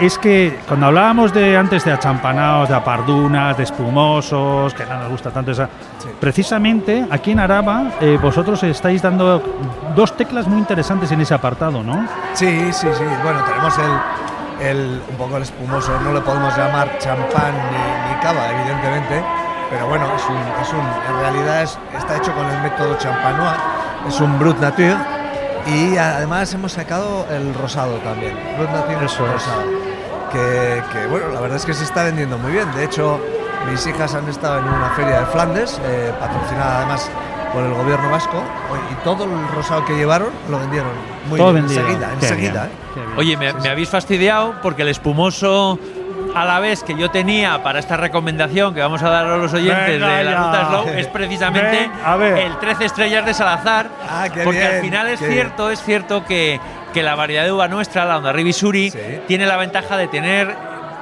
es 0.00 0.16
que 0.16 0.60
cuando 0.66 0.86
hablábamos 0.86 1.32
de 1.34 1.56
antes 1.56 1.84
de 1.84 1.92
achampanados, 1.92 2.68
de 2.68 2.74
apardunas, 2.74 3.56
de 3.56 3.64
espumosos, 3.64 4.72
que 4.74 4.86
no 4.86 4.98
nos 5.00 5.10
gusta 5.10 5.30
tanto 5.30 5.50
esa. 5.50 5.68
Precisamente 6.20 7.06
aquí 7.10 7.32
en 7.32 7.40
Araba, 7.40 7.84
eh, 8.00 8.18
vosotros 8.22 8.62
estáis 8.62 9.02
dando 9.02 9.42
dos 9.94 10.16
teclas 10.16 10.46
muy 10.46 10.58
interesantes 10.58 11.12
en 11.12 11.20
ese 11.20 11.34
apartado, 11.34 11.82
¿no? 11.82 12.06
Sí, 12.32 12.72
sí, 12.72 12.88
sí. 12.96 13.04
Bueno, 13.22 13.40
tenemos 13.44 13.76
el, 13.78 14.66
el- 14.66 15.02
un 15.10 15.16
poco 15.16 15.36
el 15.36 15.42
espumoso, 15.42 15.92
no 16.02 16.12
le 16.12 16.20
podemos 16.20 16.56
llamar 16.56 16.96
champán 16.98 17.52
ni, 17.70 18.14
ni 18.14 18.20
cava, 18.22 18.48
evidentemente, 18.50 19.22
pero 19.68 19.86
bueno, 19.88 20.06
es 20.16 20.22
un, 20.28 20.36
es 20.62 20.72
un- 20.72 21.14
en 21.14 21.20
realidad 21.20 21.62
es- 21.62 21.78
está 21.98 22.16
hecho 22.16 22.32
con 22.34 22.46
el 22.48 22.62
método 22.62 22.94
champanois, 22.98 23.56
es 24.08 24.20
un 24.20 24.38
brut 24.38 24.58
nature 24.58 24.96
y 25.66 25.96
además 25.96 26.52
hemos 26.54 26.72
sacado 26.72 27.26
el 27.30 27.54
rosado 27.54 27.94
también, 27.98 28.34
brut 28.58 28.70
nature 28.70 29.04
Eso 29.06 29.26
es. 29.26 29.32
rosado, 29.32 29.62
que, 30.32 30.82
que, 30.92 31.06
bueno, 31.06 31.28
la 31.28 31.40
verdad 31.40 31.56
es 31.58 31.64
que 31.64 31.74
se 31.74 31.84
está 31.84 32.04
vendiendo 32.04 32.38
muy 32.38 32.52
bien. 32.52 32.72
De 32.74 32.84
hecho, 32.84 33.20
mis 33.70 33.86
hijas 33.86 34.14
han 34.14 34.28
estado 34.28 34.58
en 34.58 34.64
una 34.64 34.90
feria 34.90 35.20
de 35.20 35.26
Flandes, 35.26 35.80
eh, 35.84 36.12
patrocinada 36.18 36.78
además 36.78 37.10
por 37.52 37.62
el 37.62 37.74
gobierno 37.74 38.10
vasco, 38.10 38.42
y 38.90 38.94
todo 39.04 39.24
el 39.24 39.48
rosado 39.54 39.84
que 39.84 39.94
llevaron 39.94 40.28
lo 40.50 40.58
vendieron 40.58 40.90
muy 41.28 41.38
Todo 41.38 41.52
bien, 41.52 41.66
vendido. 41.66 41.82
enseguida, 41.86 42.08
Qué 42.18 42.26
enseguida. 42.26 42.68
bien, 42.94 43.08
¿eh? 43.08 43.14
Oye, 43.18 43.36
me, 43.36 43.52
me 43.52 43.68
habéis 43.68 43.90
fastidiado 43.90 44.54
porque 44.62 44.82
el 44.82 44.88
espumoso 44.88 45.78
a 46.34 46.44
la 46.44 46.60
vez 46.60 46.82
que 46.82 46.96
yo 46.96 47.10
tenía 47.10 47.62
para 47.62 47.78
esta 47.78 47.96
recomendación 47.96 48.74
que 48.74 48.80
vamos 48.80 49.02
a 49.02 49.10
dar 49.10 49.26
a 49.26 49.36
los 49.36 49.52
oyentes 49.52 50.00
Venga 50.00 50.16
de 50.16 50.24
la 50.24 50.30
ya. 50.30 50.36
ruta 50.38 50.68
Slow 50.68 50.88
es 50.96 51.06
precisamente 51.08 51.78
Ven, 51.78 51.92
a 52.04 52.16
ver. 52.16 52.38
el 52.38 52.58
13 52.58 52.84
estrellas 52.84 53.26
de 53.26 53.34
Salazar. 53.34 53.88
Ah, 54.08 54.26
porque 54.44 54.60
bien, 54.60 54.72
al 54.74 54.80
final 54.80 55.08
es 55.08 55.20
cierto, 55.20 55.70
es 55.70 55.82
cierto 55.82 56.24
que, 56.24 56.60
que 56.92 57.02
la 57.02 57.14
variedad 57.14 57.44
de 57.44 57.52
uva 57.52 57.68
nuestra, 57.68 58.04
la 58.04 58.18
Onda 58.18 58.32
Suri, 58.52 58.92
tiene 59.26 59.46
la 59.46 59.56
ventaja 59.56 59.96
de 59.96 60.08
tener 60.08 60.54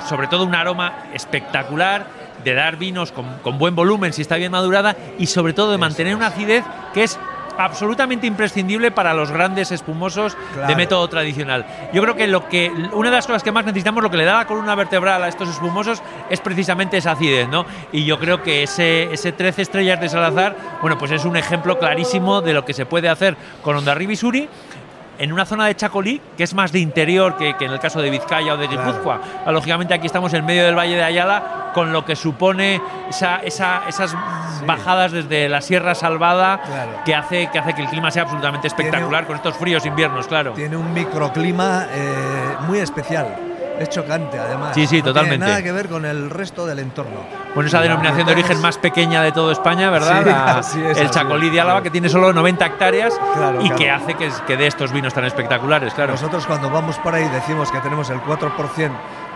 sobre 0.08 0.26
todo 0.26 0.44
un 0.44 0.54
aroma 0.54 0.94
espectacular, 1.12 2.06
de 2.42 2.54
dar 2.54 2.76
vinos 2.76 3.12
con, 3.12 3.38
con 3.42 3.58
buen 3.58 3.74
volumen 3.74 4.12
si 4.12 4.22
está 4.22 4.36
bien 4.36 4.50
madurada 4.50 4.96
y 5.18 5.26
sobre 5.26 5.52
todo 5.52 5.72
de 5.72 5.78
mantener 5.78 6.16
una 6.16 6.28
acidez 6.28 6.64
que 6.94 7.04
es 7.04 7.18
absolutamente 7.58 8.26
imprescindible 8.26 8.90
para 8.90 9.14
los 9.14 9.30
grandes 9.30 9.72
espumosos 9.72 10.36
de 10.66 10.76
método 10.76 11.08
tradicional. 11.08 11.66
Yo 11.92 12.02
creo 12.02 12.14
que 12.14 12.26
lo 12.26 12.48
que 12.48 12.70
una 12.92 13.10
de 13.10 13.16
las 13.16 13.26
cosas 13.26 13.42
que 13.42 13.52
más 13.52 13.64
necesitamos, 13.64 14.02
lo 14.02 14.10
que 14.10 14.16
le 14.16 14.24
da 14.24 14.38
la 14.38 14.46
columna 14.46 14.74
vertebral 14.74 15.22
a 15.22 15.28
estos 15.28 15.48
espumosos 15.48 16.02
es 16.28 16.40
precisamente 16.40 16.96
esa 16.96 17.12
acidez, 17.12 17.48
¿no? 17.48 17.66
Y 17.92 18.04
yo 18.04 18.18
creo 18.18 18.42
que 18.42 18.62
ese, 18.62 19.12
ese 19.12 19.32
13 19.32 19.62
estrellas 19.62 20.00
de 20.00 20.08
Salazar, 20.08 20.56
bueno, 20.80 20.98
pues 20.98 21.10
es 21.10 21.24
un 21.24 21.36
ejemplo 21.36 21.78
clarísimo 21.78 22.40
de 22.40 22.52
lo 22.52 22.64
que 22.64 22.74
se 22.74 22.86
puede 22.86 23.08
hacer 23.08 23.36
con 23.62 23.76
Onda 23.76 23.96
Suri 24.16 24.48
en 25.20 25.32
una 25.32 25.44
zona 25.44 25.66
de 25.66 25.76
Chacolí 25.76 26.20
que 26.36 26.42
es 26.44 26.54
más 26.54 26.72
de 26.72 26.80
interior 26.80 27.36
que, 27.36 27.54
que 27.56 27.66
en 27.66 27.72
el 27.72 27.78
caso 27.78 28.00
de 28.02 28.10
Vizcaya 28.10 28.54
o 28.54 28.56
de 28.56 28.66
Guipúzcoa. 28.66 29.20
Ah, 29.46 29.52
Lógicamente 29.52 29.94
aquí 29.94 30.06
estamos 30.06 30.32
en 30.34 30.44
medio 30.44 30.64
del 30.64 30.74
Valle 30.76 30.96
de 30.96 31.04
Ayala 31.04 31.70
con 31.74 31.92
lo 31.92 32.04
que 32.04 32.16
supone 32.16 32.80
esa, 33.08 33.36
esa- 33.44 33.82
esas 33.88 34.16
bajadas 34.66 35.12
desde 35.12 35.48
la 35.48 35.60
Sierra 35.60 35.94
Salvada 35.94 36.60
Claro. 36.62 36.90
que, 37.04 37.14
hace, 37.14 37.48
que 37.52 37.58
hace 37.58 37.74
que 37.74 37.82
el 37.82 37.88
clima 37.88 38.10
sea 38.10 38.22
absolutamente 38.24 38.66
espectacular 38.66 39.26
con 39.26 39.36
estos 39.36 39.56
fríos 39.56 39.86
inviernos, 39.86 40.26
claro. 40.26 40.52
Tiene 40.52 40.76
un 40.76 40.92
microclima 40.92 41.86
eh, 41.92 42.56
muy 42.66 42.78
especial. 42.80 43.36
Es 43.80 43.88
chocante, 43.88 44.38
además. 44.38 44.74
Sí, 44.74 44.86
sí, 44.86 44.98
No 44.98 45.04
totalmente. 45.06 45.38
Tiene 45.38 45.50
nada 45.52 45.62
que 45.62 45.72
ver 45.72 45.88
con 45.88 46.04
el 46.04 46.28
resto 46.30 46.66
del 46.66 46.78
entorno. 46.80 47.20
Bueno, 47.54 47.66
esa 47.68 47.80
denominación 47.80 48.26
de 48.26 48.32
origen 48.32 48.60
más 48.60 48.76
pequeña 48.78 49.22
de 49.22 49.32
toda 49.32 49.52
España, 49.52 49.88
¿verdad? 49.90 50.20
Sí, 50.22 50.28
La- 50.28 50.52
así 50.58 50.82
es, 50.82 50.98
el 50.98 51.06
así 51.06 51.14
Chacolí 51.18 51.46
es, 51.46 51.52
de 51.54 51.60
Álava, 51.60 51.78
claro. 51.78 51.84
que 51.84 51.90
tiene 51.90 52.08
solo 52.10 52.32
90 52.32 52.66
hectáreas 52.66 53.14
Claro, 53.34 53.60
y 53.60 53.64
claro. 53.64 53.76
que 53.76 53.90
hace 53.90 54.14
que, 54.14 54.30
que 54.46 54.56
dé 54.58 54.66
estos 54.66 54.92
vinos 54.92 55.14
tan 55.14 55.24
espectaculares, 55.24 55.94
claro. 55.94 56.12
Nosotros 56.12 56.46
cuando 56.46 56.68
vamos 56.70 56.96
por 56.98 57.14
ahí 57.14 57.26
decimos 57.30 57.72
que 57.72 57.78
tenemos 57.80 58.10
el 58.10 58.20
4% 58.20 58.90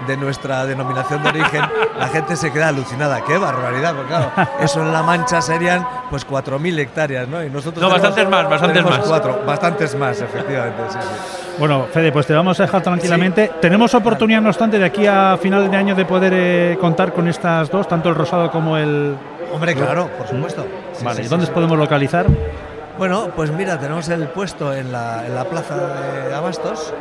de 0.07 0.17
nuestra 0.17 0.65
denominación 0.67 1.23
de 1.23 1.29
origen, 1.31 1.63
la 1.99 2.09
gente 2.09 2.37
se 2.37 2.53
queda 2.53 2.69
alucinada. 2.69 3.23
¡Qué 3.25 3.39
barbaridad! 3.39 3.95
Porque 3.95 4.09
claro, 4.09 4.33
eso 4.61 4.81
en 4.81 4.93
La 4.93 5.03
Mancha 5.03 5.41
serían 5.41 5.87
pues 6.11 6.27
4.000 6.27 6.79
hectáreas, 6.79 7.29
¿no? 7.29 7.43
Y 7.43 7.51
nosotros 7.51 7.83
No, 7.83 7.89
bastantes 7.91 8.29
más, 8.29 8.49
bastantes 8.49 8.85
más. 8.85 8.99
Cuatro, 9.01 9.43
bastantes 9.47 9.95
más, 9.97 10.21
efectivamente. 10.21 10.83
sí, 10.91 10.99
sí. 11.01 11.41
Bueno, 11.59 11.87
Fede, 11.93 12.11
pues 12.11 12.27
te 12.27 12.35
vamos 12.35 12.59
a 12.59 12.65
dejar 12.65 12.83
tranquilamente. 12.83 13.53
Tenemos 13.61 13.95
oportunidad, 13.95 14.41
no 14.41 14.49
obstante, 14.49 14.77
de 14.79 14.85
aquí 14.85 15.07
a 15.07 15.39
final 15.41 15.71
de 15.71 15.77
año 15.77 15.95
de 15.95 16.05
poder 16.05 16.33
eh, 16.35 16.77
contar 16.81 17.13
con 17.13 17.29
estas 17.29 17.71
dos, 17.71 17.87
tanto 17.87 18.09
el 18.09 18.17
rosado 18.17 18.51
como 18.51 18.77
el. 18.77 19.15
Hombre, 19.53 19.75
claro, 19.77 20.09
por 20.19 20.27
supuesto. 20.27 20.67
Sí, 20.95 21.05
vale, 21.05 21.21
sí, 21.21 21.27
¿y 21.27 21.29
¿dónde 21.29 21.47
sí, 21.47 21.51
sí. 21.51 21.55
podemos 21.55 21.79
localizar? 21.79 22.27
Bueno, 22.99 23.29
pues 23.35 23.51
mira, 23.51 23.79
tenemos 23.79 24.09
el 24.09 24.29
puesto 24.29 24.73
en 24.73 24.93
la, 24.93 25.27
en 25.27 25.35
la 25.35 25.45
plaza 25.45 25.77
de 25.77 26.35
Abastos 26.35 26.93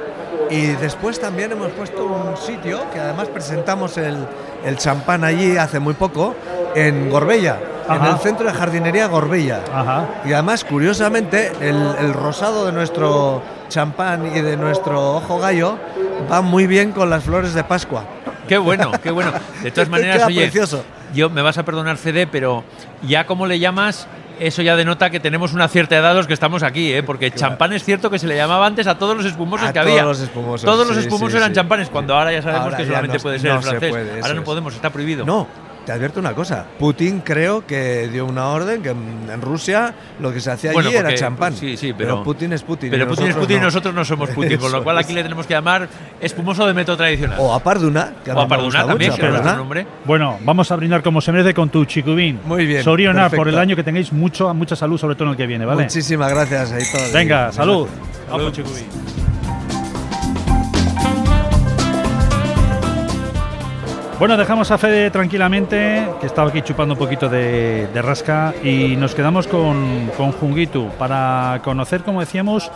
y 0.50 0.68
después 0.68 1.20
también 1.20 1.52
hemos 1.52 1.72
puesto 1.72 2.06
un 2.06 2.36
sitio 2.36 2.80
que 2.91 3.00
además 3.00 3.28
presentamos 3.28 3.98
el, 3.98 4.18
el 4.66 4.78
champán 4.78 5.24
allí 5.24 5.56
hace 5.56 5.80
muy 5.80 5.94
poco 5.94 6.36
en 6.76 7.12
Gorbella, 7.12 7.60
en 7.88 8.04
el 8.04 8.18
centro 8.18 8.48
de 8.48 8.54
jardinería 8.54 9.06
Gorbella. 9.08 9.62
Ajá. 9.72 10.08
Y 10.26 10.34
además, 10.34 10.64
curiosamente, 10.64 11.52
el, 11.62 11.96
el 12.00 12.14
rosado 12.14 12.66
de 12.66 12.72
nuestro 12.72 13.44
champán 13.70 14.36
y 14.36 14.41
de 14.41 14.58
nuestro 14.58 15.18
ojo 15.18 15.39
gallo 15.39 15.78
va 16.32 16.41
muy 16.41 16.66
bien 16.66 16.91
con 16.91 17.12
las 17.12 17.24
flores 17.24 17.54
de 17.54 17.64
Pascua. 17.64 18.04
Qué 18.48 18.58
bueno, 18.58 18.91
qué 19.02 19.12
bueno. 19.12 19.32
De 19.64 19.72
todas 19.72 19.89
maneras, 19.89 20.24
oye, 20.26 20.41
precioso. 20.41 20.84
yo 21.14 21.30
me 21.30 21.41
vas 21.41 21.58
a 21.58 21.64
perdonar, 21.64 21.98
Fede, 21.98 22.28
pero 22.28 22.64
ya 23.04 23.26
como 23.26 23.46
le 23.48 23.60
llamas, 23.60 24.08
eso 24.40 24.62
ya 24.62 24.76
denota 24.76 25.10
que 25.10 25.20
tenemos 25.20 25.54
una 25.54 25.68
cierta 25.68 25.98
edad 25.98 26.16
los 26.16 26.28
que 26.28 26.34
estamos 26.34 26.64
aquí, 26.64 26.94
¿eh? 26.94 27.04
porque 27.04 27.32
champán 27.32 27.74
es 27.74 27.84
cierto 27.84 28.10
que 28.10 28.20
se 28.20 28.28
le 28.28 28.36
llamaba 28.36 28.66
antes 28.66 28.88
a 28.88 28.98
todos 28.98 29.16
los 29.16 29.26
espumosos 29.26 29.68
A 29.70 29.74
que 29.74 29.80
todos 29.80 29.92
había. 29.92 30.04
los 30.04 30.20
espumosos, 30.20 30.66
Todos 30.66 30.88
los 30.88 30.98
espumosos 30.98 31.32
sí, 31.32 31.38
eran 31.38 31.50
sí. 31.50 31.56
champanes, 31.56 31.90
cuando 31.90 32.16
ahora 32.16 32.32
ya 32.32 32.42
sabemos 32.42 32.66
Ahora 32.66 32.78
que 32.78 32.86
solamente 32.86 33.18
no- 33.18 33.24
puede 33.24 33.40
ser 33.40 33.50
no 33.52 33.58
el 33.58 33.64
se 33.64 33.70
francés. 33.70 33.90
puede, 33.92 34.22
ahora 34.22 34.34
no 34.34 34.44
podemos, 34.44 34.74
está 34.76 34.90
prohibido. 34.90 35.26
No, 35.26 35.48
te 35.86 35.92
advierto 35.92 36.20
una 36.20 36.34
cosa. 36.34 36.66
Putin 36.80 37.22
creo 37.22 37.66
que 37.66 38.08
dio 38.08 38.26
una 38.26 38.48
orden 38.48 38.82
que 38.82 38.90
en, 38.90 39.42
Rusia 39.42 39.94
lo 40.20 40.32
que 40.32 40.40
se 40.40 40.52
hacía 40.52 40.72
allí 40.72 40.76
Bueno, 40.82 40.92
era 40.92 41.14
champán. 41.16 41.56
Sí, 41.56 41.76
sí, 41.76 41.94
pero, 41.98 42.24
Putin 42.24 42.54
es 42.54 42.64
Putin. 42.64 42.90
Pero 42.92 43.06
y 43.06 43.08
Putin 43.08 43.28
es 43.28 43.36
Putin 43.36 43.58
y 43.58 43.60
no. 43.60 43.66
nosotros 43.66 43.94
no 43.94 44.06
somos 44.06 44.30
Putin, 44.30 44.58
con 44.58 44.72
lo 44.72 44.84
cual 44.84 44.98
es. 45.00 45.06
aquí 45.06 45.14
le 45.14 45.24
tenemos 45.24 45.46
que 45.46 45.54
llamar 45.54 45.88
espumoso 46.22 46.66
de 46.66 46.74
método 46.74 46.98
tradicional. 46.98 47.38
O 47.40 47.54
a 47.54 47.60
Parduna, 47.60 48.14
que 48.24 48.32
a 48.32 48.34
O 48.34 48.38
mí 48.38 48.42
a 48.42 48.46
me 48.46 48.50
Parduna 48.50 48.66
gusta 48.80 48.88
también, 48.88 49.12
mucho, 49.12 49.22
que 49.22 49.36
es 49.36 49.58
nombre. 49.58 49.88
Bueno, 50.06 50.40
vamos 50.44 50.72
a 50.72 50.76
brindar 50.76 51.04
como 51.04 51.22
se 51.22 51.32
merece 51.32 51.54
con 51.54 51.70
tu 51.70 51.86
chicubín. 51.86 52.40
Muy 52.46 52.66
bien, 52.66 52.84
Sorionar 52.84 53.32
por 53.32 53.48
el 53.48 53.58
año 53.58 53.76
que 53.76 53.84
tengáis 53.84 54.14
mucho, 54.14 54.54
mucha 54.54 54.76
salud, 54.76 54.98
sobre 54.98 55.16
todo 55.16 55.26
en 55.26 55.32
el 55.32 55.38
que 55.38 55.48
viene, 55.48 55.66
¿vale? 55.66 55.84
Muchísimas 55.84 56.30
gracias, 56.32 56.72
Aitor. 56.72 57.14
Venga, 57.14 57.50
Y- 57.52 57.56
salud. 57.56 57.88
Gracias. 57.88 58.28
Vamos 58.30 58.44
por 58.44 58.52
chicubín. 58.54 59.43
Bueno, 64.20 64.38
dejamos 64.38 64.70
a 64.70 64.78
Fede 64.78 65.09
tranquilamente, 65.09 66.07
que 66.22 66.28
estaba 66.28 66.49
aquí 66.49 66.61
chupando 66.61 66.93
un 66.93 66.99
poquito 66.99 67.28
de, 67.30 67.89
rasca, 67.95 68.53
y 68.64 68.95
nos 68.95 69.16
quedamos 69.16 69.47
con, 69.47 70.11
con 70.16 70.32
Jungitu 70.32 70.89
para 70.99 71.59
conocer, 71.64 72.03
como 72.03 72.20
decíamos, 72.20 72.72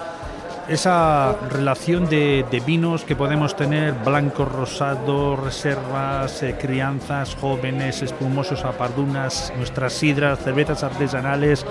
esa 0.69 1.35
relación 1.49 2.09
de, 2.09 2.45
de 2.51 2.59
vinos 2.59 3.03
que 3.03 3.15
podemos 3.15 3.55
tener, 3.55 3.93
blancos, 3.93 4.51
rosados, 4.51 5.39
reservas, 5.39 6.43
eh, 6.43 6.55
crianzas, 6.59 7.35
jóvenes, 7.35 8.01
espumosos, 8.01 8.65
apardunas, 8.65 9.53
nuestras 9.57 9.93
sidras, 9.93 10.39
cervezas 10.39 10.83
artesanales 10.83 11.65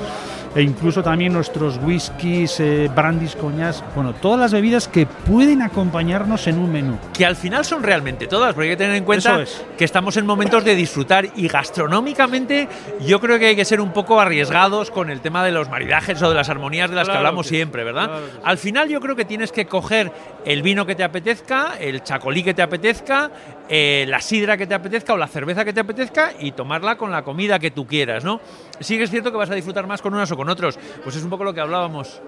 e 0.55 0.63
incluso 0.63 1.03
también 1.03 1.35
nuestros 1.35 1.79
whiskies, 1.83 2.61
eh, 2.61 2.91
brandis, 2.95 3.37
coñas, 3.37 3.85
bueno, 3.95 4.15
todas 4.15 4.41
las 4.41 4.53
bebidas 4.53 4.89
que 4.89 5.05
pueden 5.05 5.61
acompañarnos 5.61 6.47
en 6.47 6.59
un 6.59 6.73
menú. 6.73 6.99
que 7.13 7.27
al 7.27 7.37
final 7.37 7.65
son 7.65 7.83
realmente 7.83 8.27
todas, 8.27 8.55
porque 8.55 8.71
hay 8.71 8.77
que 8.77 8.83
tener 8.83 8.97
en 8.97 9.05
cuenta 9.05 9.43
es. 9.43 9.63
que 9.77 9.85
estamos 9.85 10.17
en 10.17 10.25
momentos 10.25 10.65
de 10.65 10.75
disfrutar 10.75 11.29
y 11.37 11.49
gastronómicamente 11.49 12.69
yo 13.07 13.21
creo 13.21 13.39
que 13.39 13.49
hay 13.49 13.57
que 13.57 13.67
ser 13.67 13.83
un 13.83 13.93
poco 13.93 14.19
arriesgados 14.19 14.91
con 14.91 15.11
el 15.11 15.21
tema 15.21 15.45
de 15.45 15.53
los 15.53 15.69
maridajes 15.69 16.23
o 16.23 16.29
de 16.31 16.35
las 16.35 16.49
armonías 16.49 16.89
de 16.89 16.97
las 16.97 17.05
Claro 17.05 17.21
que 17.21 17.27
hablamos 17.27 17.47
que 17.47 17.55
siempre, 17.57 17.85
¿verdad? 17.85 18.07
claro 18.07 18.27
que. 18.27 18.49
Al 18.49 18.57
final 18.57 18.86
yo 18.87 19.01
creo 19.01 19.17
que 19.17 19.25
tienes 19.25 19.53
que 19.53 19.67
coger 19.67 20.13
el 20.45 20.63
vino 20.63 20.87
que 20.87 20.95
te 20.95 21.05
apetezca, 21.05 21.77
el 21.79 22.03
chacolí 22.03 22.43
que 22.43 22.55
te 22.55 22.63
apetezca, 22.63 23.31
eh, 23.69 24.05
la 24.09 24.21
sidra 24.21 24.57
que 24.57 24.67
te 24.67 24.75
apetezca 24.75 25.13
o 25.15 25.17
la 25.17 25.27
cerveza 25.27 25.65
que 25.65 25.73
te 25.73 25.81
apetezca 25.81 26.33
y 26.39 26.53
tomarla 26.53 26.97
con 26.97 27.11
la 27.11 27.23
comida 27.23 27.59
que 27.59 27.71
tú 27.71 27.87
quieras, 27.87 28.25
¿no? 28.25 28.41
Sí 28.81 28.97
que 28.97 29.05
es 29.05 29.11
cierto 29.11 29.33
que 29.33 29.39
vas 29.39 29.51
a 29.51 29.55
disfrutar 29.55 29.87
más 29.87 30.03
con 30.03 30.15
unas 30.15 30.31
o 30.31 30.37
con 30.37 30.49
otros, 30.49 30.79
pues 31.03 31.17
es 31.17 31.23
un 31.23 31.31
poco 31.31 31.45
lo 31.45 31.55
que 31.55 31.61
hablábamos. 31.61 32.21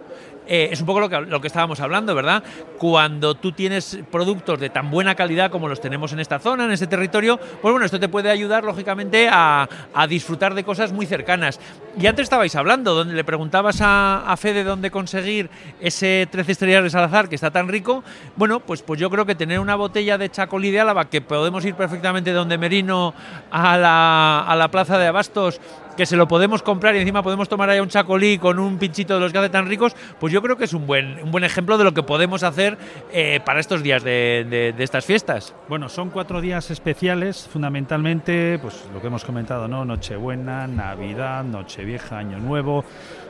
Eh, 0.51 0.71
es 0.73 0.81
un 0.81 0.87
poco 0.87 1.01
lo 1.01 1.11
que, 1.11 1.21
lo 1.21 1.43
que 1.43 1.47
estábamos 1.47 1.79
hablando, 1.81 2.15
¿verdad? 2.15 2.43
Cuando 2.79 3.35
tú 3.35 3.53
tienes 3.53 3.99
productos 4.11 4.59
de 4.59 4.71
tan 4.71 4.91
buena 4.91 5.15
calidad 5.15 5.51
como 5.51 5.69
los 5.69 5.79
tenemos 5.79 6.15
en 6.15 6.21
esta 6.21 6.39
zona, 6.39 6.65
en 6.65 6.71
este 6.71 6.87
territorio, 6.87 7.37
pues 7.37 7.71
bueno, 7.71 7.85
esto 7.85 8.01
te 8.01 8.09
puede 8.09 8.31
ayudar, 8.31 8.65
lógicamente, 8.65 9.29
a, 9.31 9.69
a 9.93 10.07
disfrutar 10.07 10.55
de 10.55 10.65
cosas 10.65 10.91
muy 10.91 11.05
cercanas. 11.05 11.61
Y 12.01 12.07
antes 12.07 12.23
estabais 12.25 12.57
hablando, 12.57 12.95
donde 12.95 13.13
le 13.13 13.25
preguntabas 13.25 13.83
a, 13.83 14.25
a 14.27 14.37
Fede 14.39 14.65
dónde 14.65 14.91
conseguir 14.91 15.51
ese 15.81 16.27
13 16.31 16.53
estrellas 16.53 16.83
de 16.83 16.91
Salazar 16.91 17.29
que 17.29 17.35
está 17.35 17.51
tan 17.51 17.69
rico. 17.69 18.03
Bueno, 18.37 18.61
pues, 18.61 18.81
pues 18.83 18.99
yo 18.99 19.11
creo 19.11 19.27
que 19.27 19.35
tener 19.35 19.61
una 19.61 19.75
botella 19.75 20.17
de 20.17 20.31
Chacolí 20.31 20.71
de 20.71 20.81
Álava, 20.81 21.11
que 21.11 21.21
podemos 21.29 21.65
ir 21.65 21.75
perfectamente 21.75 22.31
de 22.31 22.37
donde 22.37 22.59
Merino 22.59 23.15
a 23.51 23.77
la, 23.77 24.69
plaza 24.71 24.99
de 24.99 25.07
Abastos, 25.07 25.61
que 25.99 26.07
se 26.07 26.17
lo 26.17 26.29
podemos 26.29 26.63
comprar 26.63 26.95
y 26.95 27.01
encima 27.01 27.25
podemos 27.25 27.49
tomar 27.49 27.69
ahí 27.69 27.81
un 27.81 27.89
chacolí 27.89 28.39
con 28.39 28.61
un 28.61 28.79
pinchito 28.79 29.15
de 29.15 29.21
los 29.21 29.33
que 29.33 29.39
hace 29.39 29.49
tan 29.51 29.67
ricos, 29.67 29.97
pues 30.21 30.33
yo 30.33 30.41
creo 30.41 30.57
que 30.57 30.65
es 30.65 30.73
un 30.73 30.87
buen, 30.87 31.21
un 31.25 31.33
buen 31.33 31.43
ejemplo 31.43 31.77
de 31.77 31.83
lo 31.83 31.93
que 31.93 32.05
podemos 32.05 32.45
hacer 32.45 32.79
eh, 33.13 33.41
para 33.45 33.59
estos 33.59 33.83
días 33.83 34.05
de, 34.05 34.47
de- 34.49 34.73
de 34.73 34.85
estas 34.85 35.05
fiestas. 35.05 35.55
Bueno, 35.69 35.89
son 35.89 36.11
cuatro 36.11 36.41
días 36.41 36.71
especiales, 36.71 37.49
fundamentalmente, 37.53 38.59
pues 38.61 38.85
lo 38.95 39.01
que 39.01 39.09
hemos 39.09 39.25
comentado, 39.25 39.67
¿no? 39.67 39.85
Nochebuena, 39.85 40.67
Navidad, 40.69 41.43
Nochevieja, 41.43 42.19
Año 42.19 42.39
Nuevo, 42.39 42.85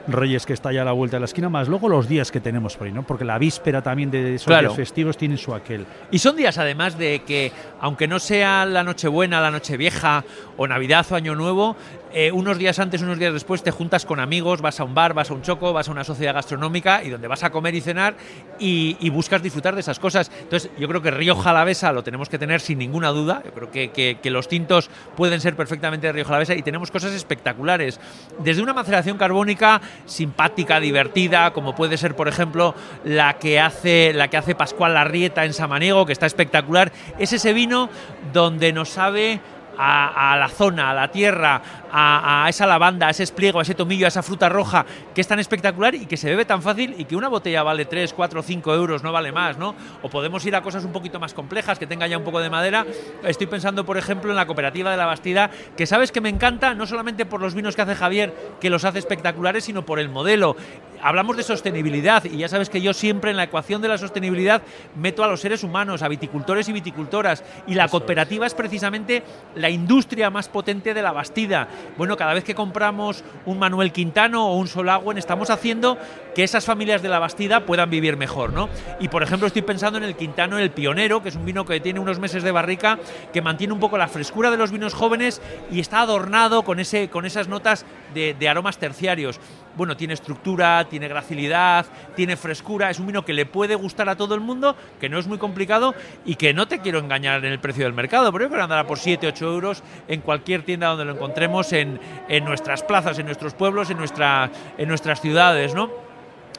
Reyes 0.06 0.44
que 0.46 0.52
está 0.52 0.72
ya 0.72 0.82
a 0.82 0.84
la 0.84 0.92
vuelta 0.92 1.16
de 1.16 1.20
la 1.20 1.24
esquina, 1.26 1.48
más 1.48 1.68
luego 1.68 1.88
los 1.88 2.08
días 2.08 2.30
que 2.30 2.40
tenemos 2.40 2.76
por 2.76 2.86
ahí, 2.86 2.92
¿no? 2.92 3.02
Porque 3.02 3.24
la 3.24 3.38
víspera 3.38 3.82
también 3.82 4.10
de 4.10 4.34
esos 4.34 4.46
Claro. 4.46 4.68
días 4.68 4.76
festivos 4.76 5.16
tiene 5.16 5.36
su 5.38 5.54
aquel. 5.54 5.86
Y 6.10 6.18
son 6.18 6.36
días 6.36 6.58
además 6.58 6.98
de 6.98 7.20
que, 7.26 7.50
aunque 7.80 8.06
no 8.08 8.18
sea 8.18 8.66
la 8.66 8.82
Nochebuena, 8.84 9.40
la 9.40 9.50
Nochevieja 9.50 10.24
o 10.56 10.66
Navidad 10.66 11.06
o 11.10 11.14
Año 11.14 11.34
Nuevo, 11.34 11.76
eh, 12.12 12.32
unos 12.32 12.57
días 12.58 12.78
antes, 12.78 13.00
unos 13.02 13.18
días 13.18 13.32
después 13.32 13.62
te 13.62 13.70
juntas 13.70 14.04
con 14.04 14.20
amigos, 14.20 14.60
vas 14.60 14.80
a 14.80 14.84
un 14.84 14.94
bar, 14.94 15.14
vas 15.14 15.30
a 15.30 15.34
un 15.34 15.42
choco, 15.42 15.72
vas 15.72 15.88
a 15.88 15.92
una 15.92 16.04
sociedad 16.04 16.34
gastronómica 16.34 17.02
y 17.02 17.10
donde 17.10 17.28
vas 17.28 17.42
a 17.44 17.50
comer 17.50 17.74
y 17.74 17.80
cenar 17.80 18.14
y, 18.58 19.08
buscas 19.10 19.42
disfrutar 19.42 19.74
de 19.74 19.80
esas 19.80 19.98
cosas. 19.98 20.30
Entonces, 20.40 20.70
yo 20.78 20.86
creo 20.88 21.00
que 21.02 21.10
Río 21.10 21.34
Jalavesa 21.36 21.92
lo 21.92 22.02
tenemos 22.04 22.28
que 22.28 22.38
tener 22.38 22.60
sin 22.60 22.78
ninguna 22.78 23.08
duda. 23.08 23.42
Yo 23.44 23.52
creo 23.52 23.70
que, 23.70 23.90
que- 23.90 24.18
que 24.22 24.30
los 24.30 24.48
tintos 24.48 24.90
pueden 25.16 25.40
ser 25.40 25.56
perfectamente 25.56 26.06
de 26.06 26.12
Río 26.12 26.24
Jalavesa 26.24 26.54
y 26.54 26.62
tenemos 26.62 26.90
cosas 26.90 27.12
espectaculares. 27.12 28.00
Desde 28.40 28.62
una 28.62 28.74
maceración 28.74 29.16
carbónica 29.16 29.80
simpática, 30.06 30.80
divertida, 30.80 31.52
como 31.52 31.74
puede 31.74 31.96
ser, 31.96 32.14
por 32.16 32.28
ejemplo, 32.28 32.74
la 33.04 33.38
que 33.38 33.60
hace, 33.60 34.12
la 34.12 34.28
que 34.28 34.36
hace 34.36 34.54
Pascual 34.54 34.94
Larrieta 34.94 35.44
en 35.44 35.52
Samaniego, 35.52 36.06
que 36.06 36.12
está 36.12 36.26
espectacular. 36.26 36.92
Es 37.18 37.32
ese 37.32 37.52
vino 37.52 37.88
donde 38.32 38.72
nos 38.72 38.88
sabe 38.90 39.40
a, 39.78 40.32
a 40.32 40.36
la 40.36 40.48
zona, 40.48 40.90
a 40.90 40.94
la 40.94 41.08
tierra, 41.12 41.62
a, 41.90 42.44
a 42.44 42.48
esa 42.48 42.66
lavanda, 42.66 43.08
a 43.08 43.10
ese 43.10 43.22
espliego, 43.22 43.58
a 43.58 43.62
ese 43.62 43.74
tomillo, 43.74 44.06
a 44.06 44.08
esa 44.08 44.22
fruta 44.22 44.48
roja, 44.48 44.84
que 45.14 45.20
es 45.20 45.28
tan 45.28 45.38
espectacular 45.38 45.94
y 45.94 46.06
que 46.06 46.16
se 46.16 46.28
bebe 46.28 46.44
tan 46.44 46.62
fácil 46.62 46.94
y 46.98 47.04
que 47.04 47.16
una 47.16 47.28
botella 47.28 47.62
vale 47.62 47.84
3, 47.84 48.12
4, 48.12 48.42
5 48.42 48.74
euros, 48.74 49.02
no 49.02 49.12
vale 49.12 49.32
más, 49.32 49.58
¿no? 49.58 49.74
O 50.02 50.08
podemos 50.08 50.44
ir 50.46 50.54
a 50.56 50.62
cosas 50.62 50.84
un 50.84 50.92
poquito 50.92 51.20
más 51.20 51.34
complejas, 51.34 51.78
que 51.78 51.86
tenga 51.86 52.06
ya 52.06 52.18
un 52.18 52.24
poco 52.24 52.40
de 52.40 52.50
madera. 52.50 52.86
Estoy 53.24 53.46
pensando, 53.46 53.84
por 53.84 53.98
ejemplo, 53.98 54.30
en 54.30 54.36
la 54.36 54.46
cooperativa 54.46 54.90
de 54.90 54.96
la 54.96 55.06
Bastida, 55.06 55.50
que 55.76 55.86
sabes 55.86 56.12
que 56.12 56.20
me 56.20 56.28
encanta, 56.28 56.74
no 56.74 56.86
solamente 56.86 57.26
por 57.26 57.40
los 57.40 57.54
vinos 57.54 57.76
que 57.76 57.82
hace 57.82 57.94
Javier, 57.94 58.34
que 58.60 58.70
los 58.70 58.84
hace 58.84 58.98
espectaculares, 58.98 59.64
sino 59.64 59.84
por 59.84 59.98
el 59.98 60.08
modelo. 60.08 60.56
Hablamos 61.00 61.36
de 61.36 61.44
sostenibilidad 61.44 62.24
y 62.24 62.38
ya 62.38 62.48
sabes 62.48 62.70
que 62.70 62.80
yo 62.80 62.92
siempre 62.92 63.30
en 63.30 63.36
la 63.36 63.44
ecuación 63.44 63.80
de 63.80 63.88
la 63.88 63.98
sostenibilidad 63.98 64.62
meto 64.96 65.22
a 65.22 65.28
los 65.28 65.40
seres 65.40 65.62
humanos, 65.62 66.02
a 66.02 66.08
viticultores 66.08 66.68
y 66.68 66.72
viticultoras. 66.72 67.44
Y 67.68 67.74
la 67.74 67.88
cooperativa 67.88 68.46
es 68.46 68.54
precisamente 68.54 69.22
la 69.54 69.70
industria 69.70 70.30
más 70.30 70.48
potente 70.48 70.94
de 70.94 71.02
la 71.02 71.12
Bastida. 71.12 71.68
Bueno, 71.96 72.16
cada 72.16 72.34
vez 72.34 72.44
que 72.44 72.54
compramos 72.54 73.24
un 73.46 73.58
Manuel 73.58 73.92
Quintano 73.92 74.46
o 74.48 74.56
un 74.56 74.68
Solagüen, 74.68 75.18
estamos 75.18 75.50
haciendo 75.50 75.98
que 76.38 76.44
esas 76.44 76.64
familias 76.64 77.02
de 77.02 77.08
la 77.08 77.18
Bastida 77.18 77.66
puedan 77.66 77.90
vivir 77.90 78.16
mejor, 78.16 78.52
¿no? 78.52 78.68
Y 79.00 79.08
por 79.08 79.24
ejemplo, 79.24 79.48
estoy 79.48 79.62
pensando 79.62 79.98
en 79.98 80.04
el 80.04 80.14
Quintano, 80.14 80.56
el 80.56 80.70
Pionero, 80.70 81.20
que 81.20 81.30
es 81.30 81.34
un 81.34 81.44
vino 81.44 81.64
que 81.64 81.80
tiene 81.80 81.98
unos 81.98 82.20
meses 82.20 82.44
de 82.44 82.52
barrica, 82.52 82.96
que 83.32 83.42
mantiene 83.42 83.72
un 83.72 83.80
poco 83.80 83.98
la 83.98 84.06
frescura 84.06 84.48
de 84.52 84.56
los 84.56 84.70
vinos 84.70 84.94
jóvenes 84.94 85.42
y 85.68 85.80
está 85.80 86.00
adornado 86.00 86.62
con, 86.62 86.78
ese, 86.78 87.08
con 87.10 87.26
esas 87.26 87.48
notas 87.48 87.84
de, 88.14 88.48
aromas 88.48 88.78
terciarios. 88.78 89.40
Bueno, 89.76 89.96
tiene 89.96 90.14
estructura, 90.14 90.86
tiene 90.88 91.08
gracilidad, 91.08 91.86
tiene 92.14 92.36
frescura, 92.36 92.88
es 92.88 93.00
un 93.00 93.08
vino 93.08 93.24
que 93.24 93.32
le 93.32 93.44
puede 93.44 93.74
gustar 93.74 94.08
a 94.08 94.14
todo 94.14 94.36
el 94.36 94.40
mundo, 94.40 94.76
que 95.00 95.08
no 95.08 95.18
es 95.18 95.26
muy 95.26 95.38
complicado 95.38 95.96
y 96.24 96.36
que 96.36 96.54
no 96.54 96.68
te 96.68 96.78
quiero 96.78 97.00
engañar 97.00 97.44
en 97.44 97.50
el 97.50 97.58
precio 97.58 97.82
del 97.82 97.94
mercado, 97.94 98.30
pero 98.30 98.44
yo 98.44 98.48
creo 98.48 98.60
que 98.60 98.62
andará 98.62 98.86
por 98.86 99.00
7, 99.00 99.26
8 99.26 99.44
euros 99.44 99.82
en 100.06 100.20
cualquier 100.20 100.62
tienda 100.62 100.86
donde 100.86 101.04
lo 101.04 101.14
encontremos, 101.14 101.72
en, 101.72 101.98
nuestras 102.44 102.84
plazas, 102.84 103.18
en 103.18 103.26
nuestros 103.26 103.54
pueblos, 103.54 103.90
en, 103.90 103.98
en 103.98 104.88
nuestras 104.88 105.20
ciudades, 105.20 105.74
¿no? 105.74 106.07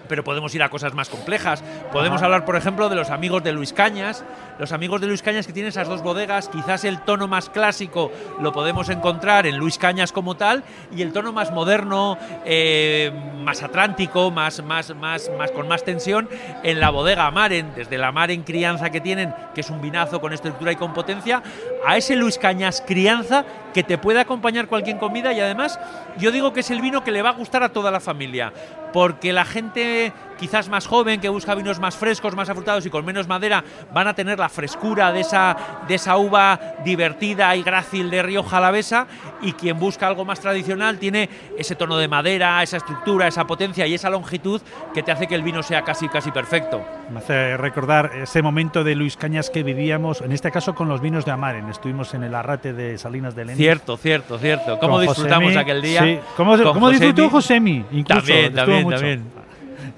Pero 0.09 0.25
podemos 0.25 0.53
ir 0.53 0.63
a 0.63 0.69
cosas 0.69 0.93
más 0.93 1.07
complejas. 1.07 1.63
Podemos 1.93 2.17
Ajá. 2.17 2.25
hablar, 2.25 2.43
por 2.43 2.57
ejemplo, 2.57 2.89
de 2.89 2.97
los 2.97 3.11
amigos 3.11 3.43
de 3.43 3.53
Luis 3.53 3.71
Cañas. 3.71 4.25
Los 4.57 4.73
amigos 4.73 4.99
de 4.99 5.07
Luis 5.07 5.21
Cañas 5.21 5.47
que 5.47 5.53
tienen 5.53 5.69
esas 5.69 5.87
dos 5.87 6.03
bodegas, 6.03 6.49
quizás 6.49 6.83
el 6.83 6.99
tono 6.99 7.29
más 7.29 7.49
clásico 7.49 8.11
lo 8.41 8.51
podemos 8.51 8.89
encontrar 8.89 9.47
en 9.47 9.55
Luis 9.57 9.77
Cañas 9.77 10.11
como 10.11 10.35
tal, 10.35 10.63
y 10.93 11.01
el 11.01 11.13
tono 11.13 11.31
más 11.31 11.51
moderno, 11.51 12.17
eh, 12.43 13.11
más 13.41 13.63
atlántico, 13.63 14.31
más, 14.31 14.61
más, 14.63 14.93
más, 14.95 15.31
más 15.37 15.51
con 15.51 15.69
más 15.69 15.85
tensión, 15.85 16.27
en 16.63 16.79
la 16.79 16.89
bodega 16.89 17.31
Maren, 17.31 17.71
desde 17.75 17.97
la 17.97 18.11
Maren 18.11 18.43
crianza 18.43 18.89
que 18.89 18.99
tienen, 18.99 19.33
que 19.53 19.61
es 19.61 19.69
un 19.69 19.79
vinazo 19.79 20.19
con 20.19 20.33
estructura 20.33 20.73
y 20.73 20.75
con 20.75 20.93
potencia, 20.93 21.41
a 21.85 21.95
ese 21.95 22.15
Luis 22.15 22.37
Cañas 22.37 22.83
crianza 22.85 23.45
que 23.73 23.83
te 23.83 23.97
puede 23.97 24.19
acompañar 24.19 24.67
cualquier 24.67 24.97
comida 24.97 25.31
y 25.31 25.39
además 25.39 25.79
yo 26.17 26.31
digo 26.31 26.53
que 26.53 26.61
es 26.61 26.71
el 26.71 26.81
vino 26.81 27.03
que 27.03 27.11
le 27.11 27.21
va 27.21 27.29
a 27.29 27.33
gustar 27.33 27.63
a 27.63 27.69
toda 27.69 27.91
la 27.91 27.99
familia, 27.99 28.51
porque 28.91 29.31
la 29.31 29.45
gente 29.45 29.98
quizás 30.39 30.69
más 30.69 30.87
joven 30.87 31.19
que 31.19 31.27
busca 31.27 31.53
vinos 31.53 31.79
más 31.79 31.97
frescos, 31.97 32.33
más 32.35 32.49
afrutados 32.49 32.85
y 32.85 32.89
con 32.89 33.03
menos 33.03 33.27
madera 33.27 33.61
van 33.93 34.07
a 34.07 34.13
tener 34.13 34.39
la 34.39 34.47
frescura 34.47 35.11
de 35.11 35.19
esa, 35.19 35.55
de 35.87 35.95
esa 35.95 36.15
uva 36.17 36.57
divertida 36.85 37.53
y 37.57 37.63
grácil 37.63 38.09
de 38.09 38.23
Río 38.23 38.43
Jalavesa 38.43 39.05
y 39.41 39.51
quien 39.53 39.77
busca 39.79 40.07
algo 40.07 40.23
más 40.23 40.39
tradicional 40.39 40.97
tiene 40.97 41.29
ese 41.57 41.75
tono 41.75 41.97
de 41.97 42.07
madera, 42.07 42.63
esa 42.63 42.77
estructura, 42.77 43.27
esa 43.27 43.45
potencia 43.45 43.85
y 43.85 43.93
esa 43.95 44.09
longitud 44.09 44.61
que 44.93 45.03
te 45.03 45.11
hace 45.11 45.27
que 45.27 45.35
el 45.35 45.43
vino 45.43 45.61
sea 45.61 45.81
casi 45.83 46.07
casi 46.07 46.31
perfecto. 46.31 46.81
Me 47.11 47.19
hace 47.19 47.57
recordar 47.57 48.11
ese 48.15 48.41
momento 48.41 48.83
de 48.85 48.95
Luis 48.95 49.17
Cañas 49.17 49.49
que 49.49 49.63
vivíamos, 49.63 50.21
en 50.21 50.31
este 50.31 50.51
caso 50.51 50.73
con 50.73 50.87
los 50.87 51.01
vinos 51.01 51.25
de 51.25 51.31
Amaren. 51.31 51.67
Estuvimos 51.69 52.13
en 52.13 52.23
el 52.23 52.33
arrate 52.33 52.71
de 52.71 52.97
Salinas 52.97 53.35
de 53.35 53.43
Lenin. 53.45 53.57
Cierto, 53.57 53.97
cierto, 53.97 54.37
cierto. 54.39 54.79
¿Cómo 54.79 54.93
Con 54.95 55.01
disfrutamos 55.05 55.43
Josemi, 55.49 55.61
aquel 55.61 55.81
día? 55.81 56.01
sí. 56.03 56.19
¿Cómo, 56.37 56.57
cómo 56.63 56.89
disfrutó 56.89 57.29
Josemi? 57.29 57.83
Incluso, 57.91 58.21
También, 58.21 58.45
estuvo 58.45 58.55
también, 58.55 58.83
mucho. 58.83 58.95
también. 58.97 59.48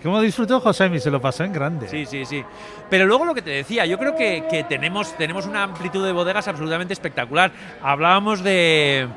¿Cómo 0.03 0.21
disfrutó 0.21 0.59
Josemi? 0.59 0.99
Se 0.99 1.11
lo 1.11 1.21
pasó 1.21 1.43
en 1.43 1.53
grande. 1.53 1.87
Sí, 1.87 2.05
sí, 2.05 2.25
sí. 2.25 2.43
Pero 2.89 3.05
luego 3.05 3.25
lo 3.25 3.33
que 3.33 3.41
te 3.41 3.51
decía, 3.51 3.85
yo 3.85 3.97
creo 3.97 4.15
que, 4.15 4.65
tenemos, 4.67 5.15
tenemos 5.17 5.45
una 5.45 5.63
amplitud 5.63 6.05
de 6.05 6.11
bodegas 6.11 6.47
absolutamente 6.47 6.93
espectacular. 6.93 7.51
Hablábamos 7.81 8.43
de, 8.43 9.07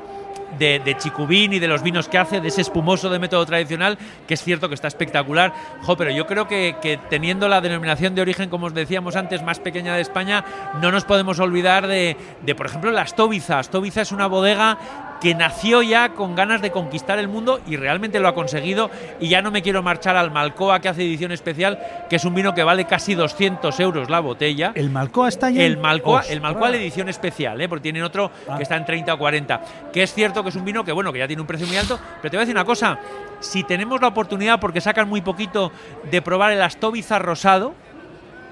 de, 0.57 0.95
Chicubín 0.97 1.53
y 1.53 1.59
de 1.59 1.67
los 1.67 1.83
vinos 1.83 2.07
que 2.07 2.17
hace, 2.17 2.41
de 2.41 2.47
ese 2.47 2.61
espumoso 2.61 3.09
de 3.09 3.19
método 3.19 3.45
tradicional, 3.45 3.97
que 4.27 4.33
es 4.35 4.43
cierto 4.43 4.69
que 4.69 4.75
está 4.75 4.87
espectacular. 4.87 5.53
Jo, 5.81 5.97
pero 5.97 6.11
yo 6.11 6.25
creo 6.25 6.47
que, 6.47 6.99
teniendo 7.09 7.47
la 7.47 7.61
denominación 7.61 8.15
de 8.15 8.21
origen, 8.21 8.49
como 8.49 8.67
os 8.67 8.73
decíamos 8.73 9.15
antes, 9.15 9.43
más 9.43 9.59
pequeña 9.59 9.95
de 9.95 10.01
España, 10.01 10.45
no 10.81 10.91
nos 10.91 11.05
podemos 11.05 11.39
olvidar 11.39 11.87
de, 11.87 12.15
de 12.41 12.55
por 12.55 12.67
ejemplo, 12.67 12.91
la 12.91 13.05
Stoviza. 13.05 13.61
Stoviza 13.63 14.01
es 14.01 14.11
una 14.11 14.27
bodega 14.27 14.77
que 15.25 15.33
nació 15.33 15.81
ya 15.81 16.09
con 16.09 16.35
ganas 16.35 16.61
de 16.61 16.69
conquistar 16.69 17.17
el 17.17 17.27
mundo 17.27 17.59
y 17.65 17.77
realmente 17.77 18.19
lo 18.19 18.27
ha 18.27 18.35
conseguido. 18.35 18.91
Y 19.19 19.27
ya 19.27 19.41
no 19.41 19.49
me 19.49 19.63
quiero 19.63 19.81
marchar 19.81 20.15
al 20.15 20.29
Malcoa, 20.29 20.79
que 20.81 20.87
hace 20.87 21.01
edición 21.01 21.31
especial, 21.31 21.79
que 22.07 22.17
es 22.17 22.25
un 22.25 22.35
vino 22.35 22.53
que 22.53 22.63
vale 22.63 22.85
casi 22.85 23.15
200 23.15 23.79
euros 23.79 24.07
la 24.11 24.19
botella. 24.19 24.71
¿El 24.75 24.91
Malcoa 24.91 25.29
está 25.29 25.49
ya? 25.49 25.63
El 25.63 25.77
Malcoa, 25.77 26.19
Ostras. 26.19 26.31
el 26.31 26.41
Malcoa 26.41 26.69
la 26.69 26.77
edición 26.77 27.09
especial, 27.09 27.59
¿eh? 27.59 27.67
porque 27.67 27.81
tienen 27.81 28.03
otro 28.03 28.29
que 28.55 28.61
está 28.61 28.77
en 28.77 28.85
30 28.85 29.15
o 29.15 29.17
40. 29.17 29.61
Que 29.91 30.03
es 30.03 30.13
cierto 30.13 30.43
que 30.43 30.49
es 30.49 30.55
un 30.55 30.63
vino 30.63 30.83
que, 30.83 30.91
bueno, 30.91 31.11
que 31.11 31.17
ya 31.17 31.25
tiene 31.25 31.41
un 31.41 31.47
precio 31.47 31.65
muy 31.65 31.77
alto. 31.77 31.99
Pero 32.21 32.29
te 32.29 32.37
voy 32.37 32.41
a 32.43 32.45
decir 32.45 32.55
una 32.55 32.65
cosa: 32.65 32.99
si 33.39 33.63
tenemos 33.63 33.99
la 34.01 34.09
oportunidad, 34.09 34.59
porque 34.59 34.79
sacan 34.79 35.09
muy 35.09 35.21
poquito, 35.21 35.71
de 36.11 36.21
probar 36.21 36.51
el 36.51 36.61
Astoviza 36.61 37.17
rosado, 37.17 37.73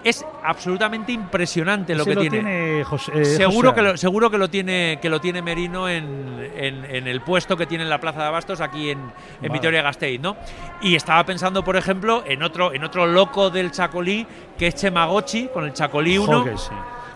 es 0.04 0.26
absolutamente 0.44 1.12
impresionante 1.12 1.96
lo 1.96 2.02
Ese 2.04 2.10
que 2.12 2.16
lo 2.16 2.22
tiene. 2.22 2.38
tiene 2.40 2.84
José- 2.84 3.12
eh, 3.16 3.26
seguro 3.26 3.70
José. 3.70 3.76
que 3.76 3.82
lo, 3.90 3.98
seguro 3.98 4.30
que 4.30 4.38
lo 4.38 4.50
tiene 4.50 5.00
que 5.02 5.10
lo 5.10 5.22
tiene 5.22 5.42
Merino 5.42 5.88
en, 5.90 6.50
en- 6.56 6.86
en 6.86 7.08
el 7.08 7.22
puesto 7.22 7.56
que 7.58 7.66
tiene 7.66 7.84
en 7.84 7.90
la 7.90 8.00
Plaza 8.00 8.22
de 8.22 8.28
Abastos 8.28 8.62
aquí 8.62 8.90
en, 8.90 9.00
en 9.00 9.12
Vale. 9.42 9.54
Vitoria-Gasteiz, 9.54 10.20
¿no? 10.20 10.36
Y 10.82 10.96
estaba 10.96 11.26
pensando, 11.26 11.64
por 11.64 11.76
ejemplo, 11.78 12.24
en 12.28 12.44
otro 12.44 12.74
en 12.74 12.84
otro 12.84 13.06
loco 13.08 13.50
del 13.50 13.72
Chacolí 13.72 14.26
que 14.58 14.68
es 14.68 14.76
Chemagochi 14.76 15.48
con 15.54 15.66
el 15.66 15.74
Chacolí 15.74 16.18
1. 16.18 16.40
Jo, 16.40 16.44
que 16.46 16.58
sí. 16.58 16.70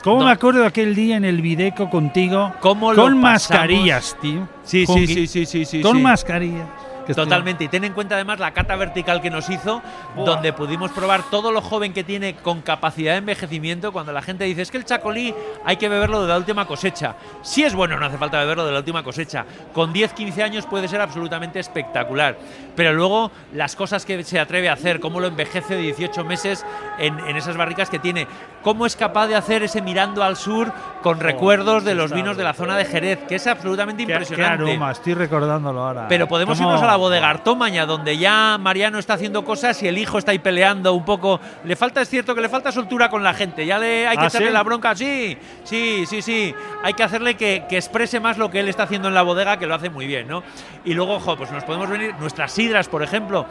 ¿Cómo 0.04 0.24
me 0.24 0.32
acuerdo 0.32 0.62
de 0.62 0.68
aquel 0.68 0.96
día 0.96 1.18
en 1.18 1.26
el 1.26 1.42
Videco 1.42 1.90
contigo? 1.90 2.54
¿Cómo 2.62 2.94
lo 2.94 3.04
con 3.04 3.20
mascarillas, 3.20 4.16
tío. 4.22 4.48
Sí, 4.64 4.86
sí, 4.86 5.06
sí, 5.08 5.28
sí, 5.28 5.46
sí, 5.46 5.66
sí, 5.66 5.82
Con 5.82 5.98
sí. 5.98 6.04
mascarillas. 6.04 6.68
Que 7.08 7.14
estoy- 7.14 7.24
Totalmente. 7.26 7.64
Y 7.64 7.68
ten 7.70 7.84
en 7.86 7.94
cuenta 7.94 8.14
además 8.16 8.38
la 8.40 8.52
cata 8.52 8.76
vertical 8.76 9.22
que 9.22 9.30
nos 9.32 9.50
hizo, 9.50 9.82
donde 10.16 10.54
pudimos 10.54 10.92
probar 10.92 11.24
todo 11.32 11.52
lo 11.52 11.62
joven 11.62 11.94
que 11.94 12.04
tiene 12.04 12.36
con 12.36 12.62
capacidad 12.62 13.14
de 13.14 13.18
envejecimiento. 13.20 13.92
Cuando 13.92 14.12
la 14.12 14.22
gente 14.22 14.44
dice 14.44 14.62
es 14.62 14.70
que 14.72 14.78
el 14.78 14.86
chacolí 14.86 15.34
hay 15.66 15.78
que 15.78 15.90
beberlo 15.90 16.22
de 16.22 16.28
la 16.28 16.38
última 16.38 16.66
cosecha. 16.68 17.16
Si 17.42 17.64
es 17.64 17.74
bueno, 17.74 17.98
no 17.98 18.06
hace 18.06 18.18
falta 18.18 18.40
beberlo 18.40 18.66
de 18.66 18.74
la 18.74 18.80
última 18.80 19.04
cosecha. 19.04 19.46
Con 19.74 19.94
10, 19.94 20.14
15 20.14 20.44
años 20.44 20.66
puede 20.68 20.88
ser 20.88 21.02
absolutamente 21.02 21.60
espectacular. 21.60 22.38
Pero 22.76 22.94
luego 22.94 23.32
las 23.54 23.76
cosas 23.76 24.06
que 24.06 24.24
se 24.24 24.40
atreve 24.40 24.70
a 24.70 24.74
hacer, 24.74 25.00
cómo 25.00 25.20
lo 25.20 25.28
envejece 25.28 25.76
de 25.76 25.82
18 25.82 26.24
meses 26.26 26.66
en, 27.00 27.18
en 27.20 27.38
esas 27.38 27.56
barricas 27.58 27.90
que 27.90 28.00
tiene, 28.00 28.28
cómo 28.62 28.86
es 28.86 28.96
capaz 28.98 29.28
de 29.28 29.36
hacer 29.36 29.64
ese 29.64 29.82
mirando 29.82 30.24
al 30.24 30.36
sur 30.36 30.72
con 31.02 31.20
recuerdos 31.22 31.86
de 31.86 31.96
los 31.96 32.12
vinos 32.12 32.36
de 32.36 32.44
la 32.44 32.54
zona 32.54 32.76
de 32.76 32.84
Jerez, 32.86 33.20
que 33.30 33.36
es 33.36 33.48
absolutamente 33.48 34.04
Qué, 34.04 34.08
qué 34.08 34.14
impresionante. 34.14 34.72
aroma, 34.72 34.92
estoy 34.92 35.14
recordándolo 35.14 35.82
ahora. 35.88 36.08
Pero 36.10 36.28
podemos 36.28 36.58
¿Cómo- 36.58 36.70
irnos 36.70 36.84
a 36.84 36.88
la 36.88 36.97
bodega 36.98 37.30
Artomaña, 37.30 37.86
donde 37.86 38.18
ya 38.18 38.58
Mariano 38.60 39.00
está 39.00 39.14
haciendo 39.14 39.46
cosas 39.46 39.82
y 39.84 39.88
el 39.88 39.98
hijo 39.98 40.18
está 40.18 40.32
ahí 40.32 40.40
peleando 40.40 40.94
un 40.94 41.06
poco. 41.06 41.40
Le 41.64 41.76
falta, 41.76 42.02
es 42.02 42.10
cierto 42.10 42.36
que 42.36 42.42
le 42.42 42.50
falta 42.50 42.72
soltura 42.72 43.10
con 43.10 43.24
la 43.24 43.34
gente. 43.34 43.66
Ya 43.66 43.78
le 43.78 44.08
hay 44.08 44.18
que 44.18 44.24
¿Ah, 44.24 44.28
echarle 44.28 44.48
sí? 44.48 44.54
la 44.54 44.64
bronca. 44.64 44.96
Sí, 44.96 45.38
sí, 45.64 46.06
sí, 46.06 46.22
sí. 46.22 46.54
Hay 46.84 46.94
que 46.94 47.04
hacerle 47.04 47.36
que, 47.36 47.66
que 47.70 47.78
exprese 47.78 48.20
más 48.20 48.38
lo 48.38 48.52
que 48.52 48.60
él 48.60 48.68
está 48.68 48.84
haciendo 48.84 49.08
en 49.08 49.14
la 49.14 49.22
bodega, 49.22 49.58
que 49.58 49.68
lo 49.68 49.76
hace 49.76 49.90
muy 49.90 50.08
bien, 50.08 50.28
¿no? 50.28 50.44
Y 50.86 50.94
luego, 50.94 51.16
ojo, 51.16 51.38
pues 51.38 51.52
nos 51.52 51.64
podemos 51.64 51.90
venir 51.90 52.16
nuestras 52.20 52.52
sidras, 52.52 52.88
por 52.88 53.04
ejemplo. 53.04 53.46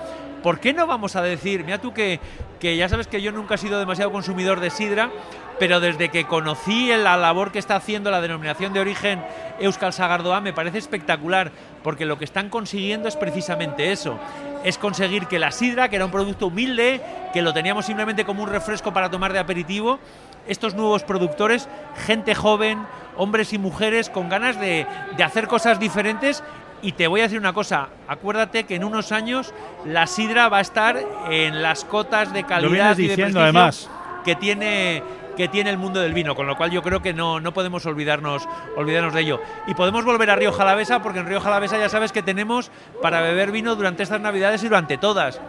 ¿Por 0.46 0.60
qué 0.60 0.72
no 0.72 0.86
vamos 0.86 1.16
a 1.16 1.22
decir, 1.22 1.64
mira 1.64 1.80
tú 1.80 1.92
que, 1.92 2.20
que 2.60 2.76
ya 2.76 2.88
sabes 2.88 3.08
que 3.08 3.20
yo 3.20 3.32
nunca 3.32 3.56
he 3.56 3.58
sido 3.58 3.80
demasiado 3.80 4.12
consumidor 4.12 4.60
de 4.60 4.70
sidra, 4.70 5.10
pero 5.58 5.80
desde 5.80 6.08
que 6.08 6.24
conocí 6.28 6.86
la 6.86 7.16
labor 7.16 7.50
que 7.50 7.58
está 7.58 7.74
haciendo 7.74 8.12
la 8.12 8.20
denominación 8.20 8.72
de 8.72 8.78
origen 8.78 9.24
Euskal 9.58 9.92
Sagardoa 9.92 10.40
me 10.40 10.52
parece 10.52 10.78
espectacular, 10.78 11.50
porque 11.82 12.06
lo 12.06 12.16
que 12.16 12.24
están 12.24 12.48
consiguiendo 12.48 13.08
es 13.08 13.16
precisamente 13.16 13.90
eso, 13.90 14.20
es 14.62 14.78
conseguir 14.78 15.26
que 15.26 15.40
la 15.40 15.50
sidra, 15.50 15.88
que 15.88 15.96
era 15.96 16.04
un 16.04 16.12
producto 16.12 16.46
humilde, 16.46 17.00
que 17.32 17.42
lo 17.42 17.52
teníamos 17.52 17.84
simplemente 17.84 18.24
como 18.24 18.44
un 18.44 18.48
refresco 18.48 18.92
para 18.92 19.10
tomar 19.10 19.32
de 19.32 19.40
aperitivo, 19.40 19.98
estos 20.46 20.76
nuevos 20.76 21.02
productores, 21.02 21.68
gente 22.06 22.36
joven, 22.36 22.86
hombres 23.16 23.52
y 23.52 23.58
mujeres 23.58 24.10
con 24.10 24.28
ganas 24.28 24.60
de, 24.60 24.86
de 25.16 25.24
hacer 25.24 25.48
cosas 25.48 25.80
diferentes 25.80 26.44
Y 26.82 26.92
te 26.92 27.06
voy 27.06 27.20
a 27.20 27.24
decir 27.24 27.38
una 27.38 27.52
cosa, 27.52 27.88
acuérdate 28.06 28.64
que 28.64 28.76
en 28.76 28.84
unos 28.84 29.12
años 29.12 29.52
la 29.84 30.06
sidra 30.06 30.48
va 30.48 30.58
a 30.58 30.60
estar 30.60 30.98
en 31.30 31.62
las 31.62 31.84
cotas 31.84 32.32
de 32.32 32.44
calidad 32.44 32.96
y 32.98 33.02
de 33.02 33.08
diciendo, 33.08 33.40
prestigio 33.40 33.42
además. 33.42 33.90
que 34.24 34.36
tiene 34.36 35.02
que 35.36 35.48
tiene 35.48 35.70
el 35.70 35.76
mundo 35.76 36.00
del 36.00 36.14
vino, 36.14 36.34
con 36.34 36.46
lo 36.46 36.56
cual 36.56 36.70
yo 36.70 36.82
creo 36.82 37.02
que 37.02 37.12
no, 37.12 37.40
no 37.40 37.52
podemos 37.52 37.84
olvidarnos, 37.86 38.48
olvidarnos 38.74 39.12
de 39.12 39.20
ello. 39.20 39.40
Y 39.66 39.74
podemos 39.74 40.04
volver 40.04 40.30
a 40.30 40.36
Río 40.36 40.50
Jalavesa, 40.50 41.02
porque 41.02 41.18
en 41.20 41.26
Río 41.26 41.40
Jalavesa 41.40 41.78
ya 41.78 41.90
sabes 41.90 42.10
que 42.10 42.22
tenemos 42.22 42.70
para 43.02 43.20
beber 43.20 43.52
vino 43.52 43.76
durante 43.76 44.02
estas 44.02 44.20
navidades 44.20 44.62
y 44.64 44.68
durante 44.68 44.96
todas. 44.96 45.40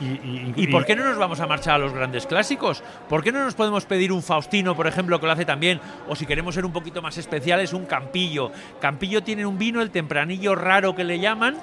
¿Y, 0.00 0.66
por 0.68 0.84
qué 0.84 0.94
no 0.94 1.04
nos 1.04 1.18
vamos 1.18 1.40
a 1.40 1.46
marchar 1.46 1.74
a 1.74 1.78
los 1.78 1.92
grandes 1.92 2.26
clásicos? 2.26 2.82
¿Por 3.08 3.22
qué 3.22 3.32
no 3.32 3.44
nos 3.44 3.54
podemos 3.54 3.84
pedir 3.84 4.12
un 4.12 4.22
Faustino, 4.22 4.76
por 4.76 4.86
ejemplo, 4.86 5.18
que 5.18 5.26
lo 5.26 5.32
hace 5.32 5.44
también? 5.44 5.80
O 6.08 6.14
si 6.14 6.26
queremos 6.26 6.54
ser 6.54 6.64
un 6.64 6.72
poquito 6.72 7.02
más 7.02 7.18
especiales, 7.18 7.72
un 7.72 7.86
Campillo. 7.86 8.52
Campillo 8.80 9.22
tiene 9.22 9.44
un 9.44 9.58
vino, 9.58 9.82
el 9.82 9.90
tempranillo 9.90 10.54
raro 10.54 10.94
que 10.94 11.04
le 11.04 11.18
llaman, 11.18 11.56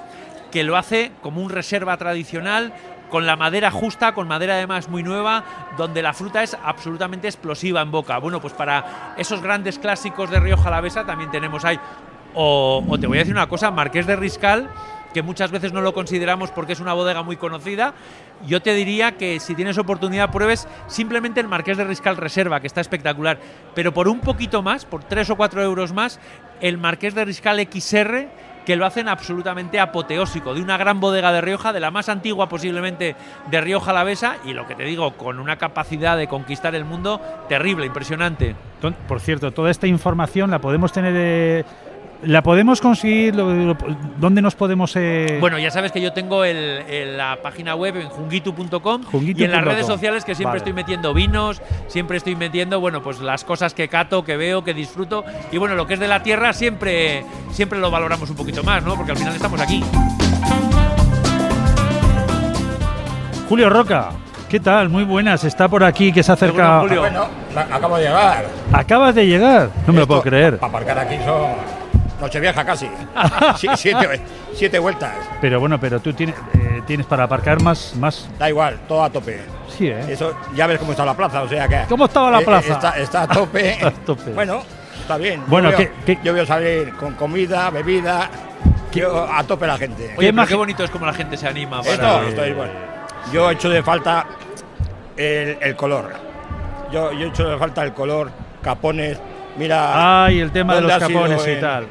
que 0.51 0.63
lo 0.63 0.75
hace 0.75 1.11
como 1.21 1.41
un 1.41 1.49
reserva 1.49 1.95
tradicional, 1.97 2.73
con 3.09 3.25
la 3.25 3.36
madera 3.36 3.71
justa, 3.71 4.13
con 4.13 4.27
madera 4.27 4.55
además 4.55 4.89
muy 4.89 5.03
nueva, 5.03 5.43
donde 5.77 6.01
la 6.01 6.13
fruta 6.13 6.43
es 6.43 6.57
absolutamente 6.61 7.27
explosiva 7.27 7.81
en 7.81 7.91
boca. 7.91 8.17
Bueno, 8.17 8.41
pues 8.41 8.53
para 8.53 9.13
esos 9.17 9.41
grandes 9.41 9.79
clásicos 9.79 10.29
de 10.29 10.39
Río 10.39 10.57
Jalavesa 10.57 11.05
también 11.05 11.31
tenemos 11.31 11.63
ahí. 11.63 11.79
O, 12.33 12.83
o 12.88 12.99
te 12.99 13.07
voy 13.07 13.17
a 13.17 13.21
decir 13.21 13.33
una 13.33 13.47
cosa, 13.47 13.71
Marqués 13.71 14.05
de 14.07 14.17
Riscal, 14.17 14.69
que 15.16 15.22
muchas 15.22 15.49
veces 15.49 15.72
no 15.72 15.80
lo 15.80 15.93
consideramos 15.93 16.51
porque 16.51 16.74
es 16.74 16.82
una 16.82 16.91
bodega 16.91 17.24
muy 17.24 17.38
conocida, 17.38 17.93
yo 18.45 18.61
te 18.61 18.74
diría 18.74 19.13
que 19.13 19.39
si 19.39 19.55
tienes 19.55 19.78
oportunidad 19.78 20.30
pruebes 20.30 20.68
simplemente 20.88 21.39
el 21.39 21.47
Marqués 21.47 21.78
de 21.78 21.86
Riscal 21.86 22.18
Reserva, 22.18 22.59
que 22.59 22.68
está 22.68 22.82
espectacular, 22.82 23.39
pero 23.74 23.93
por 23.93 24.09
un 24.09 24.20
poquito 24.20 24.61
más, 24.61 24.84
por 24.84 25.05
3 25.05 25.30
o 25.30 25.38
4 25.38 25.63
euros 25.63 25.93
más, 25.93 26.20
el 26.59 26.78
Marqués 26.78 27.16
de 27.16 27.24
Riscal 27.24 27.66
XR, 27.66 28.28
que 28.66 28.76
lo 28.76 28.86
hacen 28.86 29.07
absolutamente 29.07 29.80
apoteósico, 29.80 30.53
de 30.53 30.61
una 30.61 30.76
gran 30.76 30.99
bodega 30.99 31.32
de 31.32 31.39
Rioja, 31.39 31.72
de 31.72 31.80
la 31.80 31.91
más 31.91 32.09
antigua 32.09 32.49
posiblemente 32.49 33.16
de 33.49 33.61
Rioja 33.61 33.91
Alavesa, 33.91 34.36
y 34.43 34.51
lo 34.51 34.68
que 34.68 34.76
te 34.76 34.84
digo, 34.84 35.13
con 35.16 35.39
una 35.39 35.55
capacidad 35.55 36.18
de 36.18 36.28
conquistar 36.28 36.76
el 36.76 36.84
mundo 36.84 37.22
terrible, 37.47 37.86
impresionante. 37.86 38.53
Por 39.07 39.22
cierto, 39.22 39.51
toda 39.51 39.72
esta 39.72 39.88
información 39.88 40.51
la 40.51 40.59
podemos 40.59 40.91
tener. 40.91 41.66
¿La 42.24 42.41
podemos 42.41 42.82
conseguir? 42.82 43.36
¿Dónde 44.18 44.41
nos 44.41 44.55
podemos.? 44.55 44.93
eh, 44.95 45.38
Bueno, 45.39 45.59
ya 45.59 45.70
sabes 45.70 45.91
que 45.91 46.01
yo 46.01 46.11
tengo 46.13 46.43
el- 46.43 46.84
el- 46.89 47.18
la 47.18 47.38
página 47.43 47.76
web 47.76 47.97
en 47.97 48.09
jungitu.com 48.09 49.01
y 49.22 49.43
en 49.43 49.51
las 49.51 49.63
redes 49.63 49.86
sociales 49.86 50.26
que 50.26 50.34
siempre 50.34 50.45
Vale. 50.51 50.57
estoy 50.59 50.74
metiendo 50.74 51.13
vinos, 51.13 51.61
siempre 51.88 52.18
estoy 52.18 52.36
metiendo, 52.36 52.80
bueno, 52.80 53.03
pues 53.03 53.20
las 53.20 53.43
cosas 53.43 53.74
que 53.74 53.88
cato, 53.89 54.24
que 54.24 54.38
veo, 54.38 54.63
que 54.63 54.74
disfruto 54.74 55.24
y 55.51 55.57
bueno, 55.57 55.76
lo 55.76 55.86
que 55.86 55.95
es 55.95 55.99
de 55.99 56.07
la 56.07 56.24
tierra 56.24 56.53
siempre 56.53 57.26
siempre 57.51 57.78
lo 57.80 57.91
valoramos 57.91 58.30
un 58.30 58.36
poquito 58.36 58.63
más, 58.63 58.84
¿no? 58.84 58.95
Porque 58.95 59.11
al 59.11 59.18
final 59.18 59.36
estamos 59.36 59.59
aquí. 59.61 59.84
Julio 63.47 63.70
Roca, 63.70 64.09
¿qué 64.49 64.59
tal? 64.59 64.89
Muy 64.89 65.03
buenas. 65.03 65.43
Está 65.43 65.68
por 65.68 65.84
aquí 65.84 66.11
que 66.11 66.24
se 66.24 66.32
acerca. 66.32 66.80
Bueno, 66.82 67.28
la- 67.53 67.61
acabo 67.76 67.97
de 67.97 68.03
llegar. 68.05 68.45
Acabas 68.74 69.13
de 69.16 69.28
llegar. 69.28 69.70
No 69.86 69.93
me 69.93 69.99
lo 69.99 70.07
puedo 70.07 70.22
creer. 70.24 70.57
Para 70.57 70.70
aparcar 70.72 70.97
aquí 70.99 71.18
son 71.24 71.51
Nochevieja 72.22 72.63
casi. 72.66 72.89
Sí, 73.57 73.68
siete, 73.76 74.22
siete 74.53 74.80
vueltas. 74.80 75.13
Pero 75.41 75.59
bueno, 75.59 75.80
pero 75.80 75.99
tú 75.99 76.13
tienes, 76.13 76.36
eh, 76.53 76.82
tienes 76.88 77.05
para 77.05 77.24
aparcar 77.24 77.61
más, 77.61 77.93
más. 77.97 78.28
Da 78.39 78.49
igual, 78.49 78.80
todo 78.88 79.03
a 79.03 79.09
tope. 79.09 79.39
Sí, 79.78 79.88
¿eh? 79.88 80.05
Eso, 80.09 80.34
ya 80.55 80.68
ves 80.68 80.80
cómo 80.80 80.91
está 80.91 81.03
la 81.05 81.13
plaza, 81.16 81.41
o 81.43 81.47
sea 81.49 81.68
que. 81.68 81.84
¿Cómo 81.89 82.05
estaba 82.05 82.32
la 82.32 82.39
eh, 82.39 82.41
eh, 82.41 82.45
plaza? 82.45 82.74
Está, 82.74 82.89
está 82.97 83.22
a 83.24 83.28
tope. 83.28 83.72
Está 83.74 83.88
a 83.88 83.91
tope. 83.91 84.32
Bueno, 84.32 84.63
está 85.01 85.18
bien. 85.18 85.43
Bueno, 85.47 85.72
yo, 85.72 85.78
veo, 85.78 85.89
¿qué- 86.05 86.20
yo 86.24 86.34
veo 86.34 86.45
salir 86.45 86.93
con 86.95 87.13
comida, 87.16 87.70
bebida. 87.70 88.30
Yo, 88.93 89.28
a 89.30 89.43
tope 89.43 89.68
la 89.68 89.78
gente. 89.78 90.13
Oye, 90.18 90.32
pero 90.34 90.47
qué 90.47 90.55
bonito 90.55 90.84
es 90.86 90.89
como 90.89 91.05
la 91.05 91.13
gente 91.13 91.36
se 91.36 91.45
anima 91.47 91.82
para 91.82 91.93
Esto, 91.93 92.24
esto 92.30 92.43
es 92.45 92.55
bueno. 92.55 92.74
Yo 93.34 93.49
he 93.49 93.53
hecho 93.55 93.70
de 93.70 93.84
falta 93.84 94.26
el, 95.18 95.57
el 95.59 95.76
color. 95.76 96.13
Yo, 96.93 97.11
yo 97.11 97.26
he 97.26 97.30
hecho 97.30 97.49
de 97.49 97.57
falta 97.57 97.84
el 97.84 97.91
color, 97.93 98.32
capones. 98.61 99.20
Mira. 99.57 100.26
Ay, 100.26 100.39
el 100.39 100.51
tema 100.51 100.76
de 100.76 100.82
los 100.82 100.97
capones 100.97 101.45
y 101.45 101.51
en- 101.51 101.61
tal. 101.61 101.88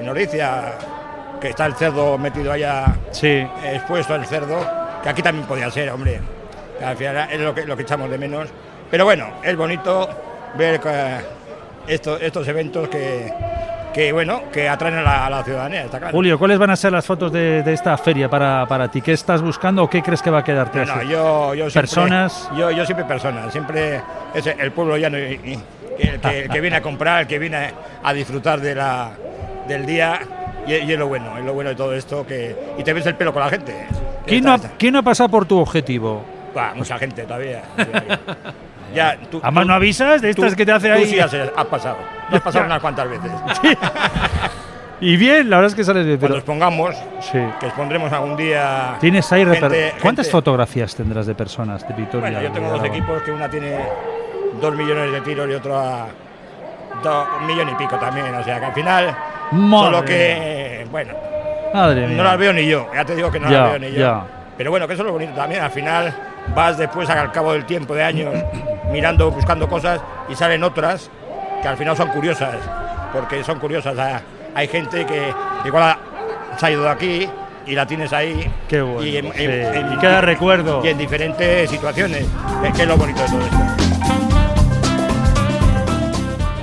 En 0.00 0.08
Oricia, 0.08 0.72
que 1.40 1.48
está 1.50 1.66
el 1.66 1.74
cerdo 1.74 2.16
metido 2.18 2.52
allá. 2.52 2.86
Sí. 3.10 3.46
Expuesto 3.64 4.14
el 4.14 4.24
cerdo, 4.26 4.58
que 5.02 5.08
aquí 5.08 5.22
también 5.22 5.46
podía 5.46 5.70
ser, 5.70 5.90
hombre. 5.90 6.20
Que 6.78 6.84
al 6.84 6.96
final 6.96 7.28
es 7.30 7.40
lo 7.40 7.54
que, 7.54 7.64
lo 7.66 7.76
que 7.76 7.82
echamos 7.82 8.10
de 8.10 8.18
menos. 8.18 8.48
Pero 8.90 9.04
bueno, 9.04 9.26
es 9.42 9.56
bonito 9.56 10.08
ver 10.56 10.80
que 10.80 11.16
estos, 11.86 12.20
estos 12.22 12.48
eventos 12.48 12.88
que, 12.88 13.32
que, 13.92 14.12
bueno, 14.12 14.42
que 14.52 14.68
atraen 14.68 14.96
a 14.96 15.02
la, 15.02 15.26
a 15.26 15.30
la 15.30 15.44
ciudadanía, 15.44 15.82
está 15.82 15.98
claro. 15.98 16.12
Julio, 16.16 16.38
¿cuáles 16.38 16.58
van 16.58 16.70
a 16.70 16.76
ser 16.76 16.92
las 16.92 17.04
fotos 17.06 17.30
de, 17.30 17.62
de 17.62 17.72
esta 17.72 17.96
feria 17.98 18.28
para, 18.28 18.66
para 18.66 18.90
ti? 18.90 19.00
¿Qué 19.02 19.12
estás 19.12 19.42
buscando 19.42 19.82
o 19.84 19.90
qué 19.90 20.02
crees 20.02 20.22
que 20.22 20.30
va 20.30 20.38
a 20.38 20.44
quedarte? 20.44 20.84
No, 20.86 20.96
no, 20.96 21.02
yo, 21.02 21.54
yo 21.54 21.70
siempre- 21.70 21.80
Personas. 21.82 22.48
Yo, 22.56 22.70
yo 22.70 22.84
siempre 22.84 23.04
personas, 23.04 23.52
siempre 23.52 24.00
es 24.34 24.46
el 24.46 24.72
pueblo 24.72 24.96
llano 24.96 25.18
y, 25.18 25.58
y 25.98 26.06
el, 26.08 26.20
que, 26.20 26.40
el 26.44 26.48
que 26.48 26.60
viene 26.60 26.76
a 26.76 26.82
comprar, 26.82 27.20
el 27.22 27.26
que 27.26 27.38
viene 27.38 27.72
a 28.02 28.12
disfrutar 28.12 28.60
de 28.60 28.74
la, 28.74 29.10
del 29.70 29.86
día 29.86 30.20
y, 30.66 30.74
y 30.74 30.92
es 30.92 30.98
lo 30.98 31.08
bueno, 31.08 31.38
es 31.38 31.44
lo 31.44 31.52
bueno 31.54 31.70
de 31.70 31.76
todo 31.76 31.94
esto 31.94 32.26
que 32.26 32.54
y 32.78 32.82
te 32.84 32.92
ves 32.92 33.06
el 33.06 33.14
pelo 33.14 33.32
con 33.32 33.42
la 33.42 33.48
gente. 33.48 33.86
¿Quién 34.26 34.44
no, 34.44 34.52
ha, 34.54 34.58
quién 34.78 34.94
ha 34.96 35.02
pasado 35.02 35.28
por 35.28 35.46
tu 35.46 35.58
objetivo? 35.58 36.22
Va, 36.56 36.74
mucha 36.74 36.98
gente 36.98 37.22
todavía. 37.26 37.62
ya, 38.94 39.16
tú, 39.30 39.40
¿Además 39.42 39.62
tú- 39.64 39.68
no 39.68 39.74
avisas 39.74 40.20
de 40.22 40.30
estas 40.30 40.50
tú- 40.50 40.56
que 40.56 40.66
te 40.66 40.72
hace 40.72 40.88
tú 40.88 40.94
ahí? 40.94 41.06
sí 41.06 41.18
has, 41.20 41.32
has 41.32 41.66
pasado. 41.66 41.96
Has 42.30 42.40
pasado 42.40 42.66
unas 42.66 42.80
cuantas 42.80 43.08
veces. 43.08 43.30
Y 45.02 45.16
bien, 45.16 45.48
la 45.48 45.56
verdad 45.56 45.70
es 45.70 45.74
que 45.74 45.82
sales 45.82 46.04
bien. 46.04 46.18
Cuando 46.18 46.34
Pero 46.34 46.38
expongamos, 46.40 46.94
Sí. 47.20 47.38
que 47.58 47.66
expondremos 47.66 48.12
algún 48.12 48.36
día. 48.36 48.96
tienes 49.00 49.32
ahí 49.32 49.46
gente- 49.46 49.94
¿Cuántas 50.02 50.26
gente- 50.26 50.30
fotografías 50.30 50.94
tendrás 50.94 51.24
de 51.26 51.34
personas 51.34 51.88
de 51.88 51.94
Vitoria? 51.94 52.20
Bueno, 52.30 52.42
yo 52.42 52.52
tengo 52.52 52.68
dos 52.68 52.80
Aragón? 52.80 52.98
equipos 52.98 53.22
que 53.22 53.30
una 53.32 53.48
tiene 53.48 53.78
dos 54.60 54.74
millones 54.76 55.10
de 55.10 55.20
tiros 55.22 55.48
y 55.48 55.54
otro 55.54 55.78
a 55.78 56.06
dos, 57.02 57.26
un 57.40 57.46
millón 57.46 57.70
y 57.70 57.74
pico 57.76 57.96
también. 57.96 58.26
O 58.34 58.44
sea 58.44 58.60
que 58.60 58.66
al 58.66 58.74
final, 58.74 59.16
Madre 59.52 59.84
solo 59.86 60.04
que, 60.04 60.86
bueno, 60.90 61.12
Madre 61.74 62.06
mía. 62.06 62.16
no 62.16 62.24
las 62.24 62.38
veo 62.38 62.52
ni 62.52 62.66
yo. 62.66 62.86
Ya 62.94 63.04
te 63.04 63.14
digo 63.16 63.30
que 63.30 63.40
no 63.40 63.50
Ya, 63.50 63.60
las 63.62 63.70
veo 63.70 63.78
ni 63.78 63.90
yo. 63.92 63.98
ya. 63.98 64.24
Pero 64.56 64.70
bueno, 64.70 64.86
que 64.86 64.94
eso 64.94 65.02
es 65.02 65.06
lo 65.06 65.12
bonito 65.12 65.32
también. 65.32 65.62
Al 65.62 65.70
final 65.70 66.14
vas 66.54 66.76
después 66.78 67.08
al 67.10 67.32
cabo 67.32 67.52
del 67.52 67.64
tiempo 67.64 67.94
de 67.94 68.02
años 68.04 68.34
mirando, 68.92 69.30
buscando 69.30 69.68
cosas 69.68 70.00
y 70.28 70.34
salen 70.34 70.62
otras 70.64 71.10
que 71.62 71.68
al 71.68 71.76
final 71.76 71.96
son 71.96 72.08
curiosas. 72.08 72.56
Porque 73.12 73.42
son 73.42 73.58
curiosas. 73.58 73.96
Ah, 73.98 74.20
Hay 74.54 74.68
gente 74.68 75.04
que 75.06 75.32
igual 75.64 75.82
ha- 75.84 75.98
se 76.58 76.66
ha 76.66 76.70
ido 76.70 76.82
de 76.84 76.88
aquí 76.90 77.28
y 77.66 77.74
la 77.74 77.86
tienes 77.86 78.12
ahí. 78.12 78.50
Qué 78.68 78.80
bueno, 78.82 79.02
Y, 79.04 79.16
en- 79.16 79.32
sí. 79.32 79.44
en- 79.44 79.50
en- 79.74 79.92
Y 79.94 79.96
queda 79.98 80.20
recuerdo. 80.20 80.80
Y 80.84 80.88
en 80.88 80.98
diferentes 80.98 81.70
situaciones. 81.70 82.24
Es 82.64 82.72
que 82.74 82.82
es 82.82 82.88
lo 82.88 82.96
bonito 82.96 83.20
de 83.22 83.28
todo 83.28 83.40
esto. 83.40 83.56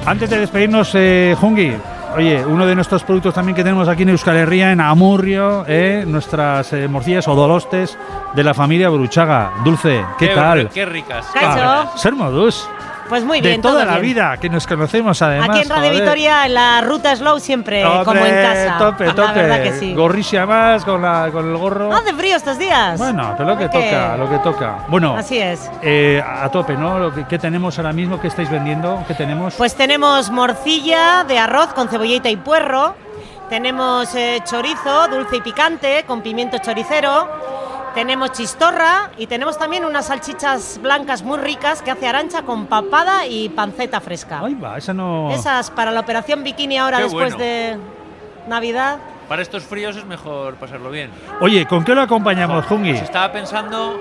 Antes 0.06 0.30
de 0.30 0.40
despedirnos, 0.40 0.92
eh, 0.96 1.36
Jungi, 1.40 1.74
oye, 2.18 2.44
uno 2.46 2.66
de 2.66 2.76
nuestros 2.76 3.04
productos 3.04 3.34
también 3.34 3.56
que 3.56 3.64
tenemos 3.64 3.88
aquí 3.88 4.04
en 4.04 4.10
Euskal 4.10 4.36
Herria, 4.38 4.72
en 4.72 4.82
Amurrio, 4.82 5.64
eh, 5.68 6.04
nuestras 6.08 6.74
eh, 6.74 6.88
morcillas 6.88 7.28
o 7.28 7.36
dolostes 7.36 7.98
de 8.36 8.44
la 8.44 8.54
familia 8.54 8.90
Bruchaga. 8.90 9.52
Dulce, 9.64 10.04
¿qué, 10.18 10.30
Qué- 10.30 10.36
tal? 10.36 10.70
qué 10.70 10.86
ricas. 10.86 11.28
Ah, 11.36 11.92
ser 11.96 12.14
modus. 12.16 12.68
Pues 13.10 13.24
muy 13.24 13.40
de 13.42 13.50
bien, 13.50 13.62
toda 13.62 13.76
todo 13.76 13.86
la 13.86 14.00
bien. 14.00 14.14
vida, 14.14 14.38
que 14.38 14.50
nos 14.50 14.68
conocemos 14.68 15.22
además. 15.22 15.50
Aquí 15.50 15.62
en 15.62 15.70
Radio 15.70 15.90
joder. 15.90 16.02
Vitoria, 16.04 16.46
en 16.46 16.54
la 16.54 16.82
ruta 16.82 17.16
Slow, 17.16 17.40
siempre 17.40 17.86
Hombre, 17.86 18.04
como 18.06 18.26
en 18.26 18.36
casa. 18.36 18.78
Tope, 18.78 19.06
La 19.06 19.16
tope. 19.16 19.34
verdad 19.34 19.64
que 19.64 19.72
sí. 19.74 19.94
Gorrisia 19.94 20.46
más 20.46 20.84
con, 20.84 21.02
la, 21.02 21.30
con 21.32 21.50
el 21.50 21.56
gorro. 21.58 21.94
Hace 21.94 22.14
frío 22.14 22.36
estos 22.36 22.58
días. 22.58 22.98
Bueno, 23.00 23.34
pero 23.38 23.50
lo 23.50 23.58
que 23.58 23.70
toca, 23.70 24.18
lo 24.18 24.30
que 24.30 24.38
toca. 24.40 24.80
Bueno, 24.90 25.16
Así 25.18 25.38
es. 25.40 25.70
eh, 25.82 26.22
a 26.26 26.50
tope, 26.50 26.76
¿no? 26.76 27.00
Lo 27.00 27.14
que, 27.14 27.26
¿Qué 27.26 27.40
tenemos 27.40 27.78
ahora 27.78 27.94
mismo? 27.94 28.20
¿Qué 28.20 28.28
estáis 28.28 28.50
vendiendo? 28.50 29.04
¿Qué 29.08 29.14
tenemos? 29.14 29.56
Pues 29.56 29.76
tenemos 29.76 30.30
morcilla 30.30 31.24
de 31.24 31.40
arroz 31.40 31.68
con 31.74 31.88
cebolleta 31.90 32.30
y 32.30 32.36
puerro. 32.36 32.96
Tenemos 33.50 34.14
eh, 34.16 34.42
chorizo 34.44 35.08
dulce 35.08 35.38
y 35.38 35.42
picante 35.42 36.04
con 36.06 36.22
pimiento 36.22 36.58
choricero. 36.58 37.30
Tenemos 37.98 38.32
chistorra 38.32 39.10
y 39.18 39.26
tenemos 39.26 39.58
también 39.58 39.84
unas 39.84 40.06
salchichas 40.06 40.80
blancas 40.84 41.24
muy 41.24 41.40
ricas 41.40 41.82
que 41.82 41.90
hace 41.90 42.08
arancha 42.08 42.44
con 42.44 42.68
papada 42.68 43.26
y 43.26 43.50
panceta 43.50 44.00
fresca. 44.02 44.42
Ahí 44.46 44.54
va, 44.54 44.78
esa 44.78 44.94
no. 44.94 45.32
Esas 45.32 45.72
para 45.72 45.90
la 45.90 46.02
operación 46.02 46.44
bikini 46.44 46.78
ahora 46.78 46.98
Qué 46.98 47.04
después 47.06 47.34
bueno. 47.34 47.44
de 47.44 47.78
Navidad. 48.48 49.00
Para 49.28 49.42
estos 49.42 49.64
fríos 49.64 49.98
es 49.98 50.06
mejor 50.06 50.58
pasarlo 50.58 50.92
bien. 50.92 51.10
Oye, 51.42 51.66
¿con 51.66 51.84
qué 51.84 51.96
lo 51.96 52.04
acompañamos, 52.04 52.68
Jungi? 52.68 52.92
Pues 52.92 53.02
estaba 53.02 53.32
pensando, 53.32 54.00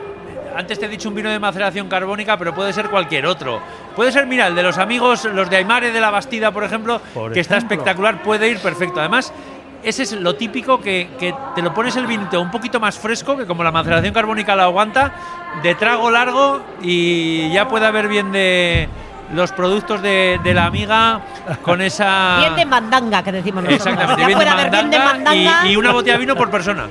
antes 0.55 0.79
te 0.79 0.85
he 0.85 0.89
dicho 0.91 1.09
un 1.09 1.15
vino 1.15 1.31
de 1.31 1.39
maceración 1.39 1.89
carbónica, 1.89 2.37
pero 2.37 2.55
puede 2.55 2.75
ser 2.75 2.91
cualquier 2.91 3.25
otro. 3.25 3.63
Puede 3.97 4.13
ser, 4.13 4.27
mira, 4.27 4.49
el 4.49 4.55
de 4.55 4.63
los 4.63 4.77
amigos, 4.77 5.25
los 5.25 5.49
de 5.49 5.57
Aymare 5.57 5.91
de 5.91 6.01
la 6.03 6.11
Bastida, 6.11 6.53
por 6.53 6.65
ejemplo, 6.65 7.01
Por 7.15 7.33
que 7.33 7.41
está 7.41 7.57
espectacular, 7.57 8.23
puede 8.23 8.51
ir 8.51 8.59
perfecto. 8.59 9.01
Además, 9.01 9.33
ese 9.87 10.03
es 10.03 10.13
lo 10.13 10.35
típico 10.35 10.81
que, 10.81 11.11
que 11.19 11.33
te 11.55 11.63
lo 11.63 11.73
pones 11.73 11.95
el 11.97 12.07
vinito 12.07 12.41
un 12.41 12.51
poquito 12.51 12.81
más 12.81 12.99
fresco, 12.99 13.37
que 13.37 13.47
como 13.47 13.63
la 13.63 13.71
maceración 13.71 14.13
carbónica 14.13 14.57
la 14.57 14.65
aguanta, 14.65 15.13
de 15.63 15.77
trago 15.77 16.11
largo 16.11 16.61
y 16.83 17.51
ya 17.53 17.69
puede 17.69 17.87
haber 17.87 18.09
bien 18.09 18.33
de 18.33 18.89
los 19.33 19.53
productos 19.53 20.03
de, 20.03 20.41
de 20.43 20.55
la 20.55 20.67
amiga 20.67 21.21
con 21.63 21.81
esa. 21.81 22.39
Bien 22.41 22.57
de 22.57 22.67
mandanga, 22.67 23.23
que 23.23 23.31
decimos 23.31 23.63
nosotros. 23.63 23.87
Exactamente, 23.87 24.27
bien 24.27 24.39
de 24.39 24.45
bien 24.45 24.57
mandanga 24.57 25.05
mandanga. 25.05 25.67
y, 25.69 25.73
y 25.73 25.77
una 25.77 25.93
botella 25.93 26.15
de 26.15 26.19
vino 26.21 26.35
por 26.35 26.51
persona. 26.51 26.87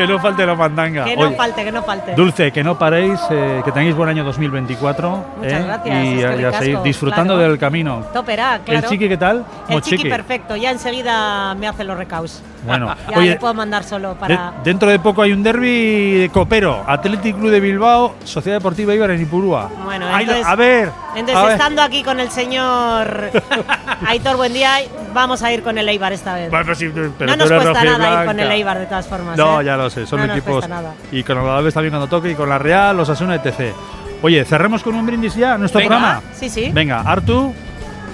Que 0.00 0.06
no 0.06 0.18
falte 0.18 0.46
la 0.46 0.54
mandanga. 0.54 1.04
Que 1.04 1.14
no 1.16 1.26
Oye, 1.28 1.36
falte, 1.36 1.62
que 1.64 1.72
no 1.72 1.82
falte. 1.82 2.14
Dulce, 2.14 2.50
que 2.52 2.64
no 2.64 2.78
paréis, 2.78 3.20
eh, 3.30 3.60
que 3.64 3.70
tengáis 3.70 3.94
buen 3.94 4.08
año 4.08 4.24
2024. 4.24 5.24
Muchas 5.36 5.52
eh, 5.52 5.64
gracias, 5.66 6.04
Y, 6.04 6.18
es 6.18 6.24
a- 6.24 6.36
que 6.36 6.40
y 6.40 6.44
a 6.44 6.52
seguir 6.52 6.78
disfrutando 6.82 7.34
claro. 7.34 7.50
del 7.50 7.58
camino. 7.58 8.04
Toperá, 8.12 8.60
claro. 8.64 8.80
¿El 8.86 8.90
chiqui 8.90 9.08
qué 9.08 9.16
tal? 9.18 9.44
El 9.68 9.82
chiqui, 9.82 10.08
perfecto, 10.08 10.56
ya 10.56 10.70
enseguida 10.70 11.54
me 11.54 11.68
hace 11.68 11.84
los 11.84 11.98
recaus. 11.98 12.42
Bueno, 12.64 12.94
ya 13.10 13.18
oye, 13.18 13.30
le 13.30 13.36
puedo 13.36 13.52
mandar 13.54 13.84
solo 13.84 14.10
de- 14.10 14.14
para. 14.16 14.52
dentro 14.64 14.88
de 14.88 14.98
poco 14.98 15.22
hay 15.22 15.32
un 15.32 15.42
derby 15.42 16.18
de 16.20 16.28
copero. 16.30 16.82
Athletic 16.86 17.36
Club 17.36 17.50
de 17.50 17.60
Bilbao, 17.60 18.14
Sociedad 18.24 18.56
Deportiva 18.58 18.94
Ibar 18.94 19.10
en 19.10 19.22
Ipurúa. 19.22 19.68
Bueno, 19.84 20.06
Ay, 20.10 20.22
entonces, 20.24 20.46
a 20.46 20.56
ver. 20.56 20.90
entonces 21.14 21.36
a 21.36 21.42
ver. 21.42 21.52
estando 21.52 21.82
aquí 21.82 22.02
con 22.02 22.20
el 22.20 22.30
señor 22.30 23.30
Aitor 24.06 24.36
Buendía, 24.36 24.76
vamos 25.12 25.42
a 25.42 25.52
ir 25.52 25.62
con 25.62 25.76
el 25.78 25.88
Eibar 25.88 26.12
esta 26.12 26.34
vez. 26.34 26.50
Bueno, 26.50 26.74
sí, 26.74 26.90
pero 27.18 27.30
no 27.30 27.36
nos 27.36 27.50
cuesta 27.50 27.84
nada 27.84 28.20
ir 28.22 28.26
con 28.26 28.40
el 28.40 28.50
Eibar 28.50 28.78
de 28.78 28.86
todas 28.86 29.06
formas. 29.06 29.36
No, 29.36 29.60
¿eh? 29.60 29.64
ya 29.64 29.76
lo 29.76 29.89
sé, 29.90 30.06
son 30.06 30.20
No 30.20 30.26
nos 30.28 30.36
equipos. 30.38 30.68
nada. 30.68 30.94
Y 31.12 31.22
con 31.22 31.36
el 31.38 31.44
Alavés 31.44 31.74
también 31.74 31.92
cuando 31.92 32.08
toque, 32.08 32.30
y 32.30 32.34
con 32.34 32.48
la 32.48 32.58
Real, 32.58 32.96
los 32.96 33.08
Asuna, 33.08 33.34
etc. 33.34 33.74
Oye, 34.22 34.44
cerremos 34.44 34.82
con 34.82 34.94
un 34.94 35.04
brindis 35.06 35.34
ya 35.34 35.56
nuestro 35.58 35.78
Venga, 35.80 35.96
programa. 35.96 36.22
sí, 36.34 36.48
sí. 36.48 36.70
Venga, 36.72 37.00
Artu, 37.00 37.54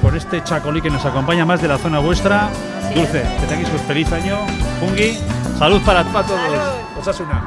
por 0.03 0.17
este 0.17 0.43
chacolí 0.45 0.81
que 0.81 0.91
nos 0.91 1.05
acompaña 1.05 1.45
más 1.45 1.61
de 1.63 1.69
la 1.69 1.79
zona 1.79 1.99
vuestra. 1.99 2.49
Así 2.83 2.95
Dulce, 2.95 3.23
que 3.41 3.47
tengáis 3.47 3.69
un 3.73 3.79
feliz 3.81 4.11
año. 4.13 4.39
Fungi, 4.81 5.19
salud 5.59 5.81
para, 5.83 6.05
para 6.05 6.27
todos. 6.27 6.41
Osasuna. 6.99 7.43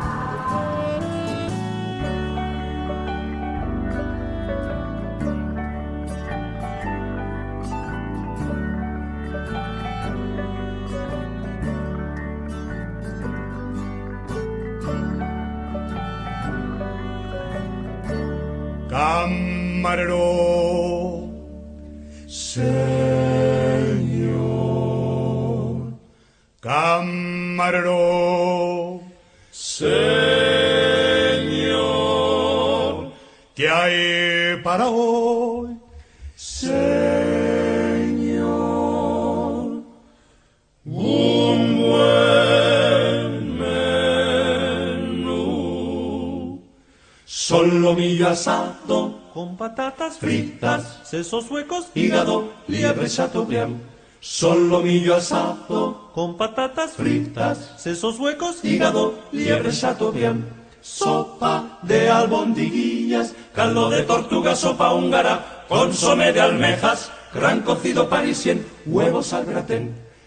Patatas 49.60 50.18
fritas, 50.18 51.02
sesos 51.04 51.52
huecos, 51.52 51.88
hígado, 51.94 52.54
liebre 52.70 53.10
chateaubriand. 53.10 53.82
Solomillo 54.22 55.16
asado 55.16 56.12
con 56.14 56.38
patatas 56.38 56.94
fritas, 56.94 57.74
sesos 57.76 58.18
huecos, 58.20 58.64
hígado, 58.64 59.20
liebre 59.34 59.74
chateaubriand. 59.74 60.46
Sopa 60.80 61.78
de 61.82 62.10
albondiguillas, 62.10 63.36
caldo 63.54 63.90
de 63.90 64.04
tortuga, 64.04 64.56
sopa 64.56 64.94
húngara, 64.94 65.66
consomé 65.68 66.32
de 66.32 66.40
almejas, 66.40 67.12
gran 67.34 67.60
cocido 67.60 68.08
parisien, 68.08 68.66
huevos 68.86 69.34
al 69.34 69.44
gratén. 69.44 70.09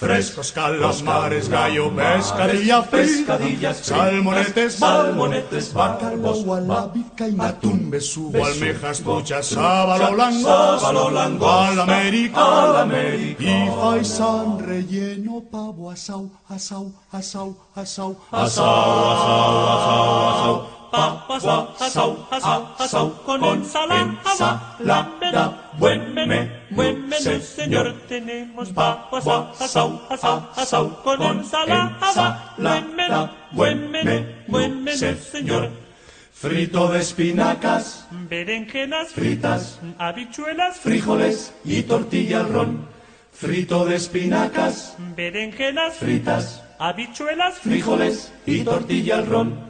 Frescos 0.00 0.50
calamares, 0.50 1.46
gallo, 1.46 1.92
pescadilla, 1.94 2.80
pescadillas, 2.82 3.76
salmonetes, 3.84 4.72
salmonetes, 4.72 5.74
bacalao, 5.74 6.42
gualabica 6.42 7.28
y 7.28 7.36
atún, 7.38 7.90
besugo, 7.90 8.42
almejas, 8.42 9.00
truchas, 9.00 9.48
sábalo, 9.48 10.16
lango, 10.16 10.78
sábalo, 10.78 11.10
lango, 11.10 11.50
al 11.50 11.80
América, 11.80 12.80
América, 12.80 13.42
y 13.44 13.68
faisán 13.78 14.58
relleno, 14.60 15.42
pavo, 15.52 15.90
asau, 15.90 16.30
asau, 16.48 16.90
asau, 17.12 17.54
asau, 17.74 18.16
asau, 18.32 18.40
asau, 18.40 19.68
asau, 19.76 20.28
asau, 20.30 20.79
Papa 20.90 21.36
asau, 21.36 21.68
asau, 21.78 22.26
asau, 22.30 22.66
asau, 22.78 23.06
con 23.24 23.44
ensalada. 23.44 24.76
Buen 25.78 26.14
menú, 26.14 26.48
buen 26.70 27.08
menú, 27.08 27.40
señor. 27.40 27.94
Tenemos 28.08 28.68
papa 28.70 29.18
asau, 29.18 29.52
asau, 29.60 30.00
asau, 30.10 30.42
asau, 30.56 31.02
con 31.04 31.22
ensalada. 31.22 32.54
Menú, 32.58 33.28
buen 33.52 33.90
menú, 33.90 34.26
buen 34.48 34.82
menú, 34.82 35.16
señor. 35.32 35.70
frito 36.40 36.88
de 36.88 37.00
espinacas, 37.00 38.06
Berenjenas 38.10 39.08
fritas, 39.10 39.78
habichuelas 39.98 40.78
frijoles 40.78 41.52
y 41.64 41.82
tortilla 41.82 42.40
al 42.40 42.48
ron, 42.48 42.88
frito 43.30 43.84
de 43.84 43.96
espinacas, 43.96 44.96
berenjenas 45.14 45.96
fritas, 45.98 46.62
habichuelas 46.78 47.58
frijoles 47.58 48.32
y 48.46 48.64
tortilla 48.64 49.18
al 49.18 49.26
ron, 49.26 49.69